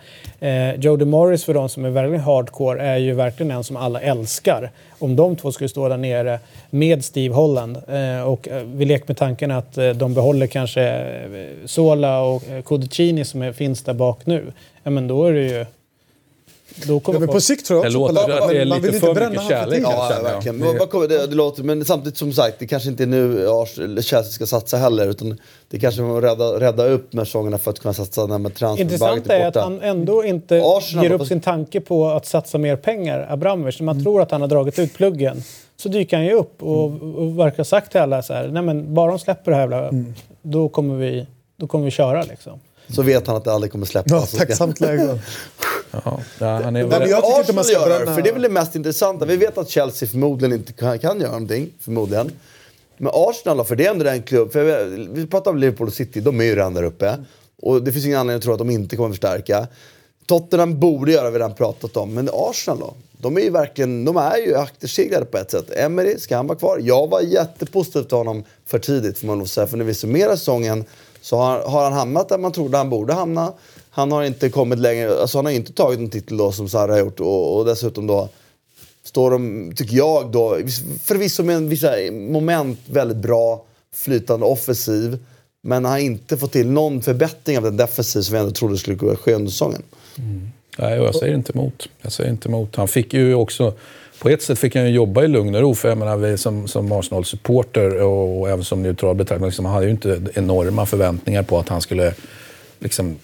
[0.78, 4.70] Joe DeMorris för de som är verkligen hardcore är ju verkligen en som alla älskar.
[4.98, 6.38] Om de två skulle stå där nere
[6.70, 7.76] med Steve Holland
[8.26, 11.04] och vi leker med tanken att de behåller kanske
[11.64, 14.52] Sola och Codicini som finns där bak nu.
[14.82, 15.66] Ja men då är det ju
[16.86, 18.68] då kommer ja, men på sikt tror jag också det låter att det är lite
[18.68, 19.80] man vill för inte mycket kärlek.
[19.82, 20.56] Ja, ja, verkligen.
[20.56, 24.22] Men, vad det, det låter, men samtidigt som sagt, det kanske inte är nu Chelsea
[24.22, 25.08] ska satsa heller.
[25.08, 25.38] Utan
[25.68, 29.26] det kanske man rädda, rädda upp med säsongerna för att kunna satsa när med Intressant
[29.30, 33.26] är att han ändå inte Arsenal ger upp sin tanke på att satsa mer pengar,
[33.30, 33.80] Abramovic.
[33.80, 34.04] Man mm.
[34.04, 35.42] tror att han har dragit ut pluggen.
[35.76, 38.62] Så dyker han ju upp och, och verkar ha sagt till alla så här, nej
[38.62, 40.14] men bara de släpper det här mm.
[40.42, 42.60] då, kommer vi, då kommer vi köra liksom.
[42.95, 44.34] Så vet han att det aldrig kommer släppas.
[44.34, 45.18] Ja, tacksamt läge.
[45.91, 47.11] Ja, han är väl...
[47.11, 49.24] jag tycker inte man ska göra det, för det är väl det mest intressanta.
[49.24, 52.30] Vi vet att Chelsea förmodligen inte kan, kan göra någonting, förmodligen.
[52.97, 54.53] Men Arsenal för det är ändå den klubb...
[54.53, 54.84] För
[55.14, 57.16] vi pratar om Liverpool och City, de är ju redan där uppe.
[57.62, 59.66] Och det finns ingen anledning att tro att de inte kommer att förstärka.
[60.26, 62.14] Tottenham borde göra, vi redan pratat om.
[62.14, 62.95] Men Arsenal då?
[63.20, 65.70] De är ju verkligen, de är ju akterseglade på ett sätt.
[65.70, 66.80] Emery, ska han vara kvar?
[66.82, 69.66] Jag var jättepositiv till honom för tidigt får man nog säga.
[69.66, 70.84] För när vi summerar säsongen
[71.20, 73.52] så har, har han hamnat där man trodde han borde hamna.
[73.90, 76.92] Han har inte kommit längre, alltså han har inte tagit en titel då som Sarre
[76.92, 78.28] har gjort och, och dessutom då
[79.04, 80.58] står de, tycker jag då,
[81.04, 83.64] förvisso med en vissa eh, moment väldigt bra
[83.94, 85.18] flytande offensiv.
[85.62, 89.16] Men har inte fått till någon förbättring av den defensiv som vi ändå trodde skulle
[89.16, 89.82] ske under säsongen.
[90.18, 90.48] Mm.
[90.78, 91.88] Nej, jag säger inte emot.
[92.02, 92.76] Jag säger inte emot.
[92.76, 93.74] Han fick ju också...
[94.18, 95.74] På ett sätt fick han ju jobba i lugn och ro.
[95.74, 99.86] För jag menar, vi som, som Arsenal-supporter och, och även som neutral betraktare, liksom, hade
[99.86, 102.14] ju inte enorma förväntningar på att han skulle
[102.78, 103.18] liksom,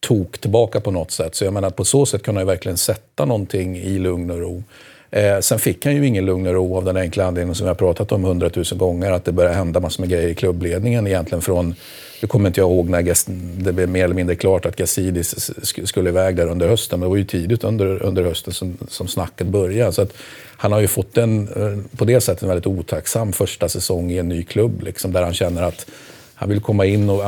[0.00, 1.34] tok tillbaka på något sätt.
[1.34, 4.38] Så jag menar, på så sätt kunde han ju verkligen sätta någonting i lugn och
[4.38, 4.62] ro.
[5.10, 7.68] Eh, sen fick han ju ingen lugn och ro av den enkla anledningen som vi
[7.68, 11.42] har pratat om hundratusen gånger, att det började hända massor med grejer i klubbledningen egentligen
[11.42, 11.74] från
[12.20, 15.50] nu kommer inte jag ihåg när det blev mer eller mindre klart att Gazidis
[15.84, 17.00] skulle iväg där under hösten.
[17.00, 19.92] Men det var ju tidigt under, under hösten som, som snacket började.
[19.92, 20.12] Så att
[20.56, 24.18] han har ju fått en, eh, på det sättet en väldigt otacksam första säsong i
[24.18, 24.82] en ny klubb.
[24.82, 25.86] Liksom, där han känner att
[26.34, 27.22] Han vill komma in och,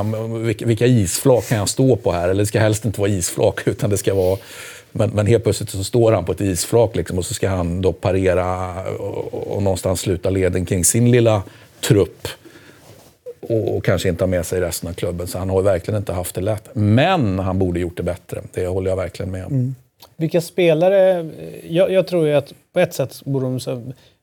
[0.46, 2.28] vilka, isflak kan jag stå på här?
[2.28, 4.38] Eller det ska helst inte vara isflak, utan det ska vara...
[4.92, 7.82] Men, men helt plötsligt så står han på ett isflak liksom, och så ska han
[7.82, 11.42] då parera och, och, och någonstans sluta leden kring sin lilla
[11.80, 12.28] trupp.
[13.40, 15.26] Och, och kanske inte ha med sig resten av klubben.
[15.26, 16.68] Så han har verkligen inte haft det lätt.
[16.72, 18.42] Men han borde gjort det bättre.
[18.52, 19.74] Det håller jag verkligen med om.
[20.16, 21.30] Vilka spelare...
[21.68, 23.82] Jag, jag tror ju att på ett sätt borde de så,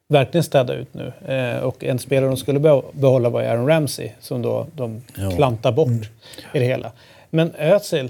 [0.09, 1.13] verkligen städa ut nu.
[1.33, 5.31] Eh, och en spelare de skulle be- behålla var Aaron Ramsey som då de Ja.
[5.31, 6.09] klantar bort
[6.53, 6.91] i det hela.
[7.29, 8.09] Men Özil,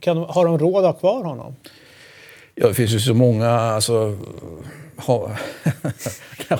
[0.00, 1.56] kan, har de råd att ha kvar honom?
[2.54, 3.50] Ja, det finns ju så många...
[3.50, 4.16] Alltså,
[5.06, 5.30] ha,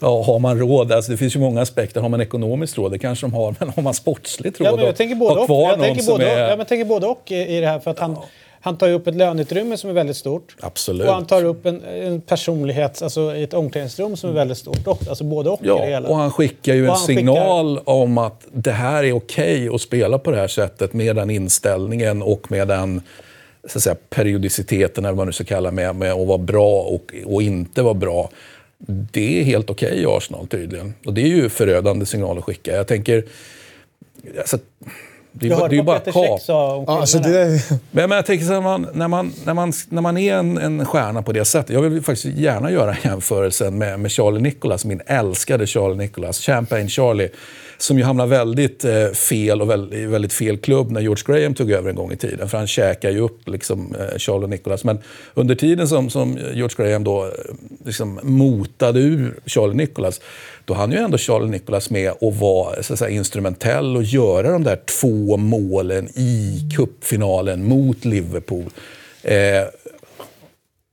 [0.00, 0.92] ja, har man råd?
[0.92, 2.00] Alltså, det finns ju många aspekter.
[2.00, 2.92] Har man ekonomiskt råd?
[2.92, 3.54] Det kanske de har.
[3.58, 5.50] Men har man sportsligt råd Ja, men jag tänker både och.
[5.50, 6.38] Jag tänker både, är...
[6.40, 7.78] ja, men jag tänker både och i, det här.
[7.78, 8.16] För att han,
[8.60, 10.56] han tar ju upp ett löneutrymme som är väldigt stort.
[10.60, 11.08] Absolut.
[11.08, 14.86] Och han tar upp en, en personlighet, alltså ett omklädningsrum som är väldigt stort.
[14.86, 15.08] också.
[15.10, 16.08] Alltså både och i det Ja, hela.
[16.08, 19.80] och han skickar ju Och en skickar- signal om att det här är okej att
[19.80, 23.02] spela på det här sättet med den inställningen och med den
[23.68, 26.80] så att säga, periodiciteten, eller vad man nu ska kalla med, med att vara bra
[26.82, 28.30] och, och inte vara bra.
[29.12, 30.94] Det är helt okej i Arsenal tydligen.
[31.06, 32.76] Och det är ju förödande signal att skicka.
[32.76, 33.24] Jag tänker...
[34.38, 34.58] Alltså,
[35.32, 36.40] det är, ju- det är bara kap.
[36.48, 40.02] Ja, alltså det Men, men jag tänker så här, man, när, man, när, man, när,
[40.02, 41.70] man är en, en stjärna på det sättet.
[41.74, 46.88] Jag vill faktiskt gärna göra jämförelsen med, med Charlie Nicholas, min älskade Charlie Nicholas, Champagne
[46.88, 47.28] Charlie.
[47.80, 51.70] Som ju hamnade väldigt eh, fel och väldigt, väldigt fel klubb när George Graham tog
[51.70, 52.48] över en gång i tiden.
[52.48, 54.84] För han käkade ju upp liksom, eh, Charlie Nicholas.
[54.84, 54.98] Men
[55.34, 57.30] under tiden som, som George Graham då eh,
[57.84, 60.20] liksom, motade ur Charlie Nicholas.
[60.64, 64.50] Då hann ju ändå Charlie Nicholas med att vara så att säga, instrumentell och göra
[64.50, 68.70] de där två målen i cupfinalen mot Liverpool.
[69.22, 69.64] Eh,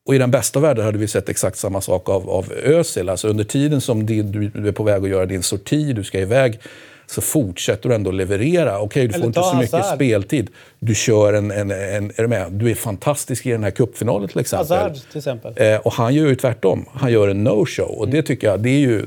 [0.05, 3.09] och i den bästa världen hade vi sett exakt samma sak av, av Özil.
[3.09, 6.19] Alltså under tiden som din, du är på väg att göra din sorti, du ska
[6.19, 6.59] iväg,
[7.07, 8.79] så fortsätter du ändå leverera.
[8.79, 9.95] Okej, du Eller får inte så mycket Hazard.
[9.95, 10.49] speltid.
[10.79, 12.11] Du kör en, en, en...
[12.15, 12.51] Är du med?
[12.51, 14.77] Du är fantastisk i den här cupfinalen till exempel.
[14.77, 15.53] Hazard till exempel.
[15.55, 16.85] Eh, och han gör ju tvärtom.
[16.93, 17.89] Han gör en no-show.
[17.97, 19.05] Och det tycker jag, det är ju...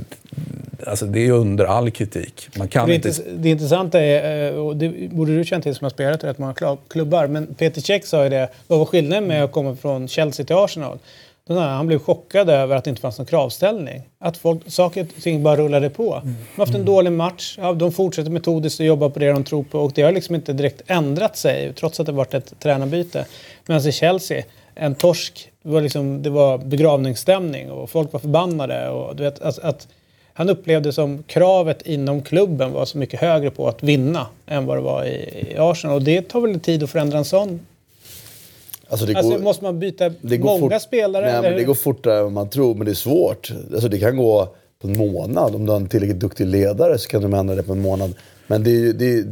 [0.86, 2.48] Alltså det är under all kritik.
[2.58, 3.12] Man kan Det, inte...
[3.36, 6.38] det intressanta är, eh, och det borde du känna till som har spelat i rätt
[6.38, 9.76] många klubb- klubbar, men Peter Cech sa ju det, vad var skillnaden med att komma
[9.76, 10.98] från Chelsea till Arsenal?
[11.48, 14.02] Sa han, blev chockad över att det inte fanns någon kravställning.
[14.18, 16.20] Att folk, saker och ting bara rullade på.
[16.22, 19.44] De har haft en dålig match, ja, de fortsätter metodiskt att jobba på det de
[19.44, 22.52] tror på och det har liksom inte direkt ändrat sig trots att det varit ett
[22.58, 23.26] tränarbyte.
[23.66, 24.42] Medan i Chelsea,
[24.74, 28.88] en torsk, det var, liksom, det var begravningsstämning och folk var förbannade.
[28.88, 29.88] Och, du vet, att, att
[30.32, 34.76] han upplevde som kravet inom klubben var så mycket högre på att vinna än vad
[34.76, 35.96] det var i, i Arsenal.
[35.96, 37.60] Och det tar väl tid att förändra en sån.
[38.88, 41.24] Alltså det Alltså, går, måste man byta det går många fort- spelare?
[41.26, 43.52] Nej, eller men det går fortare än man tror, men det är svårt.
[43.72, 44.48] Alltså det kan gå
[44.82, 45.54] på en månad.
[45.54, 48.14] Om du har en tillräckligt duktig ledare så kan de ändra det på en månad.
[48.46, 48.92] Men det.
[48.92, 49.24] Det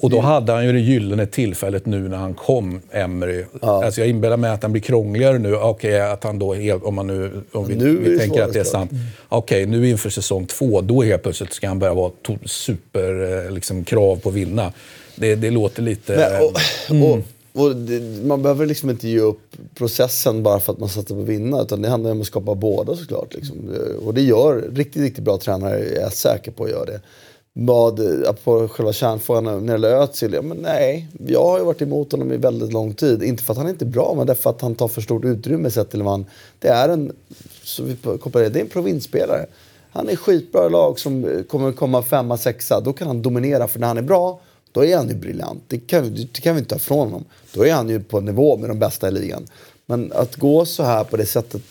[0.00, 3.44] Och då hade han ju det gyllene tillfället nu när han kom, Emery.
[3.60, 5.54] Alltså jag inbillar mig att han blir krångligare nu.
[5.56, 8.64] Okej, att han då om man nu, om vi, Nu vi tänker att det är
[8.64, 8.90] sant.
[9.28, 13.50] Okej, nu inför säsong två, då helt plötsligt ska han börja vara to- super, eh,
[13.52, 14.72] liksom, krav på att vinna.
[15.16, 16.16] Det, det låter lite...
[16.88, 17.18] Men, och, och,
[17.54, 21.20] och det, man behöver liksom inte ge upp processen bara för att man satsar på
[21.20, 21.62] att vinna.
[21.62, 23.34] Utan det handlar om att skapa båda såklart.
[23.34, 23.56] Liksom.
[24.04, 27.00] Och det gör riktigt, riktigt bra tränare, jag är säker på att göra det.
[27.52, 28.00] Vad,
[28.44, 31.08] på själva kärnfrågan när det gäller Özil, ja, men nej.
[31.26, 33.22] Jag har ju varit emot honom i väldigt lång tid.
[33.22, 35.24] Inte för att han är inte är bra, men därför att han tar för stort
[35.24, 36.26] utrymme sett till vad han...
[36.58, 37.12] Det är en,
[37.62, 39.46] så vi kopplar det, det är en provinsspelare.
[39.90, 42.80] Han är skitbra i lag som kommer komma femma, sexa.
[42.80, 44.40] Då kan han dominera, för när han är bra,
[44.74, 45.64] då är han ju briljant.
[45.68, 47.24] Det kan, det kan vi inte ta ifrån honom.
[47.52, 49.46] Då är han ju på nivå med de bästa i ligan.
[49.86, 51.62] Men att gå så här på det sättet,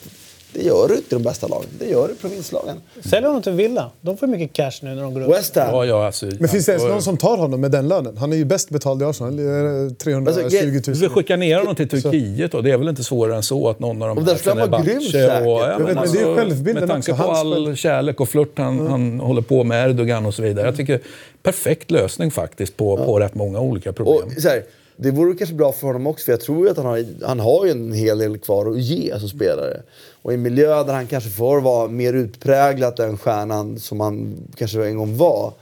[0.53, 1.65] det gör du inte i de bästa lagen.
[1.80, 2.77] Det gör du i provinslagen.
[3.05, 3.91] Sälj honom till Villa.
[4.01, 5.30] De får mycket cash nu när de går upp.
[5.38, 5.67] West Ham.
[5.71, 8.17] ja, ja, alltså, men finns det ens ja, någon som tar honom med den lönen?
[8.17, 9.35] Han är ju bäst betald i Arsenal.
[9.38, 10.81] Det är 320 Alltså, 000.
[10.85, 12.61] Du vill skicka ner honom till Turkiet då?
[12.61, 15.41] Det är väl inte svårare än så att någon av de Och grym Fenerbahce säkert.
[15.41, 18.19] och- Jag vet, men det är ju självbilden Med tanke också, på hans all kärlek
[18.21, 20.65] och flört han, han håller på med Erdogan och så vidare.
[20.67, 20.99] Jag tycker
[21.43, 24.23] perfekt lösning faktiskt på, på rätt många olika problem.
[24.35, 24.63] Och så här,
[24.98, 27.40] det vore kanske bra för honom också, för jag tror ju att han har, han
[27.40, 29.82] har ju en hel del kvar att ge som spelare.
[30.22, 34.36] Och i en miljö där han kanske får vara mer utpräglat den stjärnan som han
[34.56, 35.53] kanske en gång var,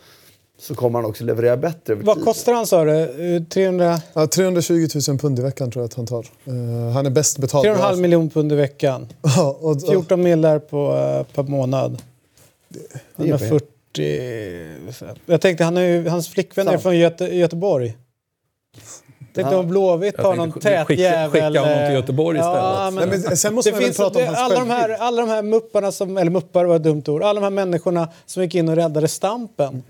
[0.60, 2.91] så kommer han också leverera bättre Vad kostar han sa du?
[3.36, 6.26] Eh, 300, Ja, 320 000 pund i veckan tror jag att han tar.
[6.45, 7.66] Eh, han är bäst betald.
[7.66, 7.98] i 3,5 Arsenal.
[7.98, 9.08] miljoner pund i veckan.
[9.22, 10.95] Ja, och, och, 14 millar på,
[11.28, 12.02] eh, per månad.
[13.16, 15.22] Han är har för- 40...
[15.26, 17.98] Jag tänkte, han är ju, hans flickvän är från Göte, Göteborg.
[19.34, 19.60] Tänkte Ja.
[19.60, 21.58] om Blåvitt har någon skicka- tät skicka jävel...
[21.58, 22.44] honom till Göteborg Ja,
[22.88, 22.94] istället.
[22.94, 24.70] men, Nej, men sen måste det man väl finns, prata om det, hans alla, de
[24.70, 25.02] här, självbild.
[25.02, 28.08] alla de här mupparna, som, eller muppar var ett dumt ord, alla de här människorna
[28.26, 29.84] som gick in och räddade Stampen.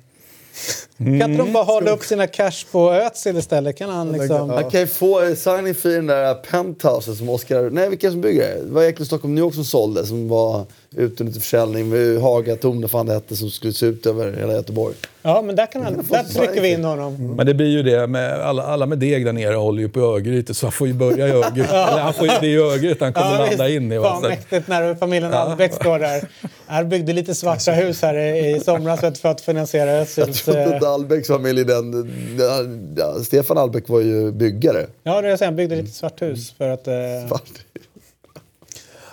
[0.97, 3.77] Kan inte de bara hålla upp sina cash på Özil istället?
[3.77, 4.49] Kan han liksom...
[4.49, 7.69] Han kan ju få signing fee i den där penthousen som Oscar...
[7.69, 8.61] Nej, vilka som bygger det?
[8.63, 10.65] Det var egentligen Stockholm New York som sålde, som var
[10.95, 14.53] ute till försäljning med Hagatorn, vad fan det hette, som skulle se ut över hela
[14.53, 14.95] Göteborg.
[15.21, 17.35] Ja, men där, kan han, där trycker vi in honom.
[17.35, 19.99] Men det blir ju det, med alla, alla med deg där nere håller ju på
[19.99, 21.69] Örgryte så han får ju börja i Örgryte.
[21.75, 23.75] Eller han får ju, det ju Örgryte han kommer landa visst.
[23.75, 23.99] in i.
[23.99, 26.29] Fan mäktigt när familjen Albeck står där.
[26.67, 30.43] Här byggde lite svarta hus här i, i somras för att finansiera Jag Özils...
[30.43, 32.11] trodde eh, inte Albecks familj, den,
[32.97, 34.85] ja, Stefan Albeck var ju byggare.
[35.03, 36.87] Ja, det är jag säger, han byggde lite svart hus för att...
[36.87, 36.93] Eh,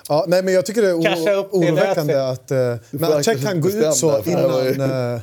[0.09, 2.51] Ja, nej, men jag tycker det är oroväckande att,
[2.91, 5.21] men att Cech kan gå ut så innan, eh,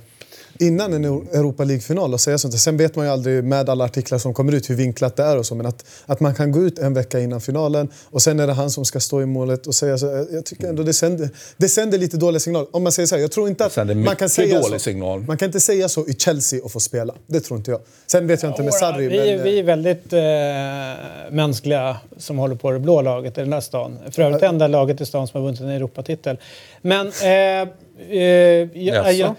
[0.60, 2.60] innan en Europa League-final och säga sånt.
[2.60, 5.38] Sen vet man ju aldrig med alla artiklar som kommer ut hur vinklat det är
[5.38, 5.56] och så.
[5.56, 8.54] Men att, att man kan gå ut en vecka innan finalen och sen är det
[8.54, 10.06] han som ska stå i målet och säga så.
[10.06, 12.68] Jag, jag tycker ändå det sänder, det sänder lite dåliga signaler.
[12.72, 14.84] Om man säger så här, jag tror inte att man kan säga dålig så.
[14.84, 15.22] signal.
[15.22, 17.14] Man kan inte säga så i Chelsea och få spela.
[17.28, 17.82] Det tror inte jag.
[18.08, 19.08] Sen vet jag inte med Sarri.
[19.08, 23.42] vi, men, eh, vi är väldigt eh, mänskliga som håller på det blå laget i
[23.42, 24.00] den här stan.
[24.12, 26.38] För övrigt det enda laget i stan som har vunnit en Europatitel.
[26.82, 27.08] Men...
[27.08, 27.30] Eh,
[28.10, 29.12] eh, ja, Jaså?
[29.12, 29.36] ja,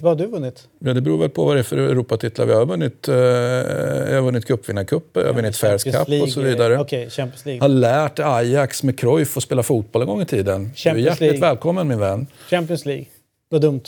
[0.00, 0.68] vad har du vunnit?
[0.78, 3.08] Ja, det beror väl på vad det är för Europatitlar vi har vunnit.
[3.08, 6.78] Eh, jag har vunnit cupvinnarcuper, jag har vunnit Fairs Champions Cup och så vidare.
[6.78, 7.60] Okej, Champions League.
[7.60, 10.62] har lärt Ajax med Cruyff att spela fotboll en gång i tiden.
[10.64, 11.48] Du är Champions hjärtligt League.
[11.48, 12.26] välkommen min vän.
[12.50, 13.04] Champions League.
[13.48, 13.82] Vad dumt.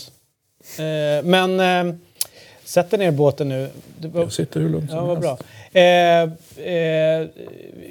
[0.79, 1.95] Eh, men eh,
[2.65, 3.69] sätt dig ner i båten nu.
[4.01, 5.23] Var- Jag sitter hur lugnt Ja, som helst.
[5.23, 5.39] bra.
[5.81, 6.23] Eh,
[6.73, 7.27] eh,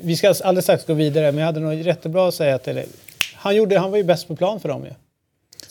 [0.01, 2.87] vi ska alldeles strax gå vidare, men jag hade nog jättebra att säga till dig.
[3.35, 4.91] Han, gjorde, han var ju bäst på plan för dem ju.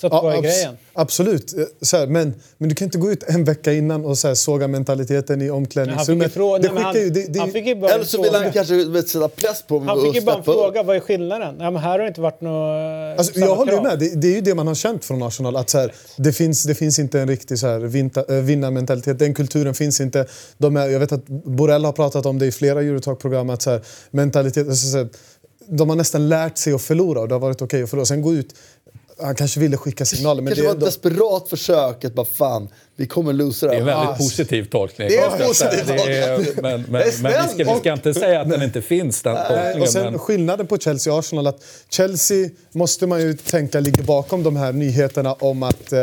[0.01, 0.77] Ja, bra i abs- grejen.
[0.93, 1.59] Absolut.
[1.59, 4.28] Eh, Så här, men, men du kan inte gå ut en vecka innan och så
[4.28, 6.36] här, såga mentaliteten i Men Han fick ju omklädningsrummet.
[6.36, 6.68] ju...
[6.78, 8.43] han, Det, det, han fick ju bara en Eller så vill fråga.
[8.44, 10.44] han kanske sätta press på Han fick ju bara en upp.
[10.44, 11.56] fråga, vad är skillnaden?
[11.59, 13.82] Ja, men här har det inte varit något Alltså, samma jag håller krav.
[13.82, 13.98] med.
[13.98, 15.56] Det, det är ju det man har känt från Arsenal.
[15.56, 19.18] Att så här, det, finns, det finns inte en riktig så här, vinta, äh, vinnarmentalitet.
[19.18, 20.27] Den kulturen finns inte.
[20.59, 23.51] De är, jag vet att Borrell har pratat om det i flera Eurotalk-program.
[23.51, 25.09] Att så mentalitet, alltså, så här,
[25.68, 28.06] de har nästan lärt sig att förlora och det har varit okej att förlora.
[28.06, 28.55] Sen gå ut...
[29.22, 30.86] Han kanske ville skicka signaler men kanske det var är ett ändå...
[30.86, 34.64] desperat försök att bara fan, vi kommer losa det Det är en väldigt Ah, positiv
[34.70, 35.09] tolkning.
[35.09, 36.55] det är positiv Det är- tolkning.
[36.62, 39.22] Men, men, Det är men vi, ska, vi ska inte säga att den inte finns,
[39.22, 39.82] den tolkningen.
[39.82, 44.02] och sen men, skillnaden på Chelsea och Arsenal att Chelsea måste man ju tänka ligger
[44.02, 46.01] bakom de här nyheterna om att eh,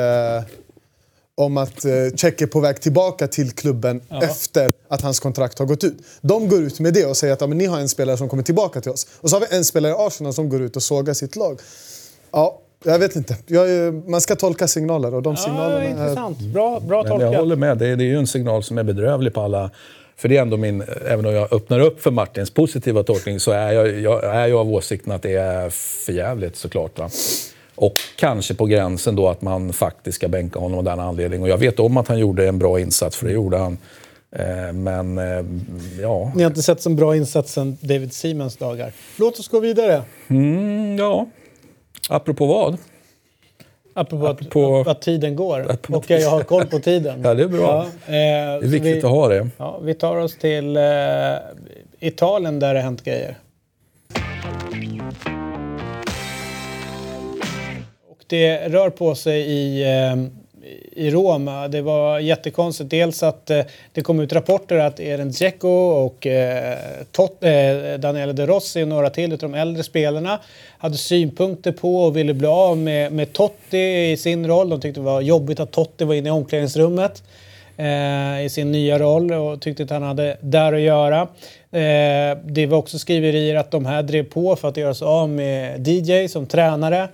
[1.36, 5.66] om att eh, Cech är på väg tillbaka till klubben efter att hans kontrakt har
[5.66, 5.98] gått ut.
[6.22, 8.30] De går ut med det och säger att ja, men ni har en spelare som
[8.30, 9.08] kommer tillbaka till oss.
[9.22, 11.60] Och så har vi en spelare i Arsenal som går ut och sågar sitt lag.
[12.32, 13.36] Ja, jag vet inte.
[13.48, 15.90] Jag, är- man ska tolka signaler och de Ja, signalerna är...
[15.90, 16.40] intressant.
[16.40, 17.40] Bra, bra men jag tolkat.
[17.40, 19.70] håller med, det är, det är ju en signal som är bedrövlig på alla...
[20.16, 23.52] För det är ändå min, även om jag öppnar upp för Martins positiva tolkning så
[23.52, 25.70] är jag, jag, är jag av åsikten att det är
[26.06, 27.00] förjävligt såklart.
[27.00, 27.10] Va?
[27.76, 31.44] Och kanske på gränsen då att man faktiskt ska bänka honom av den anledningen.
[31.44, 33.78] Och jag vet om att han gjorde en bra insats, för det gjorde han.
[34.36, 35.46] Eh, Men eh,
[36.02, 38.92] ja, Ni har inte sett som bra insats sen David Siemens dagar.
[39.18, 40.02] Låt oss gå vidare.
[40.28, 41.28] mm, ja.
[42.10, 42.78] Apropå vad?
[43.96, 45.78] Apropå, Apropå- Att, att tiden går.
[45.90, 47.22] Och jag har koll på tiden.
[47.24, 47.82] Ja, det är bra.
[47.82, 49.50] eh, Det är viktigt vi, att ha det.
[49.58, 50.84] Ja, vi tar oss till eh,
[52.00, 53.38] Italien där det hänt grejer.
[58.10, 60.16] Och det rör på sig i, eh,
[60.96, 61.68] i Roma.
[61.68, 62.90] Det var jättekonstigt.
[62.90, 63.62] Dels att eh,
[63.94, 66.78] det kom ut rapporter att Eren Dzeko och eh,
[67.12, 70.40] Tot, eh, Daniele De Rossi och några till av de äldre spelarna
[70.78, 74.70] hade synpunkter på och ville bli av med, med Totti i sin roll.
[74.70, 77.24] De tyckte det var jobbigt att Totti var inne i omklädningsrummet
[77.78, 81.22] eh, i sin nya roll och tyckte att han hade där att göra.
[81.72, 85.30] Eh, det var också skriverier att de här drev på för att göra sig av
[85.30, 87.08] med DJ som tränare.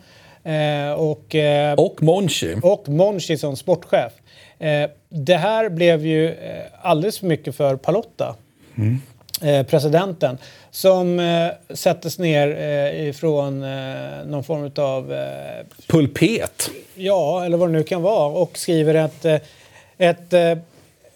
[0.43, 2.55] Eh, och, eh, Och Monchi.
[2.61, 4.13] och Monchi som sportchef.
[4.59, 6.35] Eh, det här blev ju
[6.81, 8.35] alldeles för mycket för Palotta,
[9.43, 10.37] eh, presidenten,
[10.71, 13.59] som eh, sättes ner eh, ifrån
[14.25, 15.13] någon form av
[15.87, 16.69] Pulpet.
[16.95, 18.25] Ja, eller vad det nu kan vara.
[18.27, 19.25] Och skriver ett,
[19.97, 20.33] ett,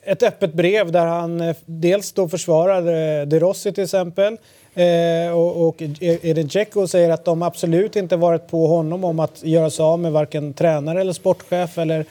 [0.03, 4.37] ett öppet brev där han dels då försvarar De Rossi till exempel.
[4.75, 9.43] Eh, och, och Edin Dzeko säger att de absolut inte varit på honom om att
[9.43, 12.05] göra sig av med varken tränare eller sportchef eller,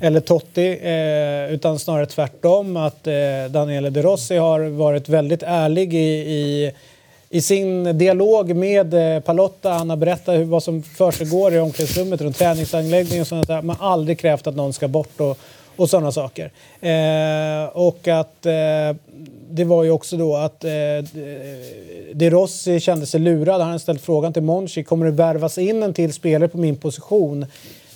[0.00, 0.78] eller Totti.
[0.82, 2.76] Eh, utan snarare tvärtom.
[2.76, 3.14] Att eh,
[3.50, 6.72] Daniele De Rossi har varit väldigt ärlig i, i
[7.30, 12.20] i sin dialog med eh, Palotta, han har berättat hur, vad som försiggår i omklädningsrummet
[12.20, 13.62] runt träningsanläggningen och sånt där.
[13.62, 15.38] Man har aldrig krävt att någon ska bort och,
[15.76, 16.50] och sådana saker.
[16.80, 18.96] Eh, och att eh,
[19.56, 20.70] det var ju också då att eh,
[22.12, 23.60] De Rossi kände sig lurad.
[23.60, 27.46] Han hade frågan till Monchi, kommer det värvas in en till spelare på min position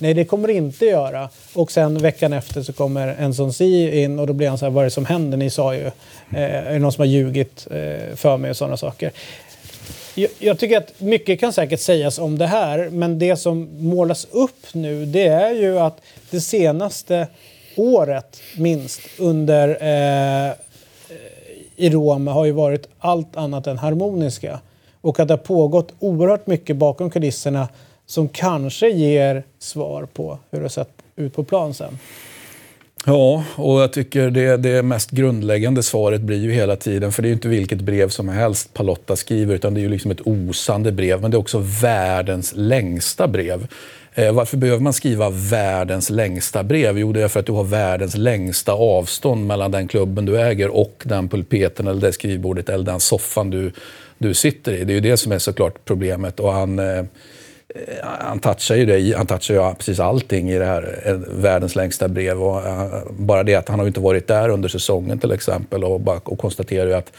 [0.02, 1.28] Nej, det kommer det inte göra.
[1.52, 4.64] Och sen veckan efter så kommer en som si in och då blir han så
[4.64, 5.38] här, vad är det som händer?
[5.38, 5.90] Ni sa ju, eh,
[6.32, 9.12] är det någon som har ljugit eh, för mig och sådana saker.
[10.14, 14.26] Jag, jag tycker att mycket kan säkert sägas om det här, men det som målas
[14.30, 16.00] upp nu det är ju att
[16.30, 17.26] det senaste
[17.76, 20.52] året minst under eh,
[21.80, 24.60] i Rom har ju varit allt annat än harmoniska.
[25.00, 27.68] Och att det har pågått oerhört mycket bakom kulisserna
[28.06, 31.98] som kanske ger svar på hur det har sett ut på plan sen.
[33.06, 37.26] Ja, och jag tycker det, det mest grundläggande svaret blir ju hela tiden, för det
[37.26, 40.26] är ju inte vilket brev som helst Palotta skriver, utan det är ju liksom ett
[40.26, 43.66] osande brev, men det är också världens längsta brev.
[44.14, 46.98] Eh, varför behöver man skriva världens längsta brev?
[46.98, 50.68] Jo, det är för att du har världens längsta avstånd mellan den klubben du äger
[50.68, 53.72] och den pulpeten eller det skrivbordet eller den soffan du,
[54.18, 54.84] du sitter i.
[54.84, 56.40] Det är ju det som är såklart problemet.
[56.40, 57.04] Och han, eh, eh
[58.02, 62.08] han touchar ju det, han touchar ju precis allting i det här eh, världens längsta
[62.08, 62.42] brev.
[62.42, 66.00] Och, eh, bara det att han har inte varit där under säsongen till exempel och,
[66.00, 67.12] bara, och konstaterar ju att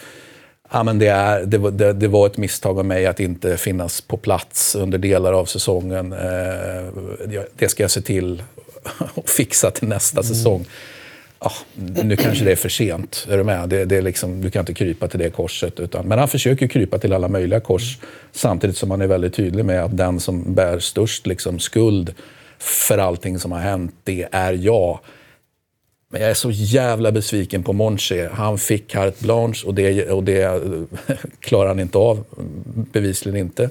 [0.74, 4.02] Ja, men det, är, det, det, det, var ett misstag av mig att inte finnas
[4.02, 6.14] på plats under delar av säsongen.
[6.14, 8.44] Eh, det ska jag se till
[9.16, 10.24] att fixa till nästa mm.
[10.24, 10.66] säsong.
[11.40, 11.52] Ja,
[12.04, 13.28] nu kanske det är för sent.
[13.30, 13.70] Är du med?
[13.70, 15.80] Det, det är liksom, du kan inte krypa till det korset.
[15.80, 17.98] Utan, men han försöker krypa till alla möjliga kors
[18.32, 22.14] samtidigt som han är väldigt tydlig med att den som bär störst liksom, skuld
[22.60, 25.00] för allting som har hänt, det är jag.
[26.12, 28.28] Men jag är så jävla besviken på Monchi.
[28.32, 30.62] Han fick carte blanche och det, och det
[31.40, 32.24] klarar han inte av.
[32.94, 33.70] Bevisligen inte.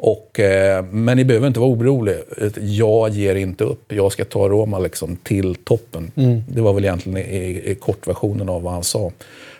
[0.00, 2.16] Och, eh, men ni behöver inte vara oroliga.
[2.60, 3.92] Jag ger inte upp.
[3.92, 6.10] Jag ska ta Roma liksom till toppen.
[6.16, 6.42] Mm.
[6.48, 9.12] Det var väl egentligen i, i kortversionen av vad han sa.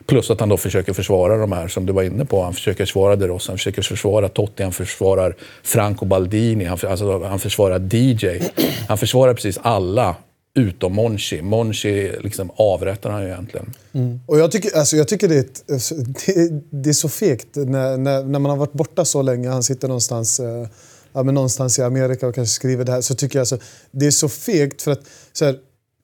[0.06, 2.42] Plus att han då försöker försvara de här som du var inne på.
[2.42, 7.24] Han försöker försvara De Rossi, han försöker försvara Totti, han försvarar Franco Baldini, han, alltså,
[7.24, 8.40] han försvarar DJ.
[8.88, 10.16] Han försvarar precis alla
[10.58, 11.42] utom Monchi.
[11.42, 13.74] Monchi liksom avrättar han ju egentligen.
[13.92, 14.20] Mm.
[14.26, 17.56] Och jag tycker, alltså, jag tycker det, är ett, alltså, det, det, är så fegt
[17.56, 19.48] när, när, när, man har varit borta så länge.
[19.48, 20.66] Han sitter någonstans, eh,
[21.12, 23.00] ja, men någonstans i Amerika och kanske skriver det här.
[23.00, 23.58] Så tycker jag alltså,
[23.90, 25.02] det är så fegt för att
[25.32, 25.58] så här,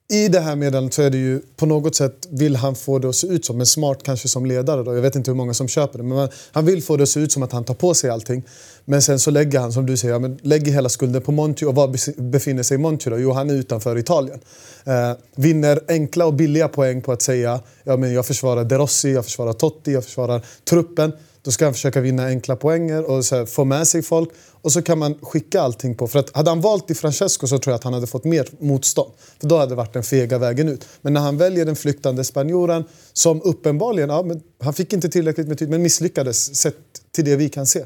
[0.07, 3.09] i det här meddelandet så är det ju på något sätt vill han få det
[3.09, 4.95] att se ut som, men smart kanske som ledare då.
[4.95, 7.19] Jag vet inte hur många som köper det, men han vill få det att se
[7.19, 8.43] ut som att han tar på sig allting.
[8.85, 11.65] Men sen så lägger han, som du säger, ja, men lägger hela skulden på Monti.
[11.65, 13.19] Och var befinner sig Monti då?
[13.19, 14.39] Jo, han är utanför Italien.
[14.83, 19.13] Eh, vinner enkla och billiga poäng på att säga ja, men jag försvarar De Rossi,
[19.13, 21.11] jag försvarar Totti, jag försvarar truppen.
[21.41, 24.29] Då ska han försöka vinna enkla poänger och så här, få med sig folk.
[24.65, 26.07] Och så kan man skicka allting på...
[26.07, 28.49] För att hade han valt i Francesco så tror jag att han hade fått mer
[28.59, 29.11] motstånd.
[29.39, 30.85] För då hade det varit den fega vägen ut.
[31.01, 32.83] Men när han väljer den flyktande spanjoren
[33.13, 36.75] som uppenbarligen, ja, men han fick inte tillräckligt med tid men misslyckades sett
[37.11, 37.85] till det vi kan se.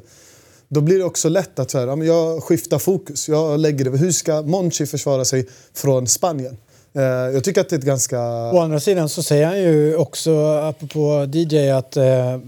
[0.68, 3.30] Då blir det också lätt att så här, ja, men jag skiftar fokus.
[3.30, 3.98] Jag lägger det.
[3.98, 6.58] Hur ska Monchi försvara sig från Spanien?
[6.94, 8.20] Eh, jag tycker att det är ett ganska...
[8.52, 12.40] Å andra sidan så säger han ju också, apropå DJ, att eh,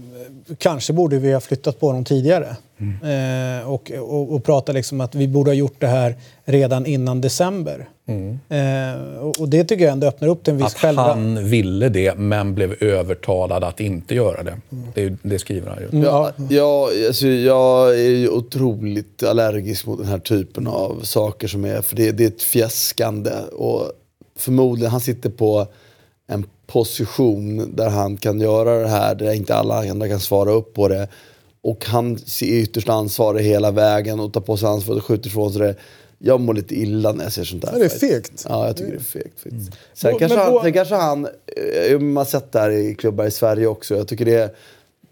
[0.58, 2.56] kanske borde vi ha flyttat på dem tidigare.
[2.82, 3.60] Mm.
[3.60, 7.20] Eh, och, och, och prata liksom att vi borde ha gjort det här redan innan
[7.20, 7.88] december.
[8.08, 8.38] Mm.
[8.48, 11.02] Eh, och, och, det tycker jag ändå öppnar upp till en viss Att själva...
[11.02, 14.56] han ville det, men blev övertalad att inte göra det.
[14.72, 14.84] Mm.
[14.94, 15.88] Det, det, skriver han ju.
[15.88, 16.02] Mm.
[16.02, 21.64] Ja, ja, alltså, jag är ju otroligt allergisk mot den här typen av saker som
[21.64, 21.82] är...
[21.82, 23.30] För det, det är ett fjäskande.
[23.52, 23.92] Och
[24.36, 25.66] förmodligen, han sitter på
[26.26, 30.74] en position där han kan göra det här, där inte alla andra kan svara upp
[30.74, 31.08] på det.
[31.62, 35.52] Och han är ytterst ansvarig hela vägen och tar på sig ansvaret och skjuter ifrån
[35.52, 35.76] sig det.
[36.18, 37.78] Jag mår lite illa när jag ser sånt där.
[37.78, 38.46] Det är fegt.
[38.48, 39.46] Ja, jag tycker det är fegt.
[39.46, 39.64] Mm.
[39.94, 41.26] Sen, kanske han, sen kanske han,
[41.86, 44.50] eh, man har sett det här i klubbar i Sverige också, jag tycker det är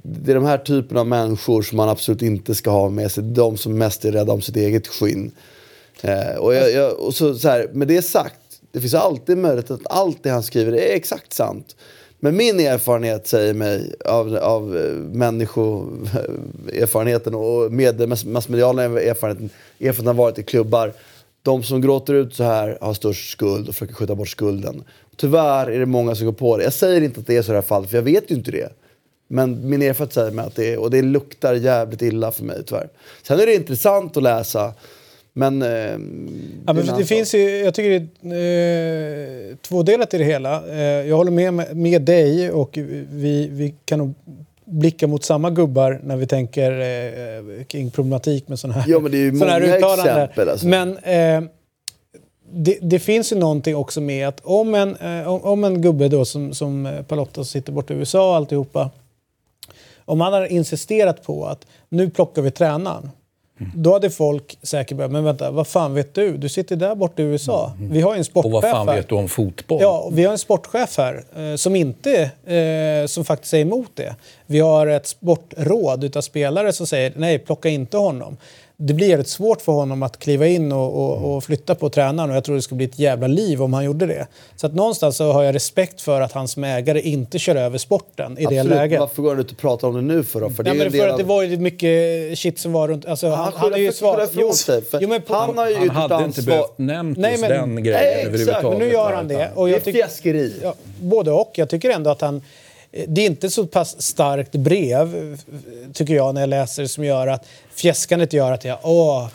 [0.02, 3.24] det är de här typen av människor som man absolut inte ska ha med sig.
[3.24, 5.30] De som mest är rädda om sitt eget skinn.
[6.02, 8.40] Eh, och jag, jag, och så, så här, med det sagt,
[8.72, 11.76] det finns alltid möjlighet att allt det han skriver är exakt sant.
[12.22, 20.14] Men min erfarenhet säger mig av, av eh, människoerfarenheten och med massmediala erfarenheten, erfarenheten har
[20.14, 20.92] varit i klubbar.
[21.42, 24.84] De som gråter ut så här har störst skuld och försöker skjuta bort skulden.
[25.16, 26.64] Tyvärr är det många som går på det.
[26.64, 28.34] Jag säger inte att det är så i det här fallet, för jag vet ju
[28.34, 28.72] inte det.
[29.28, 32.62] Men min erfarenhet säger mig att det är, och det luktar jävligt illa för mig
[32.66, 32.88] tyvärr.
[33.22, 34.74] Sen är det intressant att läsa
[35.32, 35.68] men, eh,
[36.66, 40.68] ja, men det finns ju, jag tycker det är eh, tvådelat i det hela.
[40.68, 42.78] Eh, jag håller med, med dig och
[43.10, 44.14] vi, vi kan nog
[44.64, 49.12] blicka mot samma gubbar när vi tänker eh, kring problematik med sådana här Ja, men
[49.12, 50.48] det är ju många exempel.
[50.48, 50.66] Alltså.
[50.66, 51.42] Men eh,
[52.52, 56.08] det, det, finns ju någonting också med att om en, eh, om, om, en gubbe
[56.08, 58.90] då som, som Palotta sitter borta i USA och alltihopa.
[60.04, 63.10] Om han har insisterat på att nu plockar vi tränaren
[63.74, 66.36] Då hade folk säkert börjat, men vänta, vad fan vet du?
[66.36, 67.72] Du sitter där borta i USA.
[67.80, 68.96] Vi har en Och sportchef vad fan här.
[68.96, 69.78] vet du om fotboll?
[69.82, 73.90] Ja, och vi har en sportchef här eh, som inte, eh, som faktiskt är emot
[73.94, 74.14] det.
[74.46, 78.36] Vi har ett sportråd utav spelare som säger nej, plocka inte honom.
[78.82, 82.30] Det blir jävligt svårt för honom att kliva in och, och, och flytta på tränaren
[82.30, 84.26] och jag tror det skulle bli ett jävla liv om han gjorde det.
[84.56, 87.78] Så att någonstans så har jag respekt för att han som ägare inte kör över
[87.78, 89.00] sporten i det Absolut, läget.
[89.00, 90.50] varför går han ut och pratar om det nu för då?
[90.50, 93.06] För det Nej, men en för att det var ju mycket shit som var runt...
[93.06, 93.92] Alltså, han, Han han, är ju
[94.52, 94.82] sig.
[94.82, 97.84] För jo, men på, han har ju Han hade inte behövt nämnt Nej, men- den
[97.84, 98.78] grejen Nej, exakt, överhuvudtaget.
[98.78, 99.50] men nu gör han det.
[99.54, 100.54] Och Det är jag tycker- fjäskeri.
[100.62, 101.50] Ja, både och.
[101.54, 102.42] Jag tycker ändå att han...
[102.92, 105.38] Det är inte så pass starkt brev,
[105.92, 109.28] tycker jag, när jag läser som gör att fjäskandet gör att jag åh,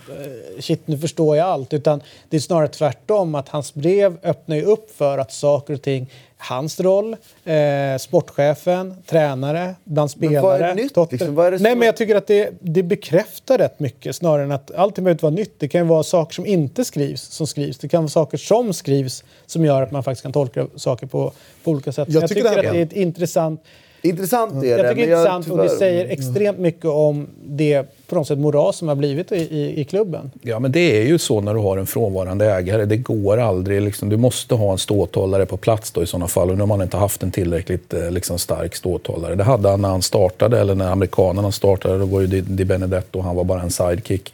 [0.60, 1.73] shit, nu förstår jag allt.
[1.73, 5.82] Utan det är snarare tvärtom, att hans brev öppnar ju upp för att saker och
[5.82, 6.11] ting,
[6.49, 7.15] hans roll,
[7.45, 10.41] eh, sportchefen, tränare, bland Men spelare.
[10.41, 11.35] vad är nytt, liksom?
[11.35, 14.72] Vad är Nej, men jag tycker att det, det bekräftar rätt mycket snarare än att
[14.76, 15.59] allting behöver vara nytt.
[15.59, 17.77] Det kan ju vara saker som inte skrivs som skrivs.
[17.77, 21.31] Det kan vara saker som skrivs som gör att man faktiskt kan tolka saker på,
[21.63, 22.07] på olika sätt.
[22.11, 23.61] Jag Jag, tycker tycker det här- att det är ett intressant
[24.06, 24.68] Intressant är det.
[24.68, 28.15] jag tycker det men är intressant och det tyvärr- säger extremt mycket om det på
[28.15, 30.32] något sätt moras som har blivit i, i, i klubben.
[30.41, 32.86] Ja, men det är ju så när du har en frånvarande ägare.
[32.86, 33.82] Det går aldrig.
[33.82, 36.49] Liksom, du måste ha en ståthållare på plats då i sådana fall.
[36.49, 39.36] Och nu har man inte haft en tillräckligt eh, liksom, stark ståthållare.
[39.36, 41.98] Det hade han när han startade, eller när amerikanerna startade.
[41.98, 44.34] Då var ju Di, Di Benedetto, han var bara en sidekick,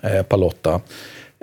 [0.00, 0.80] eh, Palotta.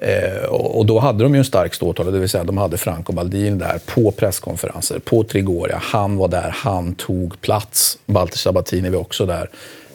[0.01, 3.13] Eh, och då hade de ju en stark ståthållare, det vill säga de hade Franco
[3.13, 5.77] Baldin där på presskonferenser, på Trigoria.
[5.83, 7.97] Han var där, han tog plats.
[8.05, 9.49] Walter Sabatini var också där.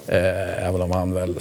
[0.07, 1.37] Eh, även om han väl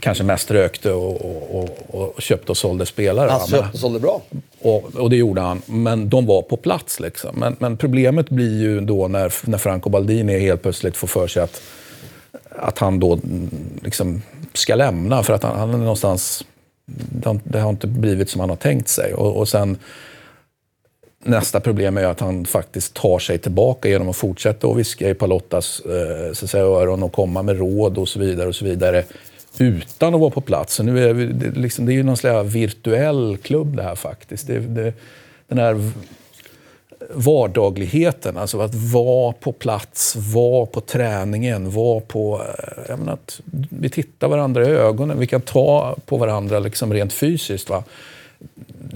[0.00, 3.30] kanske mest rökte och, och, och, och köpte och sålde spelare.
[3.30, 4.22] Han köpte och sålde bra.
[4.62, 5.62] och, och det gjorde han.
[5.66, 7.00] Men de var på plats.
[7.00, 7.38] Liksom.
[7.38, 11.42] Men, men problemet blir ju då när, när Franco Baldini helt plötsligt får för sig
[11.42, 11.62] att,
[12.50, 13.50] att han då mm,
[13.82, 15.22] liksom ska lämna.
[15.22, 16.44] För att han, han är någonstans...
[16.86, 19.14] Det har, det har inte blivit som han har tänkt sig.
[19.14, 19.78] Och, och sen
[21.26, 25.14] Nästa problem är att han faktiskt tar sig tillbaka genom att fortsätta att viska i
[25.14, 28.48] Palottas eh, så att säga, öron och komma med råd och så vidare.
[28.48, 29.04] och så vidare
[29.58, 30.74] utan att vara på plats.
[30.74, 33.94] Så nu är vi, det, liksom, det är ju någon slags virtuell klubb det här
[33.94, 34.46] faktiskt.
[34.46, 34.92] Det, det,
[35.48, 35.90] den här
[37.10, 42.40] vardagligheten, alltså att vara på plats, vara på träningen, vara på...
[42.58, 43.40] eh, Jag menar att
[43.70, 47.70] vi tittar varandra i ögonen, vi kan ta på varandra liksom rent fysiskt.
[47.70, 47.84] Va?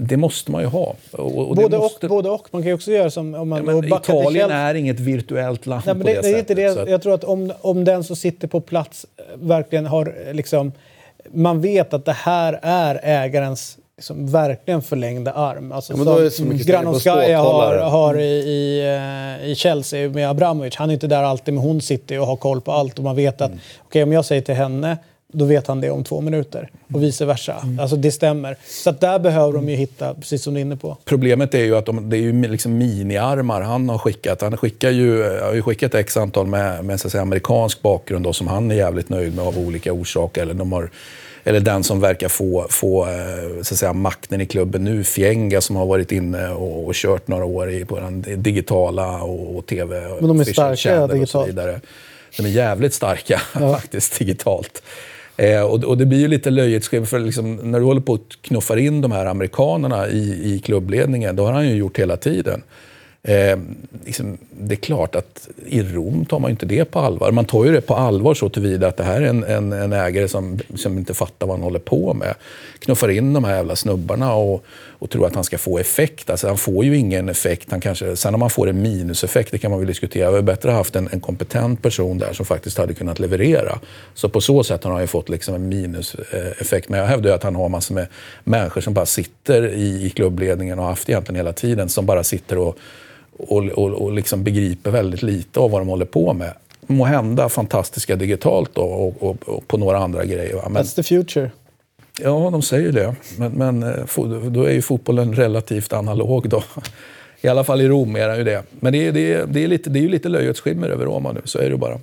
[0.01, 0.95] Det måste man ju ha.
[1.11, 2.47] Och, och Både, måste, och, både och.
[2.51, 6.03] Man kan också göra som om man Ja, Italien är inget virtuellt land Nej, på
[6.03, 6.75] det, det, är inte sättet.
[6.75, 6.81] det.
[6.83, 10.33] att- Jag tror att om, om den som sitter på plats eh, verkligen har eh,
[10.33, 10.71] liksom...
[11.33, 15.71] Man vet att det här är ägarens liksom, verkligen förlängda arm.
[15.71, 18.79] Alltså, Ja, på Granovskaja har, har i, i,
[19.41, 20.75] eh, i Chelsea med Abramovic.
[20.75, 22.97] Han är inte där alltid, men hon sitter och har koll på allt.
[22.97, 24.97] Och man vet att okej, om jag säger till henne
[25.33, 26.69] då vet han det om två minuter.
[26.93, 27.55] Och vice versa.
[27.79, 28.57] Alltså det stämmer.
[28.67, 30.97] Så att där behöver de ju hitta, precis som du är inne på.
[31.05, 34.41] Problemet är ju att de, det är ju liksom miniarmar han har skickat.
[34.41, 38.25] Han skickar ju, har ju skickat x antal med, med så att säga, amerikansk bakgrund
[38.25, 40.41] då, som han är jävligt nöjd med av olika orsaker.
[40.41, 40.89] Eller, de har,
[41.49, 45.61] eller den som verkar få, få eh, så att säga, makten i klubben nu, Fienga
[45.61, 49.65] som har varit inne och, och kört några år i, på den digitala och, och
[49.65, 50.01] tv.
[50.19, 51.55] Men de är starka digitalt.
[52.37, 54.83] De är jävligt starka faktiskt digitalt.
[55.37, 58.41] Eh, och, och det blir ju lite löjligt för liksom, när du håller på att
[58.41, 62.63] knuffar in de här amerikanerna i, i klubbledningen, då har han ju gjort hela tiden.
[63.23, 63.59] Eh,
[64.05, 67.31] liksom, det är klart att i Rom tar man inte det på allvar.
[67.31, 69.93] Man tar ju det på allvar så tillvida att det här är en, en, en
[69.93, 72.35] ägare som, som inte fattar vad han håller på med.
[72.79, 74.65] Knuffar in de här jävla snubbarna och,
[74.99, 76.29] och tror att han ska få effekt.
[76.29, 77.71] Alltså, han får ju ingen effekt.
[77.71, 80.25] Han kanske, sen om han får en minuseffekt, det kan man väl diskutera.
[80.25, 83.19] Det var bättre att ha haft en, en kompetent person där som faktiskt hade kunnat
[83.19, 83.79] leverera.
[84.13, 86.89] Så på så sätt har han ju fått liksom en minuseffekt.
[86.89, 88.07] Men jag hävdar ju att han har massor med
[88.43, 92.23] människor som bara sitter i, i klubbledningen och har haft egentligen hela tiden, som bara
[92.23, 92.77] sitter och
[93.47, 96.53] och, och, och liksom begriper väldigt lite av vad de håller på med.
[96.87, 100.55] Må hända fantastiska digitalt då, och, och, och på några andra grejer.
[100.55, 100.69] Va?
[100.69, 101.51] Men, That's the future
[102.23, 103.15] ja, de säger det.
[103.37, 106.63] Men, men eh, då är ju fotbollen relativt analog då.
[107.41, 108.63] I alla fall i Rom är den ju det.
[108.79, 111.05] Men det är, det är, det är, lite, det är ju lite löjets skimmer över
[111.05, 111.99] Roma nu, så är det bara.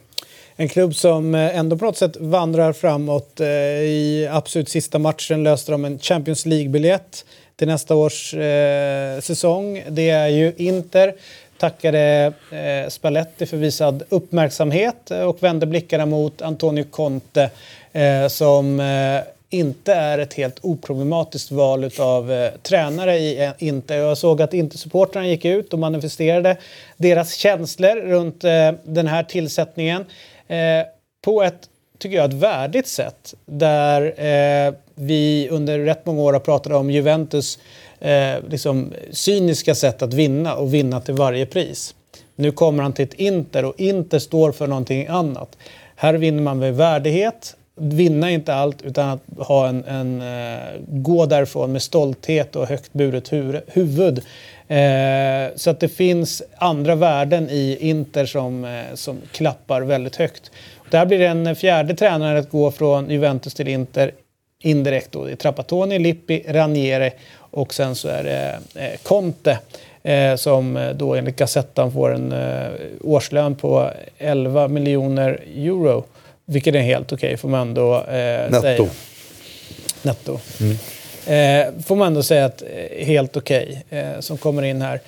[0.56, 3.40] En klubb som eh, ändå på något sätt vandrar framåt.
[3.40, 7.24] Eh, I absolut sista matchen löste de en Champions League-biljett
[7.56, 9.82] till nästa års eh, säsong.
[9.88, 11.14] Det är ju Inter.
[11.58, 17.50] Tackade eh, Spalletti för visad uppmärksamhet och vände blickarna mot Antonio Conte
[17.92, 19.20] eh, som eh,
[19.50, 23.64] inte är ett helt oproblematiskt val av eh, tränare i Inte.
[23.64, 23.96] Inter.
[23.96, 26.56] Jag såg att Inte-supportrarna gick ut och manifesterade
[26.96, 30.04] deras känslor runt eh, den här tillsättningen
[30.48, 30.86] eh,
[31.24, 31.68] på ett
[31.98, 33.34] tycker jag, ett värdigt sätt.
[33.46, 37.58] Där eh, vi under rätt många år har pratat om Juventus
[38.00, 41.94] eh, liksom, cyniska sätt att vinna och vinna till varje pris.
[42.36, 45.56] Nu kommer han till ett Inter och Inter står för någonting annat.
[45.96, 51.26] Här vinner man med värdighet, vinna inte allt utan att ha en, en uh, gå
[51.26, 54.18] därifrån med stolthet och högt buret hu huvud.
[54.18, 60.50] Uh, så att det finns andra värden i Inter som, uh, som klappar väldigt högt.
[60.90, 64.12] Där blir den fjärde tränaren att gå från Juventus till Inter
[64.62, 65.24] indirekt då.
[65.24, 68.58] Det är Trapattoni, Lippi, Ranieri och sen så är det
[69.02, 69.58] Conte
[70.02, 72.68] eh, som då enligt Gazettan får en eh,
[73.00, 76.04] årslön på 11 miljoner euro.
[76.46, 78.60] Vilket är helt okej okay, får man ändå eh, Netto.
[78.62, 78.88] säga.
[80.02, 80.40] Netto.
[80.60, 80.76] Mm.
[81.26, 85.00] Eh, får man ändå säga att eh, helt okej okay, eh, som kommer in här.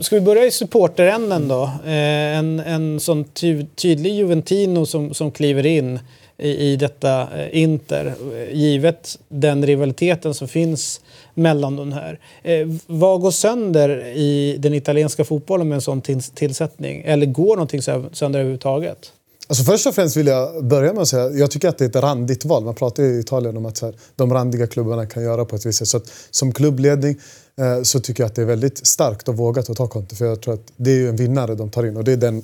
[0.00, 1.62] Ska vi börja i supporteränden då?
[1.84, 5.98] Eh, en, en sån ty tydlig Juventino som, som kliver in
[6.38, 8.14] i, i detta eh, Inter,
[8.52, 11.00] givet den rivaliteten som finns
[11.34, 12.18] mellan de här.
[12.42, 16.00] Eh, vad går sönder i den italienska fotbollen med en sån
[16.34, 17.02] tillsättning?
[17.06, 19.12] Eller går någonting sönder överhuvudtaget?
[19.46, 21.88] Alltså först och främst vill jag börja med att säga jag tycker att det är
[21.88, 22.64] ett randigt val.
[22.64, 25.78] Man pratar i Italien om att här, de randiga klubbarna kan göra på ett visst
[25.78, 25.88] sätt.
[25.88, 27.20] Så att, som klubbledning
[27.56, 30.16] eh, så tycker jag att det är väldigt starkt och vågat att ta Conte.
[30.16, 32.16] För jag tror att det är ju en vinnare de tar in och det är,
[32.16, 32.42] den,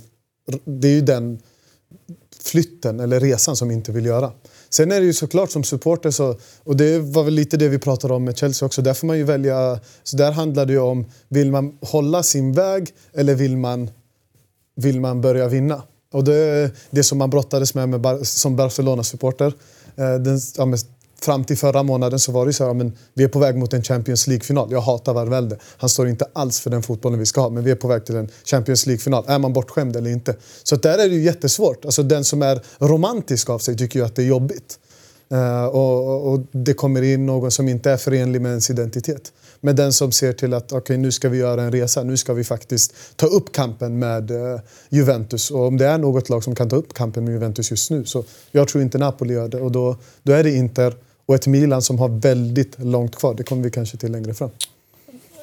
[0.64, 1.38] det är ju den
[2.42, 4.32] flytten eller resan som inte vill göra.
[4.70, 7.78] Sen är det ju såklart som supporter, så, och det var väl lite det vi
[7.78, 10.78] pratade om med Chelsea också, där får man ju välja, så där handlar det ju
[10.78, 13.90] om, vill man hålla sin väg eller vill man,
[14.76, 15.82] vill man börja vinna?
[16.12, 19.52] Och det, det som man brottades med, med som Barcelona-supporter,
[19.96, 20.04] eh,
[20.56, 20.66] ja,
[21.20, 23.72] fram till förra månaden så var det så här, men vi är på väg mot
[23.72, 24.72] en Champions League-final.
[24.72, 25.56] Jag hatar Valverde.
[25.76, 28.04] Han står inte alls för den fotbollen vi ska ha, men vi är på väg
[28.04, 29.24] till en Champions League-final.
[29.26, 30.36] Är man bortskämd eller inte?
[30.62, 31.84] Så där är det ju jättesvårt.
[31.84, 34.78] Alltså den som är romantisk av sig tycker ju att det är jobbigt.
[35.32, 39.32] Uh, och, och, det kommer in någon som inte är förenlig med ens identitet.
[39.60, 42.32] Men den som ser till att okay, nu ska vi göra en resa, nu ska
[42.32, 45.50] vi faktiskt ta upp kampen med uh, Juventus.
[45.50, 48.04] Och om det är något lag som kan ta upp kampen med Juventus just nu
[48.04, 49.60] så jag tror inte Napoli gör det.
[49.60, 50.94] Och då, då är det Inter
[51.26, 53.34] och ett Milan som har väldigt långt kvar.
[53.34, 54.50] Det kommer vi kanske till längre fram.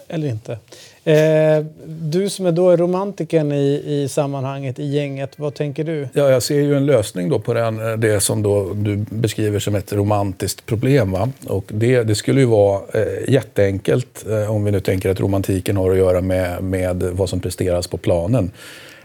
[0.08, 0.60] Eller inte.
[1.08, 6.08] Eh, du som är då romantiken i, i sammanhanget, i gänget, vad tänker du?
[6.14, 9.76] Ja, jag ser ju en lösning då på den, det som då du beskriver som
[9.76, 11.12] ett romantiskt problem.
[11.12, 11.30] Va?
[11.48, 15.78] Och det, det skulle ju vara eh, jätteenkelt eh, om vi nu tänker att romantiken
[15.78, 18.52] har att göra med, med vad som presteras på planen.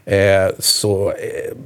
[0.04, 1.56] Eh, så eh,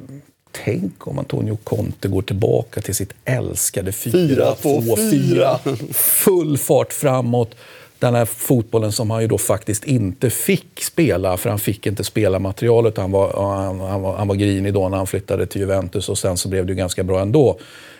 [0.64, 5.92] Tänk om Antonio Conte går tillbaka till sitt älskade 4-2-4.
[5.92, 7.54] Full fart framåt.
[7.98, 12.04] Den här fotbollen som han ju då faktiskt inte fick spela, för han fick inte
[12.04, 12.96] spela materialet.
[12.96, 16.18] Han var, han, han, var, han var grinig då när han flyttade till Juventus och
[16.18, 17.58] sen så blev det ju ganska bra ändå.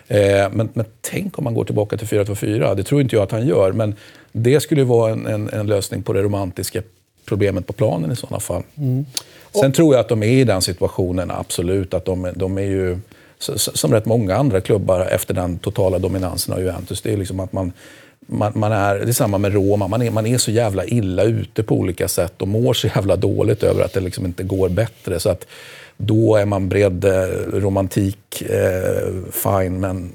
[0.09, 2.74] Eh, men, men tänk om han går tillbaka till 4-2-4.
[2.74, 3.94] Det tror inte jag att han gör, men
[4.32, 6.82] det skulle vara en, en, en lösning på det romantiska
[7.24, 8.62] problemet på planen i sådana fall.
[8.77, 9.06] Mm.
[9.60, 11.94] Sen tror jag att de är i den situationen, absolut.
[11.94, 12.98] Att de, de är ju,
[13.56, 17.52] som rätt många andra klubbar efter den totala dominansen av Juventus, det är liksom att
[17.52, 17.73] man,
[18.27, 21.23] man, man är, det är samma med Roma, man är, man är så jävla illa
[21.23, 24.69] ute på olika sätt och mår så jävla dåligt över att det liksom inte går
[24.69, 25.20] bättre.
[25.20, 25.47] Så att
[25.97, 30.12] då är man beredd, eh, romantik, eh, fine, men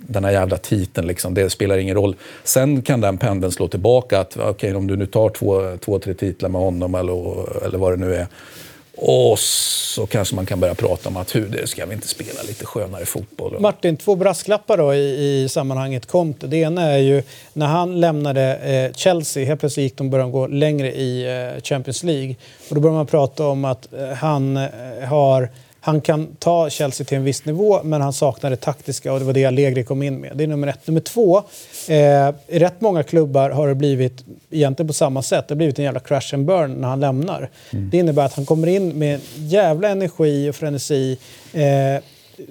[0.00, 2.16] den här jävla titeln, liksom, det spelar ingen roll.
[2.44, 4.20] Sen kan den pendeln slå tillbaka.
[4.20, 7.92] att okay, Om du nu tar två, två, tre titlar med honom eller, eller vad
[7.92, 8.26] det nu är.
[9.00, 12.66] Och så kanske man kan börja prata om att hur ska vi inte spela lite
[12.66, 13.60] skönare fotboll.
[13.60, 16.46] Martin, två brasklappar då i, i sammanhanget Conte.
[16.46, 17.22] Det ena är ju
[17.52, 21.24] när han lämnade eh, Chelsea, helt plötsligt gick de började gå längre i
[21.56, 22.36] eh, Champions League.
[22.68, 24.68] Och då börjar man prata om att eh, han eh,
[25.08, 25.48] har
[25.80, 29.24] han kan ta Chelsea till en viss nivå, men han saknar det taktiska och det
[29.24, 30.36] var det Allegri kom in med.
[30.36, 30.86] Det är nummer ett.
[30.86, 31.42] Nummer två,
[31.90, 35.48] eh, i rätt många klubbar har det blivit egentligen på samma sätt.
[35.48, 37.50] Det har blivit en jävla crash and burn när han lämnar.
[37.72, 37.90] Mm.
[37.90, 41.18] Det innebär att han kommer in med jävla energi och frenesi.
[41.52, 42.02] Eh,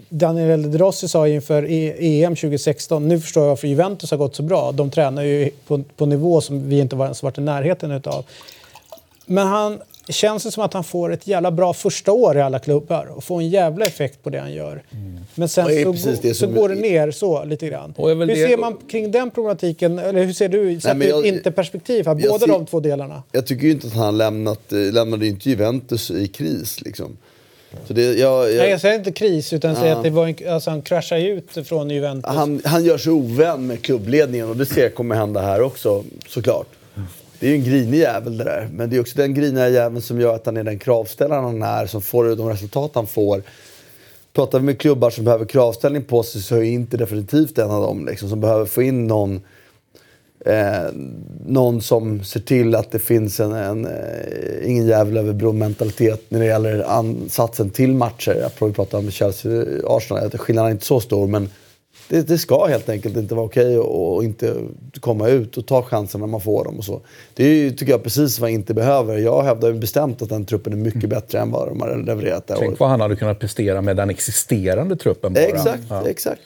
[0.10, 4.36] Daniel De Rossi sa inför EM e 2016, nu förstår jag varför Juventus har gått
[4.36, 4.72] så bra.
[4.72, 8.26] De tränar ju på, på nivå som vi inte ens varit i närheten utav.
[9.26, 12.60] Men han känns det som att han får ett jävla bra första år i alla
[12.60, 14.84] klubbar och får en jävla effekt på det han gör.
[14.92, 15.20] Mm.
[15.36, 17.94] Men sen så, går, så går det ner så lite grann.
[17.98, 18.36] Hur det...
[18.36, 20.00] ser man kring den problematiken?
[20.00, 20.80] Eller hur ser du?
[20.80, 23.24] Sett ur inte perspektiv här, båda ser, de två delarna.
[23.32, 27.18] Jag tycker inte att han lämnat, lämnade inte Juventus i kris liksom.
[27.88, 28.58] Så det, jag, jag...
[28.58, 31.28] Nej, jag säger inte kris, utan jag säger att det var en, alltså, han kraschade
[31.28, 32.32] ut från Juventus.
[32.36, 36.68] Han, han gör sig ovän med klubbledningen och det ser kommer hända här också, såklart.
[37.40, 38.70] Det är ju en grinig jävel det där.
[38.72, 41.64] Men det är också den griniga jäveln som gör att han är den kravställaren han
[41.64, 43.42] är, som får de resultat han får
[44.34, 47.82] pratar vi med klubbar som behöver kravställning på sig så är inte definitivt en av
[47.82, 49.42] dem liksom, som behöver få in någon
[50.46, 50.90] Eh,
[51.46, 56.40] någon som ser till att det finns en, en eh, ingen jävel över bron-mentalitet när
[56.40, 58.50] det gäller ansatsen till matcher.
[58.60, 61.50] Jag pratar om Chelsea-Arsenal, skillnaden är inte så stor men
[62.10, 64.56] det, det, ska helt enkelt inte vara okej okay att inte
[65.00, 66.78] komma ut och ta chansen när man får dem.
[66.78, 67.02] Och så.
[67.34, 69.18] Det är, tycker jag precis vad inte behöver.
[69.18, 71.10] Jag hävdar bestämt att den truppen är mycket mm.
[71.10, 72.80] bättre än vad de har levererat det Tänk året.
[72.80, 75.44] vad han hade kunnat prestera med den existerande truppen bara.
[75.44, 76.10] Exakt, ja.
[76.10, 76.42] exakt.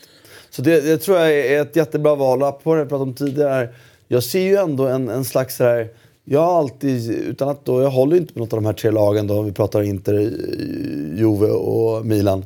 [0.49, 2.51] Så det, det, tror jag är ett jättebra val.
[2.63, 3.69] På det jag pratade om tidigare.
[4.07, 5.89] Jag ser ju ändå en, en slags sådär...
[6.23, 8.91] Jag har alltid, utan att då, jag håller inte på något av de här tre
[8.91, 10.13] lagen då, vi pratar Inter,
[11.15, 12.45] Juve och Milan.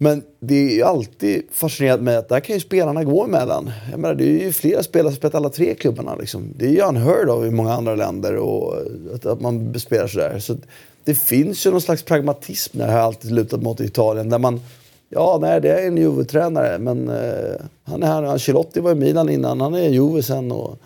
[0.00, 3.70] Men det är ju alltid fascinerat med att där kan ju spelarna gå emellan.
[3.90, 6.16] Jag menar, det är ju flera spelare som spelat alla tre klubbarna.
[6.16, 6.52] Liksom.
[6.56, 8.76] Det är ju unheard of i många andra länder och
[9.14, 10.38] att, att man spelar sådär.
[10.38, 10.56] Så
[11.04, 14.28] det finns ju någon slags pragmatism när har jag alltid lutat mot i Italien.
[14.28, 14.60] Där man,
[15.08, 17.54] ja, nej, det är en Juve-tränare, men eh,
[17.84, 18.22] han är här.
[18.22, 20.52] Ancelotti var i Milan innan, han är i Juve sen.
[20.52, 20.78] Och,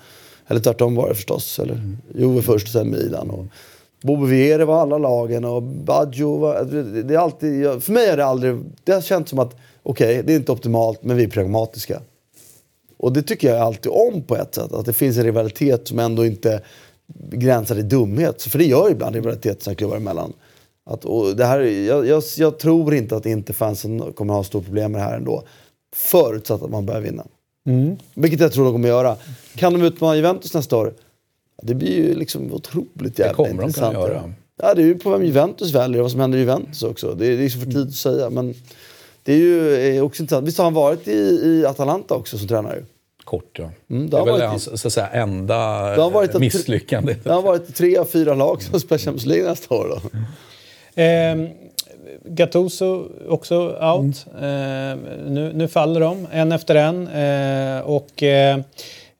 [0.46, 1.58] eller tvärtom var det förstås.
[1.58, 1.96] Eller.
[2.14, 3.30] Juve först och sen Milan.
[3.30, 3.46] Och,
[4.02, 6.64] Bobo Viere var alla lagen och Baggio var...
[7.02, 8.56] Det är alltid, för mig är det aldrig...
[8.84, 12.00] Det har känts som att okej, okay, det är inte optimalt, men vi är pragmatiska.
[12.96, 14.72] Och det tycker jag alltid om på ett sätt.
[14.72, 16.60] Att det finns en rivalitet som ändå inte
[17.30, 18.42] gränsar i dumhet.
[18.42, 20.32] För det gör ibland rivalitet klubbar emellan.
[20.84, 24.62] Att, och det här, jag, jag, jag tror inte att inte fansen kommer ha stora
[24.62, 25.42] problem med det här ändå.
[25.94, 27.24] Förutsatt att man börjar vinna.
[27.66, 27.96] Mm.
[28.14, 29.16] Vilket jag tror de kommer göra.
[29.54, 30.94] Kan de utmana Juventus nästa år?
[31.62, 33.94] Det blir ju liksom otroligt jävla det kommer intressant.
[33.94, 34.32] De kan göra.
[34.62, 37.14] Ja, det är ju på vem Juventus väljer och vad som händer i Juventus också.
[37.14, 38.30] Det är, så för tidigt att säga.
[38.30, 38.54] Men
[39.22, 40.48] det är ju också intressant.
[40.48, 41.12] Visst har han varit i,
[41.42, 42.84] i Atalanta också som tränare?
[43.24, 43.70] Kort ja.
[43.90, 45.56] Mm, det, det är väl hans så att säga, enda
[45.96, 47.16] det har varit misslyckande.
[47.24, 49.88] Det har varit tre av fyra lag som spelar Champions League nästa år.
[49.88, 51.02] Då.
[51.02, 51.48] Eh,
[52.24, 54.26] Gattuso också out.
[54.38, 54.90] Mm.
[54.90, 57.08] Eh, nu, nu faller de en efter en.
[57.08, 58.62] Eh, och eh, Eh,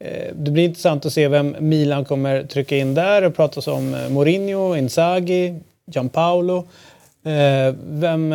[0.04, 3.22] Eh, det blir intressant att se vem Milan kommer trycka in där.
[3.22, 5.54] Det pratas om eh, Mourinho, Inzaghi,
[5.86, 6.56] Gianpaolo.
[7.24, 8.30] Eh, vem,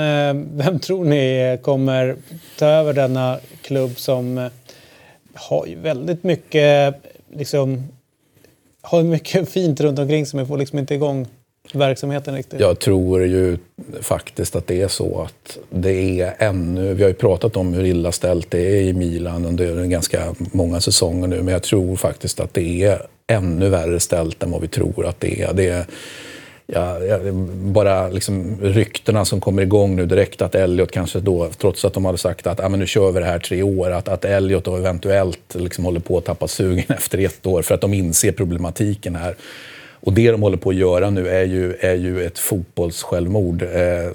[0.57, 2.15] vem tror ni kommer
[2.60, 4.49] ta över denna klubb som
[5.34, 6.95] har ju väldigt mycket,
[7.34, 7.88] liksom,
[8.81, 11.27] har mycket fint runt omkring sig men får liksom inte igång
[11.73, 12.60] verksamheten riktigt?
[12.60, 13.57] Jag tror ju
[14.02, 16.94] faktiskt att det är så att det är ännu...
[16.94, 20.81] Vi har ju pratat om hur illa ställt det är i Milan under ganska många
[20.81, 24.68] säsonger nu, men jag tror faktiskt att det är ännu värre ställt än vad vi
[24.68, 25.53] tror att det är.
[25.53, 25.85] Det är
[26.68, 26.98] ja,
[27.53, 32.06] bara liksom ryktena som kommer igång nu direkt att Elliot kanske då, trots att de
[32.06, 34.64] hade sagt att ah, men nu kör vi det här tre år, att, att Elliot
[34.64, 38.31] då eventuellt liksom håller på att tappa sugen efter ett år för att de inser
[38.31, 39.35] problematiken här.
[39.99, 43.61] Och det de håller på att göra nu är ju, är ju ett fotbollssjälvmord.
[43.61, 44.11] Eh,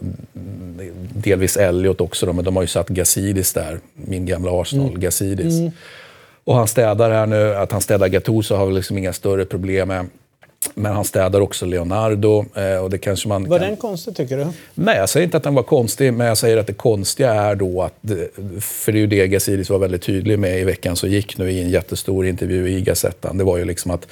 [1.14, 5.00] delvis Elliot också, då, men de har ju satt Gazidis där, min gamla Arsenal, mm.
[5.00, 5.58] Gazidis.
[5.58, 5.72] Mm.
[6.44, 9.88] Och han städar här nu, att han städar Gattuso har vi liksom inga större problem
[9.88, 10.06] med.
[10.74, 12.44] Men han städar också Leonardo.
[12.54, 13.68] Eh, och det kanske man var kan...
[13.68, 14.46] den konstig tycker du?
[14.74, 17.54] Nej, jag säger inte att den var konstig, men jag säger att det konstiga är
[17.54, 17.94] då att,
[18.60, 21.50] för det är ju det Gazidis var väldigt tydlig med i veckan som gick nu
[21.50, 23.38] i en jättestor intervju i Gazettan.
[23.38, 24.06] Det var ju liksom att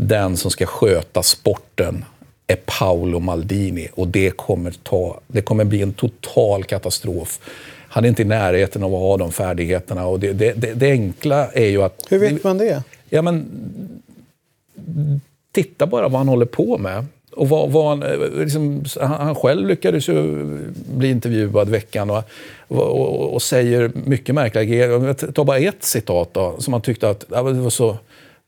[0.00, 2.04] den som ska sköta sporten
[2.46, 7.40] är Paolo Maldini och det kommer, ta, det kommer bli en total katastrof.
[7.88, 10.06] Han är inte i närheten av att ha de färdigheterna.
[10.06, 12.06] Och det, det, det, det enkla är ju att...
[12.08, 12.82] Hur vet man det?
[13.08, 13.50] Ja, men,
[15.52, 17.06] titta bara vad han håller på med.
[17.32, 20.44] Och vad, vad han, liksom, han, själv lyckades ju
[20.96, 22.22] bli intervjuad veckan och,
[22.68, 25.32] och, och säger mycket märkliga grejer.
[25.32, 27.96] Ta bara ett citat då, som han tyckte att det var så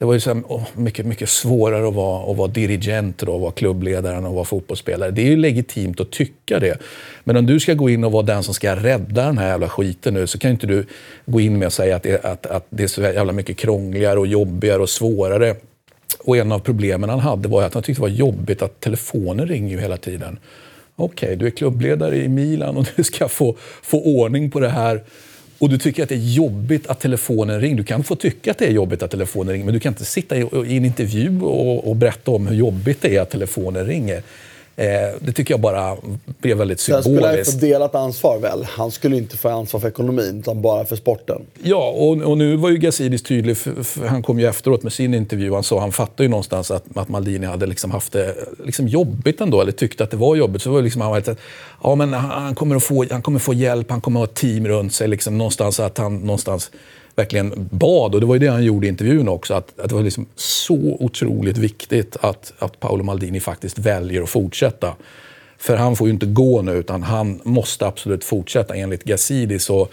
[0.00, 3.40] det var ju så oh, mycket, mycket svårare att vara, att vara dirigent, då, att
[3.40, 5.10] vara klubbledare än att vara fotbollsspelare.
[5.10, 6.78] Det är ju legitimt att tycka det.
[7.24, 9.68] Men om du ska gå in och vara den som ska rädda den här jävla
[9.68, 10.86] skiten nu så kan inte du
[11.26, 14.18] gå in med och säga att det, att, att det är så jävla mycket krångligare
[14.18, 15.56] och jobbigare och svårare.
[16.18, 19.46] Och en av problemen han hade var att han tyckte det var jobbigt att telefonen
[19.46, 20.38] ringer ju hela tiden.
[20.96, 24.68] Okej, okay, du är klubbledare i Milan och du ska få, få ordning på det
[24.68, 25.04] här
[25.60, 27.76] och du tycker att det är jobbigt att telefonen ringer.
[27.76, 30.04] Du kan få tycka att det är jobbigt att telefonen ringer, men du kan inte
[30.04, 33.86] sitta i, i en intervju och, och, berätta om hur jobbigt det är att telefonen
[33.86, 34.22] ringer.
[34.76, 34.86] Eh,
[35.20, 35.96] det tycker jag bara
[36.40, 37.14] blev väldigt symboliskt.
[37.14, 38.64] Sen han få delat ansvar väl?
[38.64, 41.42] Han skulle inte få ansvar för ekonomin, utan bara för sporten.
[41.62, 44.92] Ja, och, och nu var ju Gazidis tydlig, för, för han kom ju efteråt med
[44.92, 45.52] sin intervju.
[45.52, 48.34] Han sa, han fattade ju någonstans att, att Maldini hade liksom haft det
[48.64, 50.62] liksom jobbigt ändå, eller tyckte att det var jobbigt.
[50.62, 51.38] Så var liksom, han var att
[51.82, 54.40] ja, men han, kommer att få, han kommer få hjälp, han kommer att ha ett
[54.40, 55.08] team runt sig.
[55.08, 56.70] Liksom, någonstans att han någonstans
[57.16, 59.94] verkligen bad, och det var ju det han gjorde i intervjun också, att, att det
[59.94, 64.96] var liksom så otroligt viktigt att, att Paolo Maldini faktiskt väljer att fortsätta.
[65.58, 68.74] För han får ju inte gå nu, utan han måste absolut fortsätta.
[68.74, 69.88] Enligt Gazzidi så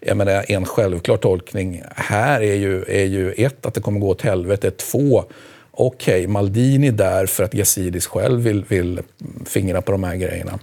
[0.00, 4.08] jag menar, en självklar tolkning här är ju, är ju ett, att det kommer gå
[4.08, 4.70] åt helvete.
[4.70, 5.24] Två,
[5.70, 9.00] okej, okay, Maldini där för att Gazidis själv vill, vill
[9.44, 10.58] fingra på de här grejerna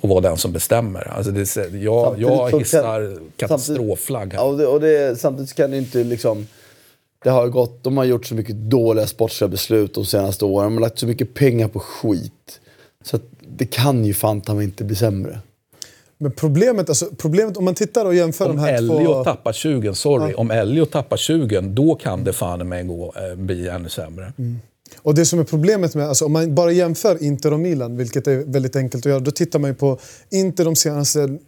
[0.00, 1.08] och vara den som bestämmer.
[1.08, 4.40] Alltså det, jag, jag hissar katastrofflagg här.
[4.40, 6.46] Ja, och det, och det, samtidigt kan det inte liksom...
[7.24, 10.66] Det har gått, de har gjort så mycket dåliga sportsliga beslut de senaste åren.
[10.66, 12.60] De har lagt så mycket pengar på skit.
[13.04, 13.18] Så
[13.48, 15.40] det kan ju fan inte bli sämre.
[16.18, 19.24] Men problemet, alltså, problemet om man tittar och jämför om de här Elliot två...
[19.24, 20.30] tappar 20, sorry.
[20.30, 20.36] Ja.
[20.36, 24.32] Om Elliot tappar 20, då kan det fan med gå, eh, bli ännu sämre.
[24.38, 24.60] Mm.
[24.96, 28.26] Och det som är problemet med, alltså, om man bara jämför Inter och Milan, vilket
[28.26, 29.98] är väldigt enkelt att göra, då tittar man ju på
[30.30, 31.38] Inter de senaste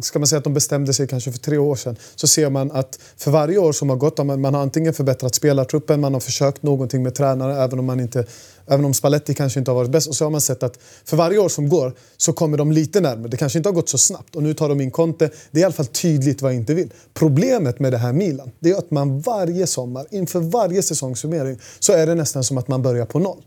[0.00, 2.70] ska man säga att de bestämde sig kanske för tre år sedan, så ser man
[2.70, 6.20] att för varje år som har gått man, man har antingen förbättrat spelartruppen, man har
[6.20, 8.26] försökt någonting med tränare, även om, man inte,
[8.66, 10.08] även om Spalletti kanske inte har varit bäst.
[10.08, 13.00] Och så har man sett att för varje år som går så kommer de lite
[13.00, 13.28] närmare.
[13.28, 15.30] Det kanske inte har gått så snabbt och nu tar de in Conte.
[15.50, 16.92] Det är i alla fall tydligt vad jag inte vill.
[17.14, 21.92] Problemet med det här Milan, det är att man varje sommar, inför varje säsongssummering, så
[21.92, 23.42] är det nästan som att man börjar på noll.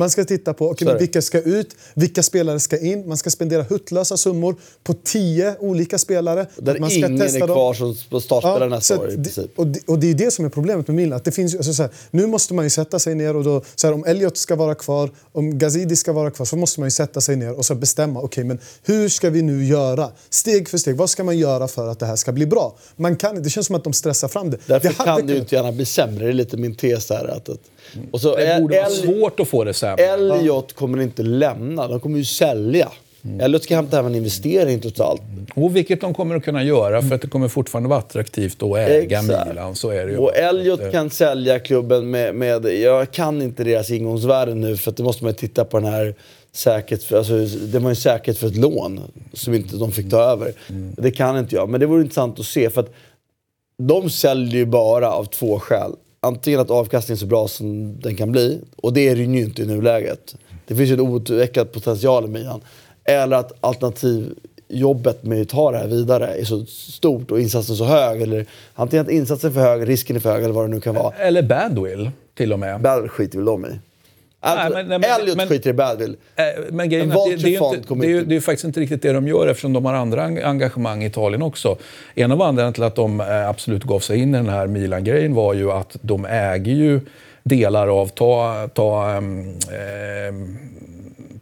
[0.00, 3.08] Man ska titta på okay, vilka ska ut, vilka spelare ska in.
[3.08, 6.46] Man ska spendera huttlösa summor på tio olika spelare.
[6.56, 7.94] Där man ska ingen testa är kvar dem.
[7.94, 9.16] som startspelare ja, nästa år.
[9.56, 11.16] Och det, och det är det som är problemet med Milan.
[11.16, 13.62] Att det finns, alltså, så här, nu måste man ju sätta sig ner och då,
[13.74, 16.86] så här, om Elliot ska vara kvar, om Gazidi ska vara kvar så måste man
[16.86, 18.20] ju sätta sig ner och så bestämma.
[18.20, 20.10] Okay, men hur ska vi nu göra?
[20.30, 20.96] Steg för steg.
[20.96, 22.76] Vad ska man göra för att det här ska bli bra?
[22.96, 24.58] Man kan, det känns som att de stressar fram det.
[24.66, 26.24] Därför det kan det ju inte gärna bli sämre.
[26.24, 27.24] Det är lite min tes här.
[27.24, 27.60] Att, att
[28.10, 30.04] och så det borde vara svårt att få det sämre.
[30.04, 32.88] Elliot kommer inte lämna, de kommer ju sälja.
[33.24, 33.40] Mm.
[33.40, 35.22] Elliot ska hämta hem en investering totalt.
[35.54, 38.76] Och vilket de kommer att kunna göra för att det kommer fortfarande vara attraktivt att
[38.76, 39.48] äga Exakt.
[39.48, 39.74] Milan.
[39.74, 40.18] Så är det ju.
[40.18, 44.96] Och Elliot kan sälja klubben med, med, jag kan inte deras ingångsvärden nu för att
[44.96, 46.14] det måste man titta på den här
[46.52, 49.00] säkerhet, alltså, det var ju säkerhet för ett lån
[49.32, 50.52] som inte de fick ta över.
[50.68, 50.94] Mm.
[50.96, 52.92] Det kan inte jag, men det vore intressant att se för att
[53.78, 58.16] de säljer ju bara av två skäl antingen att avkastningen är så bra som den
[58.16, 60.34] kan bli, och det är det ju inte i nuläget.
[60.66, 62.60] Det finns ju en outvecklad potential i Milan.
[63.04, 67.84] Eller att alternativjobbet med att ta det här vidare är så stort och insatsen så
[67.84, 68.22] hög.
[68.22, 70.80] Eller antingen att insatsen är för hög, risken är för hög eller vad det nu
[70.80, 71.14] kan vara.
[71.14, 72.80] Eller badwill till och med.
[72.80, 73.68] Badwill skiter väl de i.
[74.42, 76.16] Alltså, nej, men, nej, Elliot men, skiter i Badwill.
[76.36, 79.12] Äh, men grejen, det, det, är inte, det, är, det är faktiskt inte riktigt det
[79.12, 81.76] de gör eftersom de har andra engagemang i Italien också.
[82.14, 85.34] En av anledningarna till att de eh, absolut gav sig in i den här Milan-grejen
[85.34, 87.00] var ju att de äger ju
[87.42, 89.54] delar av, ta, ta ähm,
[90.28, 90.58] ähm,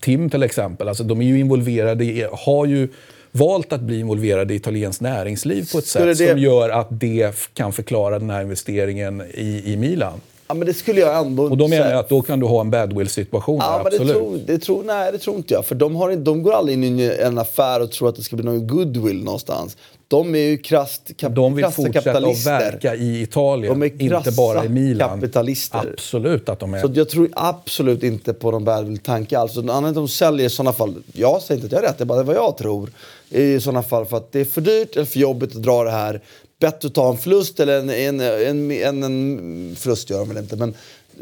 [0.00, 0.88] Tim till exempel.
[0.88, 2.88] Alltså, de är ju involverade i, har ju
[3.32, 6.28] valt att bli involverade i italienskt näringsliv på ett sätt det...
[6.28, 10.20] som gör att det kan förklara den här investeringen i, i Milan.
[10.48, 12.60] Ja, men det skulle jag ändå Och då menar jag att då kan du ha
[12.60, 14.08] en badwill-situation ja, absolut.
[14.08, 15.66] Det tror, det tror, nej, det tror inte jag.
[15.66, 18.36] För de, har, de går aldrig in i en affär och tror att det ska
[18.36, 19.76] bli någon goodwill någonstans.
[20.08, 24.68] De är ju krasst kap, De vill fortsätta att verka i Italien, inte bara i
[24.68, 25.20] Milan.
[25.20, 25.90] kapitalister.
[25.92, 26.80] Absolut att de är.
[26.80, 29.56] Så jag tror absolut inte på någon badwill-tanke alls.
[29.56, 31.98] Anledningen till att de säljer i sådana fall, jag säger inte att jag har rätt,
[31.98, 32.90] det är bara vad jag tror.
[33.30, 35.90] I sådana fall för att det är för dyrt eller för jobbigt att dra det
[35.90, 36.20] här
[36.60, 40.38] bättre att ta en förlust, eller en, en, en, en, en förlust gör de väl
[40.38, 40.74] inte, men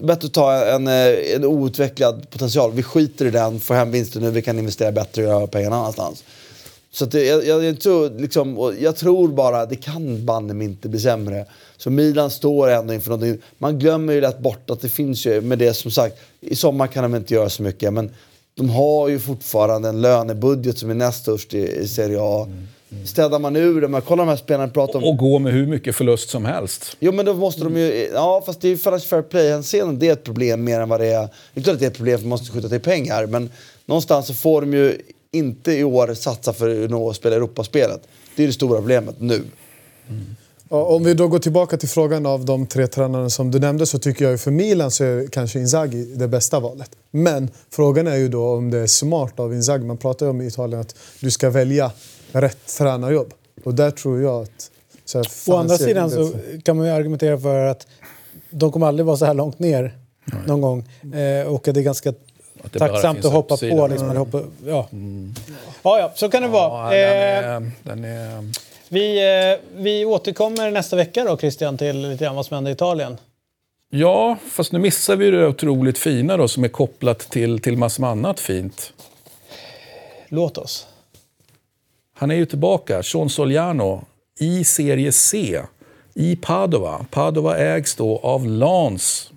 [0.03, 2.73] bättre att ta en, eh, en outvecklad potential.
[2.73, 5.77] Vi skiter i den, får hem vinsten nu, vi kan investera bättre och göra pengarna
[5.77, 6.25] annanstans.
[6.91, 11.01] Så det, jag, jag, jag, tror, liksom, jag tror bara, det kan banne inte bli
[11.01, 11.47] sämre.
[11.77, 13.43] Så Milan står ändå inför någonting.
[13.59, 16.87] Man glömmer ju lätt bort att det finns ju, med det som sagt, i sommar
[16.87, 18.11] kan de inte göra så mycket, men
[18.55, 22.45] de har ju fortfarande en lönebudget som är näst störst i, i Serie A.
[22.47, 22.69] Mm.
[23.05, 25.05] Städar man ur det, man kollar de här spelarna pratar om...
[25.05, 26.97] Och gå med hur mycket förlust som helst.
[27.01, 28.11] Jo men då måste de ju...
[28.15, 31.07] Ja fast det är ju fair play-hänseende, det är ett problem mer än vad det
[31.07, 31.29] är...
[31.55, 33.51] Det är klart att det är ett problem för man måste skjuta till pengar men
[33.87, 34.99] någonstans så får de ju
[35.31, 38.01] inte i år satsa för att nå spela Europaspelet.
[38.37, 39.43] Det är det stora problemet nu.
[40.09, 40.37] Mm.
[40.69, 43.99] Om vi då går tillbaka till frågan av de tre tränarna som du nämnde så
[43.99, 46.91] tycker jag för Milan så är kanske Inzaghi det bästa valet.
[47.11, 49.85] Men frågan är ju då om det är smart av Inzaghi.
[49.85, 51.91] Man pratar ju om i Italien att du ska välja
[52.41, 53.35] rätt tränarjobb.
[53.65, 54.71] Och där tror jag att...
[55.05, 56.33] Så här, Å andra sidan så
[56.65, 57.87] kan man ju argumentera för att
[58.51, 59.83] de kommer aldrig vara så här långt ner
[60.25, 60.41] Nej.
[60.47, 60.89] någon gång.
[61.15, 62.13] Eh, och det är ganska
[62.63, 63.87] det tacksamt att hoppa på.
[63.87, 64.89] Liksom, eller hoppa, ja.
[64.93, 65.35] Mm.
[65.83, 66.91] ja, ja, så kan det ja, vara.
[66.91, 68.53] Den är, eh, den är...
[68.89, 69.19] Vi,
[69.53, 73.17] eh, vi återkommer nästa vecka då, Christian, till lite grann vad som händer i Italien.
[73.91, 78.01] Ja, fast nu missar vi det otroligt fina då, som är kopplat till, till massor
[78.01, 78.93] med annat fint.
[80.29, 80.87] Låt oss.
[82.19, 84.05] Han är ju tillbaka, Sean Soliano,
[84.41, 85.61] i serie C
[86.15, 87.07] i Padova.
[87.11, 89.31] Padova ägs då av Lans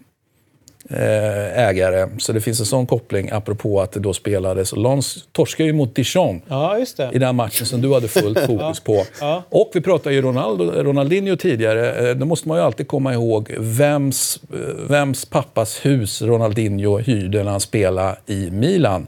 [0.90, 2.08] eh, ägare.
[2.18, 4.76] Så det finns en sån koppling apropå att det då spelades.
[4.76, 6.78] Lens torskade ju mot Dijon Ja,
[7.14, 9.06] i den matchen som du hade fullt fokus på.
[9.22, 9.44] Ja.
[9.50, 12.10] Och vi pratade ju Ronaldo, Ronaldinho tidigare.
[12.10, 14.58] Eh, Då måste man ju alltid komma ihåg vems, eh,
[14.90, 19.08] vems pappas hus Ronaldinho hyrde när han spelade i Milan.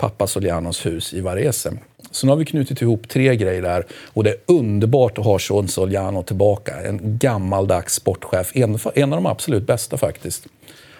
[0.00, 1.72] Pappa Solianos hus i Varese.
[2.10, 3.86] Så nu har vi knutit ihop tre grejer där.
[4.06, 6.80] Och det är underbart att ha Sean Soliano tillbaka.
[6.80, 8.50] En gammaldags sportchef.
[8.54, 10.46] En, en av de absolut bästa faktiskt.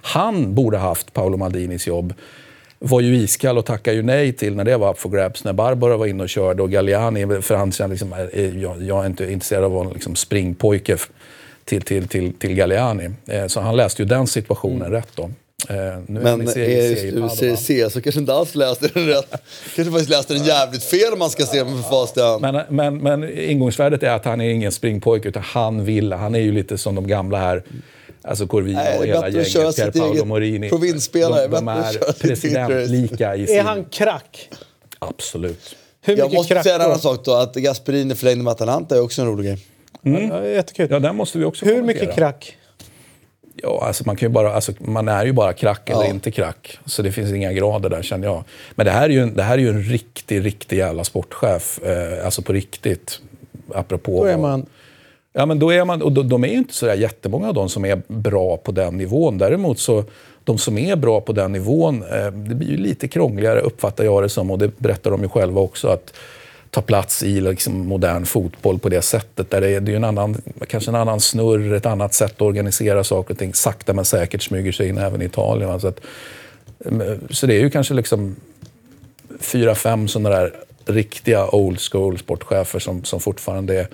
[0.02, 2.14] Han borde haft Paolo Maldinis jobb
[2.78, 5.44] var ju iskall och tackade ju nej till när det var up for grabs.
[5.44, 8.82] När Barbara var inne och körde och Galliani, för han kände liksom, äh, äh, jag,
[8.82, 10.96] jag är inte intresserad av att vara liksom springpojke
[11.64, 13.10] till, till, till, till Galliani.
[13.26, 15.30] Eh, så han läste ju den situationen rätt då.
[15.68, 17.28] Nu är han Men i är Serie C i du Padova.
[17.36, 19.30] Serie C så kanske inte alls läste den rätt.
[19.76, 22.42] Kanske faktiskt läste den jävligt fel om man ska se facit i hand.
[22.42, 26.12] Men, men, men ingångsvärdet är att han är ingen springpojke utan han vill.
[26.12, 27.62] Han är ju lite som de gamla här.
[28.22, 29.76] Alltså Corvino Nej, och är hela gänget.
[29.76, 30.68] Pier Paolo Morini.
[30.68, 31.46] provinsspelare.
[31.46, 33.66] De, de är presidentlika i Är sin...
[33.66, 34.50] han krack?
[34.98, 35.76] Absolut.
[36.02, 39.00] Hur Jag måste krack säga en annan sak då, att Gasperini förlängde med Atalanta är
[39.02, 39.58] också en rolig grej.
[40.02, 40.88] Ja, jättekul.
[40.90, 42.02] Ja, den måste vi också Hur kommentera.
[42.02, 42.56] mycket krack?
[43.56, 46.10] Ja, alltså man, kan ju bara, alltså man är ju bara krack eller Ja.
[46.10, 46.78] inte krack.
[46.86, 48.44] Så det finns inga grader där känner jag.
[48.74, 51.80] Men det här är ju en, det här är ju en riktig, riktig jävla sportchef.
[51.82, 53.20] Eh, alltså på riktigt.
[53.74, 54.66] Apropå Då är man...
[55.32, 57.54] Ja, men då är man, och de, de är ju inte så där jättemånga av
[57.54, 59.38] de som är bra på den nivån.
[59.38, 60.04] Däremot så,
[60.44, 64.22] de som är bra på den nivån, eh, det blir ju lite krångligare uppfattar jag
[64.22, 64.50] det som.
[64.50, 65.88] Och det berättar de ju själva också.
[65.88, 66.14] att
[66.70, 69.50] ta plats i liksom, modern fotboll på det sättet.
[69.50, 72.42] Där det, är, det är en annan, kanske en annan snurr, ett annat sätt att
[72.42, 73.54] organisera saker och ting.
[73.54, 75.80] Sakta men säkert smyger sig in även i Italien.
[75.80, 76.00] Så, att,
[76.84, 78.36] eh, så det är ju kanske liksom
[79.40, 83.88] fyra, fem sådana där riktiga old school sportchefer som, som fortfarande är,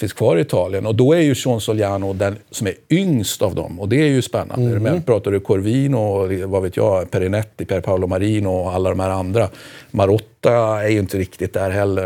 [0.00, 0.86] finns kvar i Italien.
[0.86, 3.80] Och då är ju Sean Soliano den som är yngst av dem.
[3.80, 4.80] Och det är ju spännande.
[4.80, 9.00] Men pratar du Corvino, och vad vet jag, Perinetti, Per Paolo Marino och alla de
[9.00, 9.48] här andra.
[9.90, 10.52] Marotta
[10.82, 12.04] är ju inte riktigt där heller.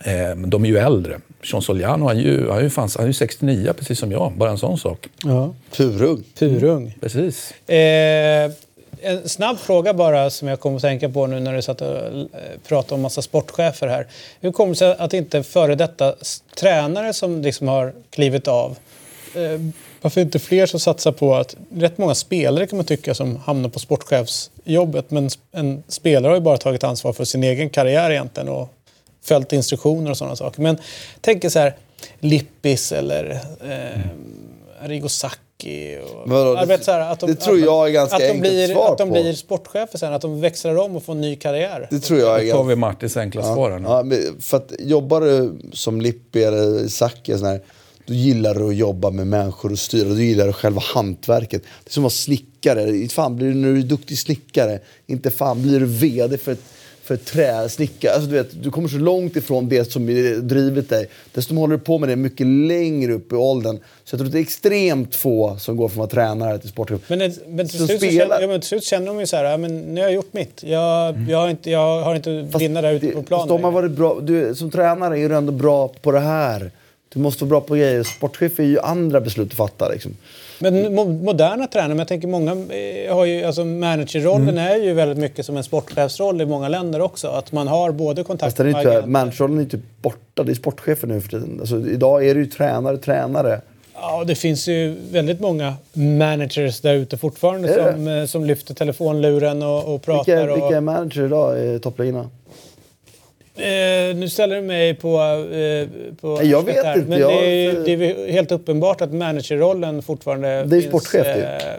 [0.00, 1.20] Eh, men de är ju äldre.
[1.44, 4.12] Sean Soliano han är ju, han är ju, fanns, han är ju 69, precis som
[4.12, 4.32] jag.
[4.36, 5.08] Bara en sån sak.
[5.24, 5.54] Ja.
[5.76, 6.24] Purung.
[6.38, 6.94] Purung.
[7.00, 7.68] Precis.
[7.70, 8.50] Eh,
[9.06, 11.96] en snabb fråga bara som jag kom att tänka på nu när du satt och
[11.96, 12.24] eh,
[12.68, 14.06] pratade om massa sportchefer här.
[14.40, 16.14] Hur kommer det sig att inte före detta
[16.56, 18.76] tränare som liksom har klivit av
[19.34, 19.60] eh,
[20.00, 23.68] varför inte fler som satsar på att rätt många spelare kan man tycka som hamnar
[23.68, 28.48] på sportchefsjobbet men en spelare har ju bara tagit ansvar för sin egen karriär egentligen
[28.48, 28.72] och
[29.22, 30.62] följt instruktioner och sådana saker.
[30.62, 30.78] Men
[31.20, 31.76] tänk så här
[32.20, 34.00] Lippis eller eh,
[34.84, 35.08] Arrigo
[35.62, 35.98] Sacchi.
[35.98, 38.20] Och, Vadå, det- Jag vet så här, att de, det tror jag är ganska att
[38.22, 39.12] de enkelt blir, svar Att de på.
[39.12, 41.88] blir sportchefer sen, att de växlar om och får en ny karriär.
[41.90, 42.68] Det tror jag är Då tar ganska...
[42.68, 43.88] vi Martins enkla svar här nu.
[43.88, 46.88] Ja, för att jobbar du som Lippi eller
[47.34, 47.60] och sån här,
[48.06, 50.08] då gillar du att jobba med människor och styra.
[50.08, 51.62] Du gillar själva hantverket.
[51.84, 52.96] Det är som att vara snickare.
[52.96, 54.78] Inte fan blir du när du är duktig snickare.
[55.06, 56.60] Inte fan blir du VD för ett,
[57.06, 58.12] för ett träsnickare.
[58.12, 61.08] Alltså, du, vet, du kommer så långt ifrån det som är drivet dig.
[61.34, 63.76] Dessutom håller du på med det mycket längre upp i åldern.
[64.04, 66.68] Så jag tror att det är extremt få som går från att vara tränare till
[66.68, 67.00] sportchef.
[67.08, 69.44] Men, det- men, till slut känner, ja, men till slut känner de ju så här,
[69.44, 70.62] ja, men nu har jag gjort mitt.
[70.66, 73.48] Jag, jag, har, inte, jag har inte vinna där ute på fast planen.
[73.48, 74.18] de har varit bra.
[74.22, 76.70] Du, som tränare är du ändå bra på det här.
[77.08, 78.02] Du måste vara bra på grejer.
[78.02, 79.88] Sportchef är ju andra beslut att fatta.
[79.88, 80.16] Liksom.
[80.58, 84.58] Men mo- moderna tränare, men jag tänker många eh, har ju, alltså managerrollen Mm.
[84.72, 87.28] är ju väldigt mycket som en sportchefsroll i många länder också.
[87.28, 89.06] Att man har både kontakt med inte, agenter.
[89.08, 90.42] managerrollen är inte borta.
[90.42, 91.56] Det är sportchefen nu för tiden.
[91.60, 93.60] Alltså, idag är det ju tränare, tränare.
[93.94, 99.62] Ja, det finns ju väldigt många managers där ute fortfarande som, eh, som lyfter telefonluren
[99.62, 100.36] och, och pratar.
[100.36, 102.30] Vilka, och, vilka är manager idag i toppligorna?
[103.58, 105.18] Eh, nu ställer du mig på...
[105.52, 105.88] Eh,
[106.20, 106.96] på jag vet här.
[106.96, 110.88] inte, Men jag- det, är, det är helt uppenbart att managerrollen fortfarande Det är ju
[110.88, 111.72] sportchef, eh,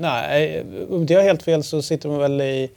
[0.00, 2.70] Nej, om inte jag har helt fel så sitter man väl i...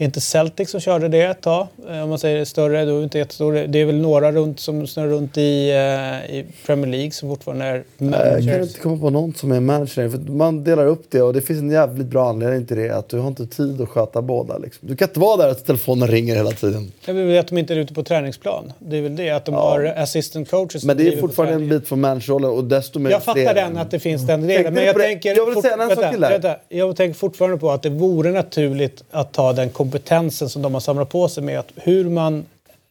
[0.00, 3.04] Inte Celtic som körde det ett tag, eh, om man säger större, då är det
[3.04, 3.52] inte jättestor.
[3.52, 7.64] Det är väl några runt som snurrar runt i, eh, i Premier League som fortfarande
[7.64, 8.68] är Jag kan managers.
[8.68, 10.08] inte komma på någon som är manager.
[10.08, 12.90] För man delar upp det och det finns en jävligt bra anledning till det.
[12.90, 14.58] Att du har inte tid att sköta båda.
[14.58, 14.88] Liksom.
[14.88, 16.92] Du kan inte vara där att telefonen ringer hela tiden.
[17.04, 18.72] Jag vill att de inte är ute på träningsplan.
[18.78, 21.88] Det är väl det, att de har assistant coaches Men det är fortfarande en bit
[21.88, 24.64] från managerrollen och desto mer Jag fattar den, att det finns den delen.
[24.64, 25.02] Men du jag det?
[25.02, 29.04] tänker, Jag vill säga en sak till jag tänker fortfarande på att det vore naturligt
[29.10, 32.46] att ta den kompetensen som de har samlat på sig med att hur man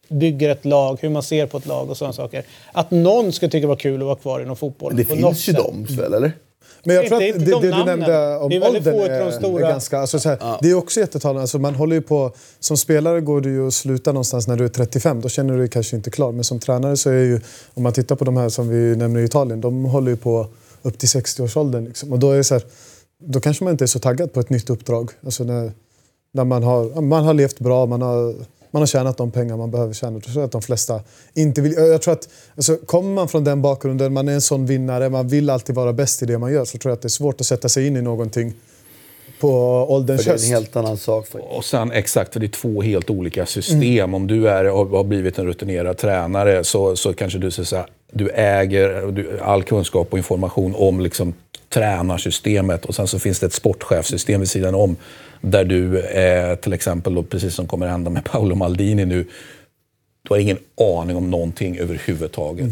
[0.09, 2.45] bygger ett lag, hur man ser på ett lag och sådana saker.
[2.73, 4.95] Att någon ska tycka det var kul att vara kvar inom fotboll.
[4.95, 5.63] Det finns ju sätt.
[5.87, 6.31] de väl, eller?
[6.83, 9.05] Men jag tror att det, de det du nämnde om Det är väldigt åldern få
[9.05, 9.65] utav de är, stora.
[9.67, 9.99] är ganska...
[9.99, 11.41] Alltså, så här, Det är också jättetalande.
[11.41, 14.65] Alltså, man håller ju på, som spelare går du ju att sluta någonstans när du
[14.65, 15.21] är 35.
[15.21, 16.31] Då känner du dig kanske inte klar.
[16.31, 17.41] Men som tränare så är ju,
[17.73, 20.47] om man tittar på de här som vi nämner i Italien, de håller ju på
[20.81, 21.85] upp till 60-årsåldern.
[21.85, 22.13] Liksom.
[22.13, 22.63] Och då är det så här,
[23.19, 25.11] då kanske man inte är så taggad på ett nytt uppdrag.
[25.25, 25.71] Alltså när,
[26.37, 28.35] när man, har, man har levt bra, man har,
[28.71, 30.21] man har tjänat de pengar man behöver tjäna.
[30.25, 31.01] Jag tror att de flesta
[31.33, 31.73] inte vill...
[31.73, 35.27] Jag tror att, alltså, kommer man från den bakgrunden, man är en sån vinnare, man
[35.27, 37.41] vill alltid vara bäst i det man gör, så tror jag att det är svårt
[37.41, 38.53] att sätta sig in i någonting
[39.39, 39.49] på
[39.89, 40.49] ålderns För det är en höst.
[40.49, 41.27] helt annan sak.
[41.49, 44.13] Och sen exakt, för det är två helt olika system.
[44.13, 47.85] Om du är, har blivit en rutinerad tränare så, så kanske du, så att säga,
[48.11, 51.33] du äger du, all kunskap och information om liksom,
[51.69, 52.85] tränarsystemet.
[52.85, 54.95] Och sen så finns det ett sportchefssystem vid sidan om.
[55.41, 59.25] Där du, eh, till exempel, då, precis som kommer hända med Paolo Maldini nu,
[60.23, 60.57] du har ingen
[60.99, 62.69] aning om någonting överhuvudtaget.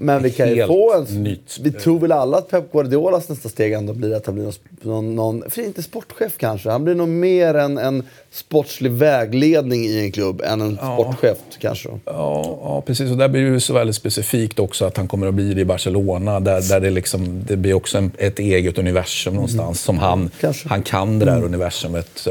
[0.00, 1.04] Men vi kan ju få en...
[1.04, 4.52] nytt- Vi tror väl alla att Pep Guardiolas nästa steg ändå blir att han blir
[4.82, 6.70] någon, någon, för inte sportchef kanske.
[6.70, 11.88] Han blir nog mer en, en sportslig vägledning i en klubb än en sportchef kanske.
[11.88, 13.10] Ja, ja, precis.
[13.10, 15.60] Och där blir det ju så väldigt specifikt också att han kommer att bli det
[15.60, 16.40] i Barcelona.
[16.40, 19.80] Där, där det, liksom, det blir också en, ett eget universum någonstans.
[19.80, 20.68] Som han, Kanske.
[20.68, 22.26] han kan det där universumet.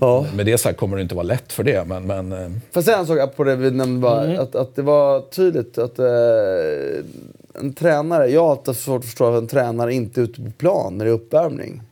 [0.00, 0.26] Ja.
[0.34, 1.84] Med det sagt kommer det inte vara lätt för det.
[1.88, 4.82] Men, men Får jag säga en sak på det vi nämnde bara, att, att det
[4.82, 6.06] var tydligt att eh,
[7.54, 10.50] en tränare, jag har alltid svårt att förstå att en tränare inte är ute på
[10.50, 11.82] plan när det är uppvärmning.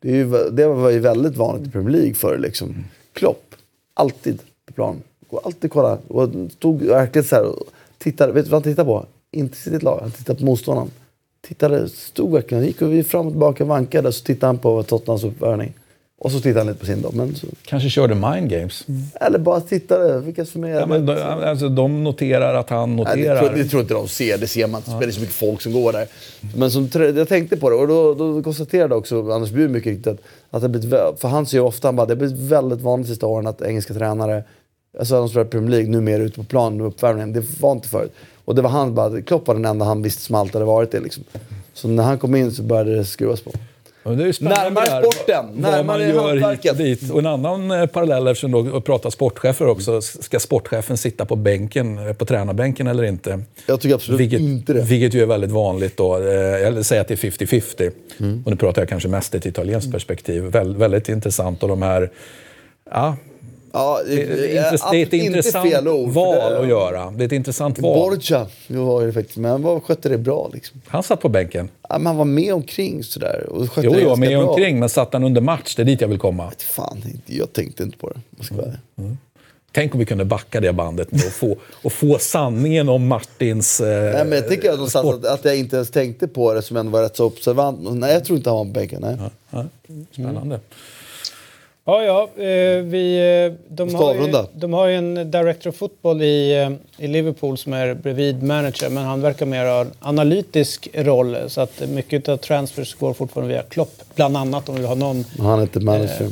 [0.00, 2.84] Det, är ju, det var ju väldigt vanligt i Premier League förr liksom.
[3.12, 3.54] Klopp,
[3.94, 5.02] alltid på plan.
[5.30, 5.98] Går alltid kolla.
[6.08, 7.66] Och stod verkligen så här och
[7.98, 8.32] tittade.
[8.32, 9.06] Vet du vad han tittade på?
[9.30, 10.90] Inte sitt lag, han tittade på motståndaren.
[11.40, 15.24] Tittade, stod verkligen, gick och vi fram och tillbaka, vankade, så tittade han på Tottenhams
[15.24, 15.72] uppvärmning.
[16.22, 17.10] Och så tittade han lite på sin då.
[17.12, 18.86] Men så, kanske körde mind games.
[19.14, 20.68] eller bara tittade, vilka som är...
[20.68, 23.40] Ja, men de, alltså, de noterar att han Nej, det, noterar.
[23.40, 24.98] tror, det tror inte de ser, det ser man inte.
[24.98, 26.06] Det är så mycket folk som går där.
[26.56, 30.06] Men som, jag tänkte på det och då, då konstaterade också Anders Bjur mycket riktigt
[30.06, 30.20] att,
[30.50, 33.12] att det blivit, för han säger ofta han bara, det har blivit väldigt vanligt de
[33.12, 34.44] sista åren att engelska tränare,
[34.98, 37.32] alltså de spelar Premier League, numera ute på plan med uppvärmningen.
[37.32, 38.12] Det var inte förut.
[38.44, 40.90] Och det var han bara, Klopp var den enda han visste som alltid hade varit
[40.90, 41.24] det liksom.
[41.74, 43.52] Så när han kom in så började det skruvas på.
[44.02, 46.78] Ja, Närmare sporten, vad närmare man gör hit hantverket.
[46.78, 47.10] dit.
[47.10, 50.00] Och en annan eh, parallell, eftersom du pratar sportchefer också.
[50.02, 53.40] Ska sportchefen sitta på bänken, eh, på tränarbänken eller inte?
[53.66, 54.80] Jag tycker absolut Vilket, inte det.
[54.82, 56.16] vilket ju är väldigt vanligt då.
[56.18, 57.90] Eh, Jag säger att det är 50-50.
[58.20, 58.42] Mm.
[58.44, 60.42] Och nu pratar jag kanske mest i ett italienskt perspektiv.
[60.42, 61.62] Väl, väldigt intressant.
[61.62, 62.10] Och de här...
[62.90, 63.16] Ja,
[63.72, 65.74] Ja, det, det, är intress- det är ett intressant
[66.14, 67.10] val att göra.
[67.10, 67.98] Det är ett intressant val.
[68.10, 70.80] Borgia, var det faktiskt, men han var- skötte det bra liksom.
[70.86, 71.68] Han satt på bänken.
[71.88, 73.46] Ja, men han var med omkring sådär.
[73.50, 74.48] Och skötte Jo, jo, med bra.
[74.48, 75.74] omkring, men satt han under match?
[75.76, 76.52] Det är dit jag vill komma.
[76.58, 78.20] Fan, jag tänkte inte på det.
[78.50, 79.16] Jag vara ärlig.
[79.72, 83.80] Tänk om vi kunde backa det bandet nu och få, och få sanningen om Martins...
[83.80, 86.62] Eh, Nej, men jag tycker att, någonstans att, att jag inte ens tänkte på det
[86.62, 87.78] som ändå var rätt så observant.
[87.94, 89.00] Nej, jag tror inte han var på bänken.
[89.02, 89.16] Nej.
[89.50, 89.64] ja,
[90.12, 90.60] spännande.
[91.90, 92.02] Ja,
[92.36, 92.42] ja.
[92.44, 96.62] Eh, vi, eh, de, har ju, de har ju en director of football i,
[96.98, 101.36] eh, i Liverpool som är bredvid manager, men han verkar mer ha en analytisk roll.
[101.48, 104.94] Så att mycket av transfers går fortfarande via Klopp, bland annat om vi vill ha
[104.94, 105.24] någon.
[105.38, 106.28] Han är inte manager.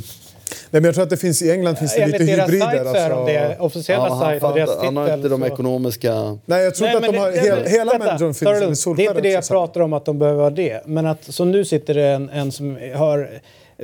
[0.71, 2.67] Nej, men jag tror att det finns, i England finns det Enligt lite deras hybrider.
[2.85, 3.33] sajt så är de alltså.
[3.33, 3.57] det.
[3.59, 5.19] Officiella Ja, han, sajten, deras fattar- han har titel.
[5.19, 6.39] inte de så- ekonomiska...
[6.47, 8.85] Nej, jag tror Nej, inte att men de har det- hela, det- hela managern finns.
[8.97, 10.81] Det är inte det jag pratar om att de behöver ha det.
[10.87, 13.31] Men att som nu sitter det en, en som har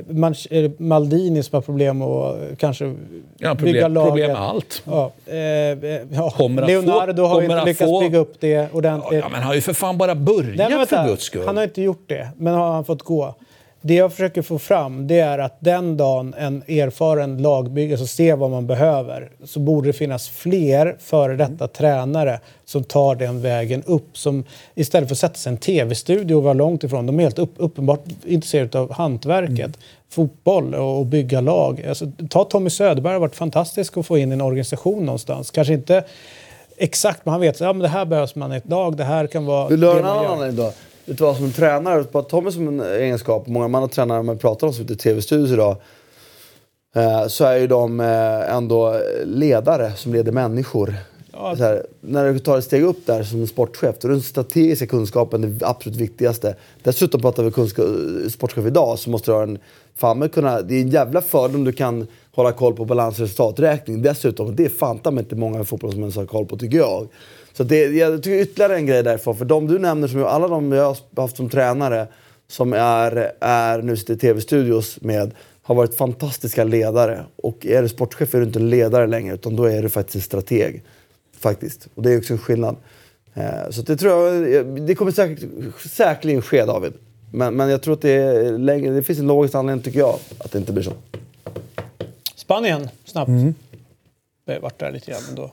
[0.09, 0.35] man,
[0.77, 2.85] Maldini som har problem att kanske
[3.37, 4.09] Ja, bygga problem, laget.
[4.09, 4.83] problem med allt.
[4.85, 6.33] Ja, eh, ja.
[6.67, 9.19] Leonardo få- har inte lyckats få- bygga upp det ordentligt.
[9.23, 10.85] Ja, men han har ju för fan bara börjat Nej, vänta.
[11.03, 11.43] för guds skull.
[11.45, 13.35] Han har inte gjort det, men har han fått gå.
[13.87, 18.35] Det jag försöker få fram det är att den dagen en erfaren lagbyggare som ser
[18.35, 23.83] vad man behöver så borde det finnas fler före detta tränare som tar den vägen
[23.83, 24.17] upp.
[24.17, 24.43] Som
[24.75, 27.05] istället för att sätta sig i en tv-studio och vara långt ifrån.
[27.05, 29.79] De är helt upp, uppenbart intresserade av hantverket,
[30.09, 31.85] fotboll och, och bygga lag.
[31.89, 35.51] Alltså, ta Tommy Söderberg har varit fantastisk att få in i en organisation någonstans.
[35.51, 36.03] Kanske inte
[36.77, 38.97] exakt, men han vet att ja, men det här behövs man i ett lag.
[38.97, 40.71] Det här kan vara Vill du höra en annan gör.
[41.05, 44.67] Vet du vad, som tränare, bara Tommy som en egenskap, många andra tränare man pratar
[44.67, 45.77] om som sitter i tv-studios idag,
[46.95, 50.95] eh, så är ju de eh, ändå ledare som leder människor.
[51.31, 51.55] Ja.
[51.59, 54.87] Här, när du tar ett steg upp där som en sportchef, då är den strategiska
[54.87, 56.55] kunskapen det absolut viktigaste.
[56.83, 59.57] Dessutom pratar vi sportchef idag, så måste du ha en...
[59.95, 63.21] Fan, kunna, det är en jävla fördel om du kan hålla koll på balans och
[63.21, 64.01] resultaträkning.
[64.01, 67.07] Dessutom, det är fan ta inte många i fotboll som har koll på tycker jag.
[67.57, 70.47] Så det, jag tycker ytterligare en grej därifrån, för de du nämner, som jag, alla
[70.47, 72.07] de jag har haft som tränare
[72.47, 77.25] som är, är nu sitter i tv-studios med har varit fantastiska ledare.
[77.35, 80.21] Och är du sportchef är du inte ledare längre utan då är du faktiskt en
[80.21, 80.83] strateg.
[81.39, 81.87] Faktiskt.
[81.95, 82.75] Och det är också en skillnad.
[83.33, 85.49] Eh, så det tror jag, det kommer säkert,
[85.89, 86.93] säkerligen ske David.
[87.31, 90.19] Men, men jag tror att det, är längre, det finns en logisk anledning tycker jag
[90.37, 90.93] att det inte blir så.
[92.35, 93.31] Spanien, snabbt.
[94.45, 95.51] Vi har varit där lite grann ändå.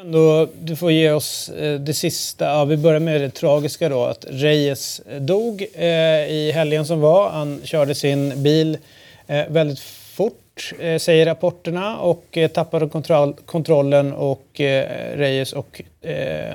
[0.00, 2.44] Ändå, du får ge oss eh, det sista.
[2.44, 4.04] Ja, vi börjar med det tragiska då.
[4.04, 5.86] Att Reyes eh, dog eh,
[6.30, 7.30] i helgen som var.
[7.30, 8.78] Han körde sin bil
[9.26, 11.98] eh, väldigt fort, eh, säger rapporterna.
[11.98, 16.54] Och eh, tappade kontroll, kontrollen och eh, Reyes och eh,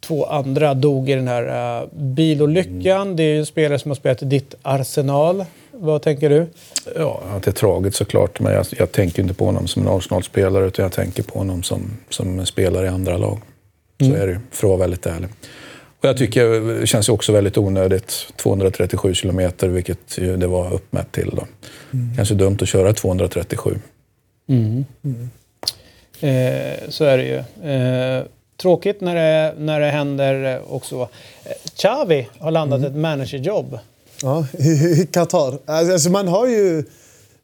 [0.00, 3.16] två andra dog i den här uh, bilolyckan.
[3.16, 5.44] Det är ju en spelare som har spelat i ditt Arsenal.
[5.78, 6.46] Vad tänker du?
[6.96, 8.40] Ja, att det är tragiskt såklart.
[8.40, 11.62] Men jag, jag tänker inte på honom som en Arsenal-spelare utan jag tänker på honom
[11.62, 13.38] som, som spelare i andra lag.
[14.00, 14.20] Så mm.
[14.20, 15.28] är det för att vara väldigt ärlig.
[16.00, 18.26] Och jag tycker det känns också väldigt onödigt.
[18.36, 21.30] 237 kilometer, vilket ju det var uppmätt till.
[21.32, 21.46] Då.
[21.92, 22.16] Mm.
[22.16, 23.78] Kanske dumt att köra 237.
[24.48, 24.84] Mm.
[25.04, 25.30] Mm.
[26.20, 27.70] Eh, så är det ju.
[27.70, 28.24] Eh,
[28.56, 31.08] tråkigt när det, när det händer också.
[31.44, 32.90] Eh, Xavi har landat mm.
[32.90, 33.78] ett managerjobb.
[34.22, 35.58] Ja, i Qatar.
[35.66, 36.78] Alltså, alltså man har ju...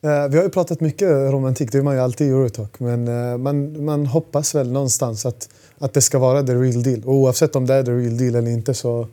[0.04, 2.80] Eh, vi har ju pratat mycket romantik, det är man ju alltid i Eurotalk.
[2.80, 7.04] Men eh, man, man hoppas väl någonstans att, att det ska vara the real deal.
[7.04, 9.08] Och oavsett om det är the real deal eller inte så,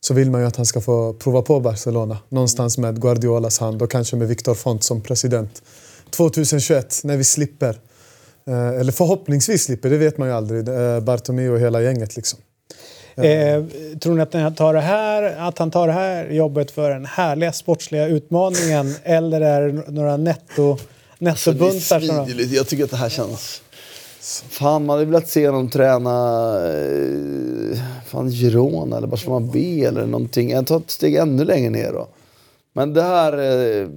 [0.00, 2.18] så vill man ju att han ska få prova på Barcelona.
[2.28, 5.62] Någonstans med Guardiolas hand och kanske med Victor Font som president.
[6.10, 7.80] 2021, när vi slipper
[8.46, 10.64] eh, eller förhoppningsvis slipper, det vet man ju aldrig.
[11.02, 12.38] Bartomeu och hela gänget liksom.
[13.16, 13.64] Eh,
[14.00, 17.06] tror ni att han, tar det här, att han tar det här jobbet för den
[17.06, 20.78] härliga sportsliga utmaningen eller är det några netto,
[21.18, 21.96] nettobuntar?
[21.96, 23.62] Alltså, det jag tycker att det här känns...
[24.50, 26.10] Fan, man hade velat se honom träna
[26.68, 30.50] eh, fan, Girona eller Barcelona B eller någonting.
[30.50, 32.08] Jag tar ett steg ännu längre ner då.
[32.72, 33.32] Men det här...
[33.32, 33.88] Eh,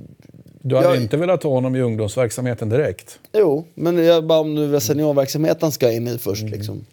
[0.62, 3.20] du hade jag, inte velat ha honom i ungdomsverksamheten direkt?
[3.34, 6.42] Jo, men jag bara om nu seniorverksamheten ska in i först.
[6.42, 6.54] Mm.
[6.54, 6.86] Liksom.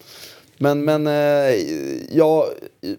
[0.63, 1.55] Men, men eh,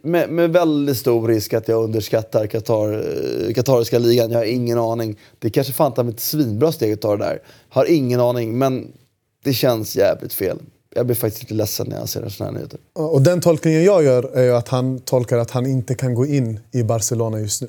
[0.02, 4.32] med, med, väldigt stor risk att jag underskattar Qatar, eh, Qatariska ligan.
[4.32, 5.20] Jag har ingen aning.
[5.40, 7.42] Det kanske fan ett svinbra steg att ta det där.
[7.70, 8.88] Har ingen aning, men
[9.44, 10.58] det känns jävligt fel.
[10.96, 12.80] Jag blir faktiskt lite ledsen när jag ser sådana här nyheter.
[12.94, 16.60] Och den tolkningen jag gör är att han tolkar att han inte kan gå in
[16.72, 17.68] i Barcelona just nu.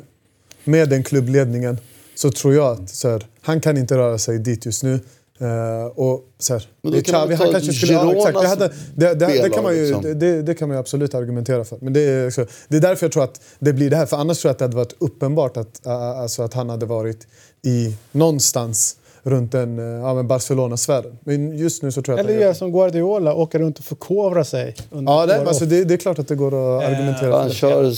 [0.65, 1.79] Med den klubbledningen
[2.15, 5.01] så tror jag att så här, han kan inte röra sig dit just nu.
[5.43, 7.93] Uh, och så här, men då kan Xavi, han kanske skulle...
[7.93, 10.19] Ja, exakt, det, hade, det, det, det, kan man ju, liksom.
[10.19, 11.78] det, det, kan man ju absolut argumentera för.
[11.81, 14.06] Men det är, så, det är därför jag tror att det blir det här.
[14.06, 16.86] För annars tror jag att det hade varit uppenbart att, uh, alltså att han hade
[16.86, 17.27] varit
[17.62, 21.19] i någonstans runt den uh, ja, Barcelona-sfären.
[21.24, 24.74] Men just nu så tror jag Eller gör som Guardiola, åka runt och förkovra sig.
[24.90, 27.39] ja, det, alltså, det, det, är klart att det går att argumentera för.
[27.39, 27.93] Han kör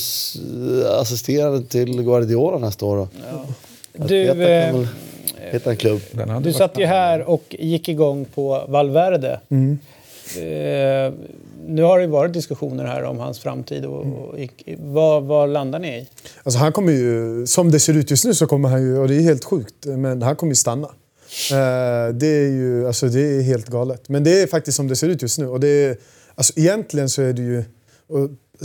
[1.00, 2.96] assisterande till Guardiola nästa år.
[2.96, 3.08] Då.
[3.30, 3.46] Ja.
[4.06, 4.86] Du, eh,
[5.52, 6.00] hitta en klubb.
[6.40, 9.40] Du satt ju här och gick igång på Valverde.
[9.48, 9.78] Mm.
[10.36, 11.12] Eh,
[11.68, 13.84] nu har det varit diskussioner här om hans framtid.
[13.84, 14.34] Och, och,
[14.78, 16.06] vad, vad landar ni i?
[16.42, 19.08] Alltså han kommer ju, som det ser ut just nu så kommer han ju, och
[19.08, 20.88] det är helt sjukt, men han kommer ju stanna.
[21.52, 24.08] Eh, det är ju alltså det är helt galet.
[24.08, 25.46] Men det är faktiskt som det ser ut just nu.
[25.46, 25.96] Och det är,
[26.34, 27.64] alltså egentligen så är det ju...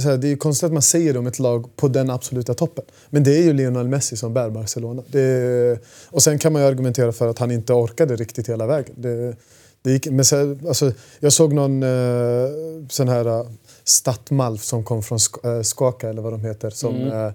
[0.03, 2.85] Här, det är konstigt att man säger det om ett lag på den absoluta toppen.
[3.09, 5.03] Men det är ju Lionel Messi som bär Barcelona.
[5.07, 8.95] Det, och sen kan man ju argumentera för att han inte orkade riktigt hela vägen.
[8.97, 9.35] Det,
[9.81, 12.49] det gick, men så, alltså, jag såg någon eh,
[12.89, 13.49] sån här uh,
[13.83, 16.69] Stattmalf som kom från Sk äh, Skaka eller vad de heter.
[16.69, 17.25] Som, mm.
[17.25, 17.33] eh,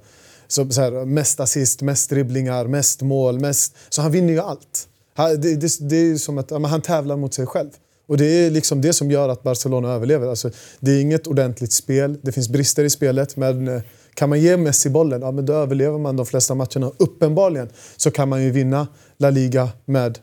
[0.48, 3.40] så, så här, mest assist, mest dribblingar, mest mål.
[3.40, 4.88] Mest, så han vinner ju allt.
[5.14, 7.70] Han, det, det, det är som att ja, han tävlar mot sig själv.
[8.06, 10.26] Och det är liksom det som gör att Barcelona överlever.
[10.26, 10.50] Alltså,
[10.80, 13.36] det är inget ordentligt spel, det finns brister i spelet.
[13.36, 13.82] Men eh,
[14.14, 16.92] kan man ge Messi bollen, ja, men då överlever man de flesta matcherna.
[16.96, 18.88] Uppenbarligen så kan man ju vinna
[19.18, 20.18] La Liga med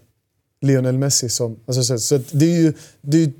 [0.61, 1.29] Lionel Messi.
[1.29, 3.31] Som, alltså, så, så det är ju det är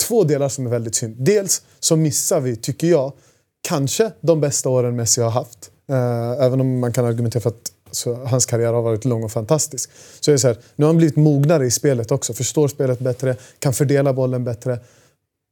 [0.00, 1.16] två delar som är väldigt synd.
[1.18, 3.12] Dels så missar vi, tycker jag,
[3.60, 5.70] kanske de bästa åren Messi har haft.
[5.88, 9.32] Eh, även om man kan argumentera för att så hans karriär har varit lång och
[9.32, 9.90] fantastisk.
[10.20, 12.32] Så är så här, nu har han blivit mognare i spelet också.
[12.32, 14.78] Förstår spelet bättre, kan fördela bollen bättre.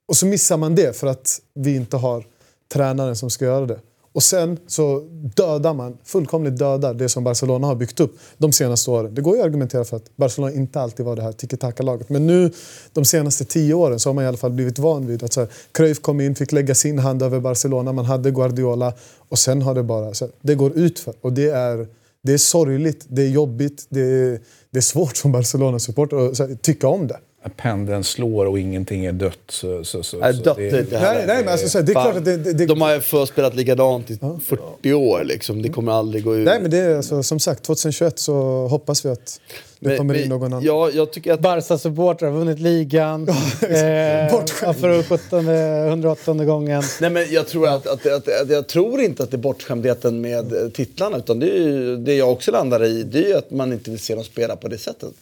[0.08, 2.26] Och så missar man det för att vi inte har
[2.72, 3.80] tränaren som ska göra det.
[4.12, 5.00] Och sen så
[5.36, 9.14] dödar man, fullkomligt dödar det som Barcelona har byggt upp de senaste åren.
[9.14, 12.08] Det går ju att argumentera för att Barcelona inte alltid var det här tiki-taka-laget.
[12.08, 12.50] Men nu,
[12.92, 15.40] de senaste tio åren, så har man i alla fall blivit van vid att så
[15.40, 18.92] här, Cruyff kom in, fick lägga sin hand över Barcelona, man hade Guardiola
[19.28, 20.14] och sen har det bara...
[20.14, 21.86] Så här, det går ut för och det är
[22.28, 24.40] det är sorgligt, det är jobbigt, det är,
[24.70, 27.20] det är svårt som Barcelona-supporter att tycka om det.
[27.56, 29.38] Pendeln slår och ingenting är dött.
[29.48, 32.16] Så, så, så, nej, dött det, det, det nej, nej, men alltså, det är klart
[32.16, 35.24] att det, det, De har ju förspelat likadant i 40 år.
[35.24, 35.62] Liksom.
[35.62, 36.44] Det kommer aldrig gå ut.
[36.44, 39.40] Nej, men det är alltså, som sagt, 2021 så hoppas vi att
[39.80, 40.64] det kommer in någon annan.
[40.64, 41.40] Ja, jag tycker att...
[41.40, 43.28] Barca-supportrar har vunnit ligan.
[43.28, 43.34] eh,
[44.74, 46.82] för 17, 108 gången.
[47.00, 50.20] Nej, men jag, tror att, att, att, att, jag tror inte att det är bortskämdheten
[50.20, 51.16] med titlarna.
[51.16, 53.90] Utan det, är ju, det jag också landar i det är ju att man inte
[53.90, 55.12] vill se dem spela på det sättet.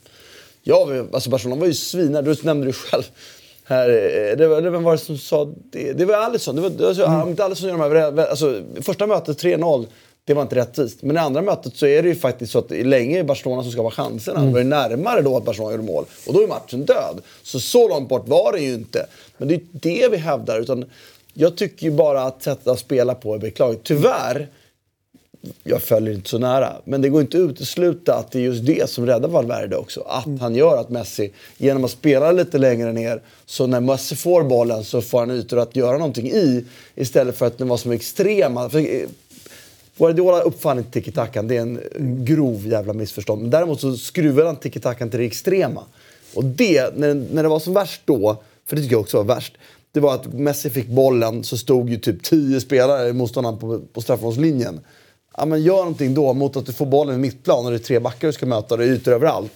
[0.68, 2.22] Ja, alltså Barcelona var ju svina.
[2.22, 3.02] Du nämnde det själv.
[3.64, 5.92] Här, eh, det var, det, vem var det som sa det?
[5.92, 6.56] Det var Alisson.
[6.56, 7.28] Det var, alltså, mm.
[7.28, 9.86] inte Alisson gör de här, alltså, första mötet 3-0,
[10.24, 11.02] det var inte rättvist.
[11.02, 13.72] Men i andra mötet så är det ju faktiskt så att länge är Barcelona som
[13.72, 14.38] ska vara chanserna.
[14.38, 14.46] Mm.
[14.46, 16.04] Det var ju närmare då att Barcelona gjorde mål.
[16.26, 17.20] Och då är matchen död.
[17.42, 19.06] Så så långt bort var det ju inte.
[19.38, 20.60] Men det är det vi hävdar.
[20.60, 20.84] Utan
[21.34, 23.84] jag tycker ju bara att sättet att spela på är beklagligt.
[23.84, 24.48] Tyvärr
[25.64, 26.72] jag följer inte så nära.
[26.84, 30.00] Men det går inte att utesluta att det är just det som räddar Valverde också.
[30.00, 30.40] Att mm.
[30.40, 34.84] han gör att Messi, genom att spela lite längre ner, så när Messi får bollen
[34.84, 36.64] så får han ytor att göra någonting i.
[36.94, 38.70] Istället för att den var som extrema.
[38.70, 39.08] För, eh,
[39.98, 41.80] Guardiola uppfann inte tiki-takan, det är en
[42.24, 43.42] grov jävla missförstånd.
[43.42, 45.82] Men däremot så skruvade han tiki-takan till det extrema.
[46.34, 49.34] Och det, när, när det var som värst då, för det tycker jag också var
[49.34, 49.56] värst,
[49.92, 53.80] det var att Messi fick bollen så stod ju typ tio spelare i motståndaren på,
[53.92, 54.80] på straffområdeslinjen
[55.36, 57.78] ja, men gör någonting då mot att du får bollen i mittplan och det är
[57.78, 59.52] tre backar du ska möta och det är ytor överallt.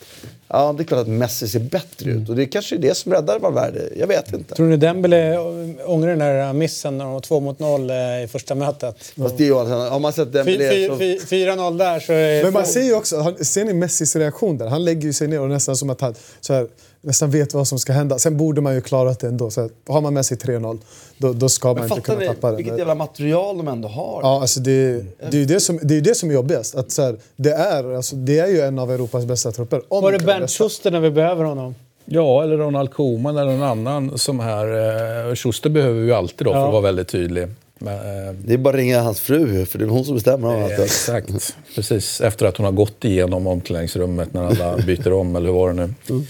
[0.53, 2.97] Ja, det är klart att Messi ser bättre ut och det är kanske är det
[2.97, 3.89] som räddar Valverde.
[3.97, 4.55] Jag vet inte.
[4.55, 5.39] Tror ni Dembele
[5.87, 9.13] ångrar den där missen när de var 2 mot 0 eh, i första mötet?
[9.17, 12.83] Fast det är ju, har man sett Dembele 4-0 där så är Men man ser
[12.83, 14.67] ju också, ser ni Messis reaktion där?
[14.67, 16.67] Han lägger ju sig ner och nästan som att han så här,
[17.03, 18.19] nästan vet vad som ska hända.
[18.19, 19.51] Sen borde man ju klarat det ändå.
[19.51, 20.79] Så har man med sig 3-0,
[21.19, 22.57] då, då ska man inte kunna ni, tappa det.
[22.57, 24.21] Vilket jävla material de ändå har.
[24.23, 26.75] Ja, alltså det, det är ju det som, det, är det som är jobbigast.
[26.75, 29.83] Att så här, det, är, alltså, det är ju en av Europas bästa trupper.
[29.89, 31.75] Var det Bernt Schuster när vi behöver honom?
[32.05, 35.29] Ja, eller Ronald Koeman eller någon annan som här.
[35.29, 37.49] Eh, Schuster behöver vi ju alltid då, för att vara väldigt tydlig.
[37.79, 40.49] Men, eh, det är bara att ringa hans fru, för det är hon som bestämmer
[40.49, 40.79] om allt.
[40.79, 42.21] Exakt, precis.
[42.21, 45.75] Efter att hon har gått igenom omklädningsrummet när alla byter om, eller hur var det
[45.75, 45.95] nu?
[46.11, 46.27] Mm.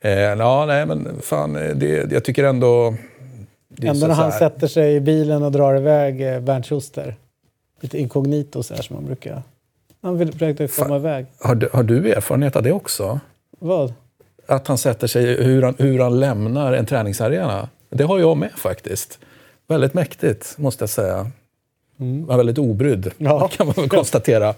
[0.00, 2.94] Eh, ja, nej, men fan, eh, det, jag tycker ändå...
[3.82, 7.16] ändå när han sätter sig i bilen och drar iväg eh, Bernt Schuster.
[7.80, 9.42] Lite inkognito så här som man brukar...
[10.02, 11.26] Han vill försöka komma iväg.
[11.38, 13.20] Har du, har du erfarenhet av det också?
[13.58, 13.94] Vad?
[14.46, 17.68] Att han sätter sig, hur han, hur han lämnar en träningsarena.
[17.90, 19.18] Det har jag med faktiskt.
[19.68, 21.30] Väldigt mäktigt, måste jag säga.
[22.00, 22.26] Mm.
[22.26, 23.48] Var väldigt obrydd, ja.
[23.56, 24.54] kan man väl konstatera.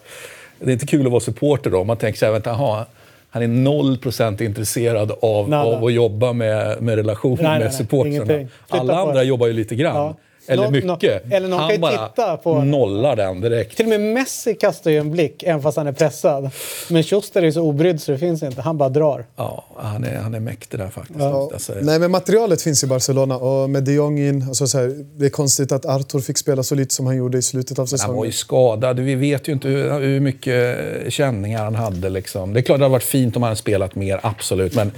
[0.59, 1.85] Det är inte kul att vara supporter då.
[1.85, 2.87] Man tänker så här, vänta, aha,
[3.33, 8.49] han är noll procent intresserad av, av att jobba med, med relationer med supportrarna.
[8.69, 9.97] Alla andra jobbar ju lite grann.
[9.97, 10.17] Ja.
[10.47, 11.27] Eller no, mycket.
[11.27, 12.63] No, eller någon han kan bara titta på...
[12.63, 13.77] nollar den direkt.
[13.77, 16.51] Till och med Messi kastar ju en blick, även fast han är pressad.
[16.89, 18.63] Men Schuster är så obrydd så det finns inte.
[18.63, 19.27] Han bara drar.
[19.37, 21.19] Ja, han är, han är mäktig där faktiskt.
[21.21, 21.51] Ja.
[21.83, 23.37] Nej, men materialet finns i Barcelona.
[23.37, 26.63] Och med de Jong in, alltså så här, det är konstigt att Arthur fick spela
[26.63, 28.11] så lite som han gjorde i slutet av säsongen.
[28.11, 29.01] Han var ju skadad.
[29.01, 30.79] Vi vet ju inte hur, hur mycket
[31.09, 32.09] känningar han hade.
[32.09, 32.53] Liksom.
[32.53, 34.75] Det är klart det hade varit fint om han hade spelat mer, absolut.
[34.75, 34.93] Men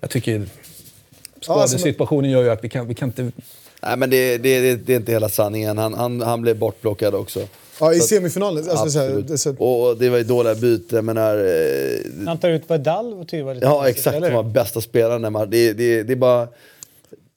[0.00, 0.46] jag tycker
[1.40, 3.30] skadesituationen gör ju att vi kan, vi kan inte
[3.86, 5.78] Nej men det, det, det, är inte hela sanningen.
[5.78, 7.40] Han, han, han blev bortplockad också.
[7.80, 8.70] Ja, i semifinalen.
[8.70, 8.90] Alltså.
[8.90, 9.50] Så här, så...
[9.50, 11.04] Och det var ju dåliga byten.
[11.04, 12.26] menar, eh...
[12.26, 13.26] Han tar ut Badal
[13.60, 14.24] Ja, exakt.
[14.24, 15.50] Som var bästa spelaren.
[15.50, 16.48] Det, det, det är bara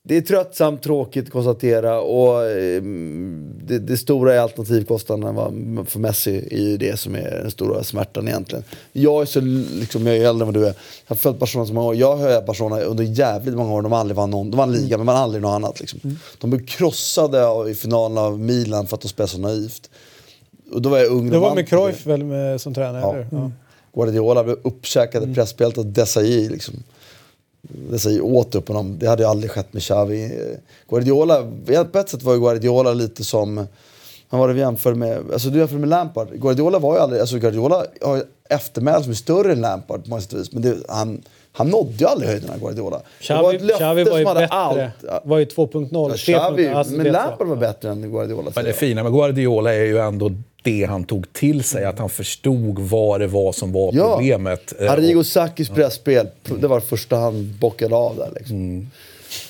[0.07, 2.81] det är tröttsamt, tråkigt att konstatera och eh,
[3.67, 5.51] det, det stora i alternativkostnaderna
[5.85, 8.63] för Messi är ju det som är den stora smärtan egentligen.
[8.93, 9.39] Jag är så
[9.79, 10.73] liksom, jag är äldre än vad du är.
[10.73, 10.75] Jag
[11.07, 11.95] har följt Barcelona så många år.
[11.95, 13.81] Jag har Barcelona under jävligt många år.
[13.81, 14.51] De har aldrig vann någon.
[14.51, 15.05] De vann liga, mm.
[15.05, 15.79] men vann aldrig något annat.
[15.79, 15.99] Liksom.
[16.03, 16.17] Mm.
[16.37, 19.89] De blev krossade i finalen av Milan för att de spelade så naivt.
[20.71, 21.29] Och då var jag ung.
[21.29, 23.01] Det var med Cruyff väl med, som tränare?
[23.01, 23.13] Ja.
[23.13, 23.27] Eller?
[23.31, 23.53] Mm.
[23.93, 25.35] Guardiola blev uppkäkad mm.
[25.35, 26.49] pressspelet av Desailly.
[26.49, 26.83] Liksom
[27.61, 28.97] det säger åt upp honom.
[28.99, 30.31] Det hade ju aldrig skett med Xavi.
[30.89, 31.51] Guardiola,
[31.91, 33.67] på ett sätt var ju Guardiola lite som...
[34.29, 35.23] Han var det vi jämförde med?
[35.33, 36.27] Alltså du jämför med Lampard.
[36.41, 37.21] Guardiola var ju aldrig...
[37.21, 40.51] Alltså Guardiola har eftermäle som är större än Lampard på många sätt och vis.
[40.51, 41.21] Men det, han,
[41.57, 43.01] han nådde ju aldrig höjderna, Guardiola.
[43.19, 44.47] Xavi, var, ett Xavi var ju bättre.
[44.47, 44.79] Allt.
[45.23, 46.09] Var ju 2.0.
[46.09, 48.51] Ja, Xavi, alltså, men Lampard var bättre än Guardiola.
[48.55, 50.31] Men det fina med Guardiola är ju ändå
[50.63, 54.15] det han tog till sig, att han förstod vad det var som var ja.
[54.15, 54.73] problemet.
[54.79, 56.27] Eh, Arrigo Sakis presspel,
[56.59, 58.31] det var det första han bockade av där.
[58.35, 58.55] Liksom.
[58.55, 58.87] Mm.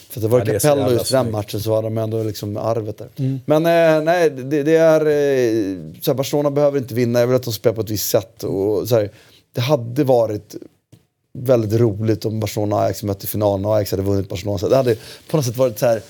[0.10, 3.08] För det var ja, Capello just den matchen så hade de ändå liksom arvet där.
[3.16, 3.40] Mm.
[3.46, 5.02] Men eh, nej, det, det är...
[5.02, 8.10] Eh, så här, Barcelona behöver inte vinna, jag vill att de spelar på ett visst
[8.10, 8.44] sätt.
[8.44, 9.10] Och, så här,
[9.54, 10.56] det hade varit
[11.44, 14.58] väldigt roligt om Barcelona och Ajax mötte finalen och Ajax hade vunnit Barcelona.
[14.58, 14.96] Så det hade
[15.30, 16.02] på något sätt varit så här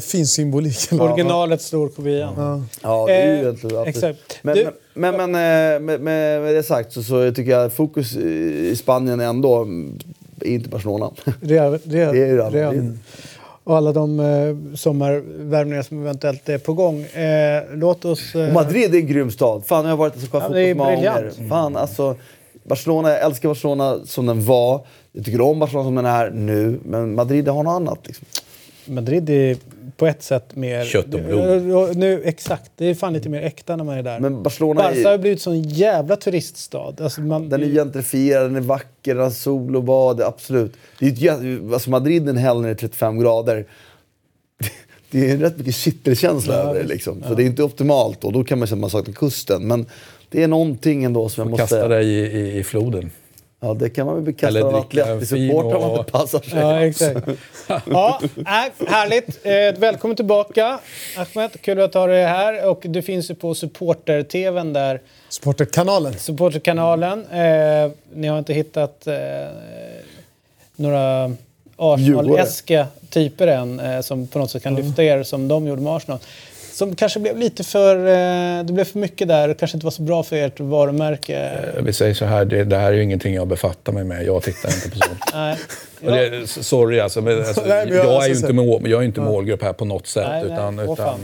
[0.00, 0.92] Fin symbolik.
[1.00, 2.34] Originalets storkopian.
[2.36, 2.62] Ja.
[2.82, 4.38] ja, det är ju eh, egentligen exakt.
[4.42, 7.64] Men, du, men, men, men eh, med, med, med, det sagt så, så tycker jag
[7.64, 9.66] att fokus i Spanien ändå
[10.40, 11.10] är inte Barcelona.
[11.40, 12.52] Real, Real, det är Real.
[12.52, 12.92] Real.
[13.68, 17.02] Och alla de eh, sommarvärvningar som eventuellt är på gång.
[17.02, 18.34] Eh, låt oss...
[18.34, 18.52] Eh...
[18.52, 19.62] Madrid är en grym stad.
[19.66, 21.48] Fan, jag har varit där så ja, fotboll många gånger.
[21.48, 22.16] Fan, alltså,
[22.68, 24.86] Barcelona, jag älskar Barcelona som den var.
[25.12, 26.78] Jag tycker om Barcelona som den är nu.
[26.84, 28.06] Men Madrid har något annat.
[28.06, 28.26] Liksom.
[28.84, 29.56] Madrid är
[29.96, 30.84] på ett sätt mer...
[30.84, 31.96] Kött och blod.
[31.96, 34.20] Nu, exakt, det är fan lite mer äkta när man är där.
[34.20, 36.94] Men Barcelona Barca är, har blivit sån jävla turiststad.
[37.00, 40.72] Alltså man, Den är gentrifierad, den är vacker, den har sol och bad, absolut.
[40.98, 43.66] Det är alltså Madrid en helg när det är 35 grader.
[45.10, 47.22] Det är rätt mycket kittelkänsla Ja, över det liksom.
[47.28, 49.66] Så det är inte optimalt och då kan man känna att man saknar kusten.
[49.66, 49.86] Men
[50.30, 53.10] det är någonting ändå som jag måste Kasta dig i, i, i floden.
[53.60, 56.58] Ja, det kan man väl Eller av Atleti-supportrar om man inte passar sig.
[56.58, 57.28] Ja, exakt.
[57.86, 59.46] Ja, nej, härligt.
[59.46, 60.78] Eh, välkommen tillbaka,
[61.16, 61.60] Ahmed.
[61.60, 62.70] Kul att ha dig här.
[62.70, 65.00] Och du finns ju på Supporter-TVn där.
[65.28, 66.14] Supporterkanalen.
[66.14, 67.26] Supporterkanalen.
[67.26, 69.14] Eh, ni har inte hittat eh,
[70.76, 71.32] några
[71.76, 75.92] Arsenal-eska typer än eh, som på något sätt kan lyfta er som de gjorde med
[75.92, 76.18] Arsenal.
[76.78, 77.96] Som kanske blev lite för...
[77.96, 81.50] Eh, det blev för mycket där och kanske inte var så bra för ert varumärke.
[81.82, 84.24] Vi säger så här, det, det här är ju ingenting jag befattar mig med.
[84.26, 85.18] Jag tittar inte på sånt.
[85.34, 85.56] Nej.
[86.04, 89.00] Och det, sorry alltså, men, alltså Nej, men jag- jag, är ju inte mål, jag
[89.02, 90.26] är inte målgrupp här på något sätt.
[90.30, 91.20] Nej, utan, Åh, utan.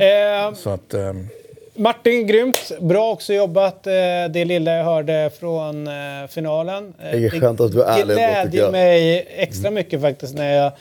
[0.00, 1.28] Eh, så att, ehm,
[1.74, 2.72] Martin, grymt.
[2.80, 3.92] Bra också jobbat, eh,
[4.30, 5.92] det lilla jag hörde från eh,
[6.30, 6.94] finalen.
[7.04, 8.72] Eh, Det är skönt att du är ärlig glädjer jag.
[8.72, 10.72] mig extra mycket faktiskt när jag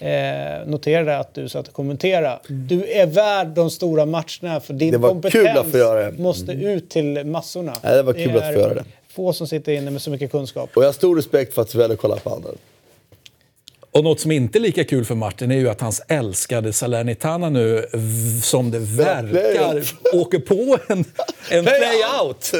[0.00, 2.38] eh, noterade att du satt och kommenterade.
[2.48, 5.00] Du är värd de stora matcherna för din Mm.
[5.00, 5.72] Det kompetens att
[6.10, 6.22] det.
[6.22, 7.74] måste ut till massorna.
[7.82, 8.84] Nej, det var kul att få göra det.
[9.08, 10.70] få som sitter inne med så mycket kunskap.
[10.76, 12.50] Och jag har stor respekt för att Sverige kollar på andra.
[13.92, 17.48] Och något som inte är lika kul för Martin är ju att hans älskade Salernitana
[17.50, 17.86] nu,
[18.42, 21.04] som det verkar, åker på en,
[21.50, 22.52] en play-out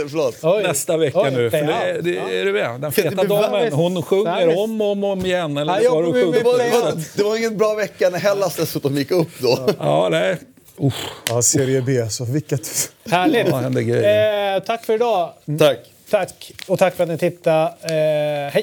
[0.66, 1.50] nästa vecka Oj, nu.
[1.50, 2.30] För det, det, Ja.
[2.30, 2.80] är du med?
[2.80, 5.56] Den feta damen, hon Ja, sjunger om och om, om igen.
[5.56, 6.44] Eller har jobbar hon sjungit.
[6.44, 6.82] var, play-out.
[6.84, 9.68] det, var, det var ingen bra vecka när Hellas dessutom gick upp då.
[9.78, 10.36] Ja, nej.
[10.82, 10.94] Usch,
[11.28, 12.68] Ja, Serie B, så vilket...
[13.10, 13.86] Härligt.
[13.86, 14.54] grejer.
[14.56, 15.32] Eh, tack för idag.
[15.58, 15.78] Tack.
[16.10, 16.52] Tack.
[16.66, 17.64] Och tack för att ni tittade.
[17.82, 18.62] Eh, hej!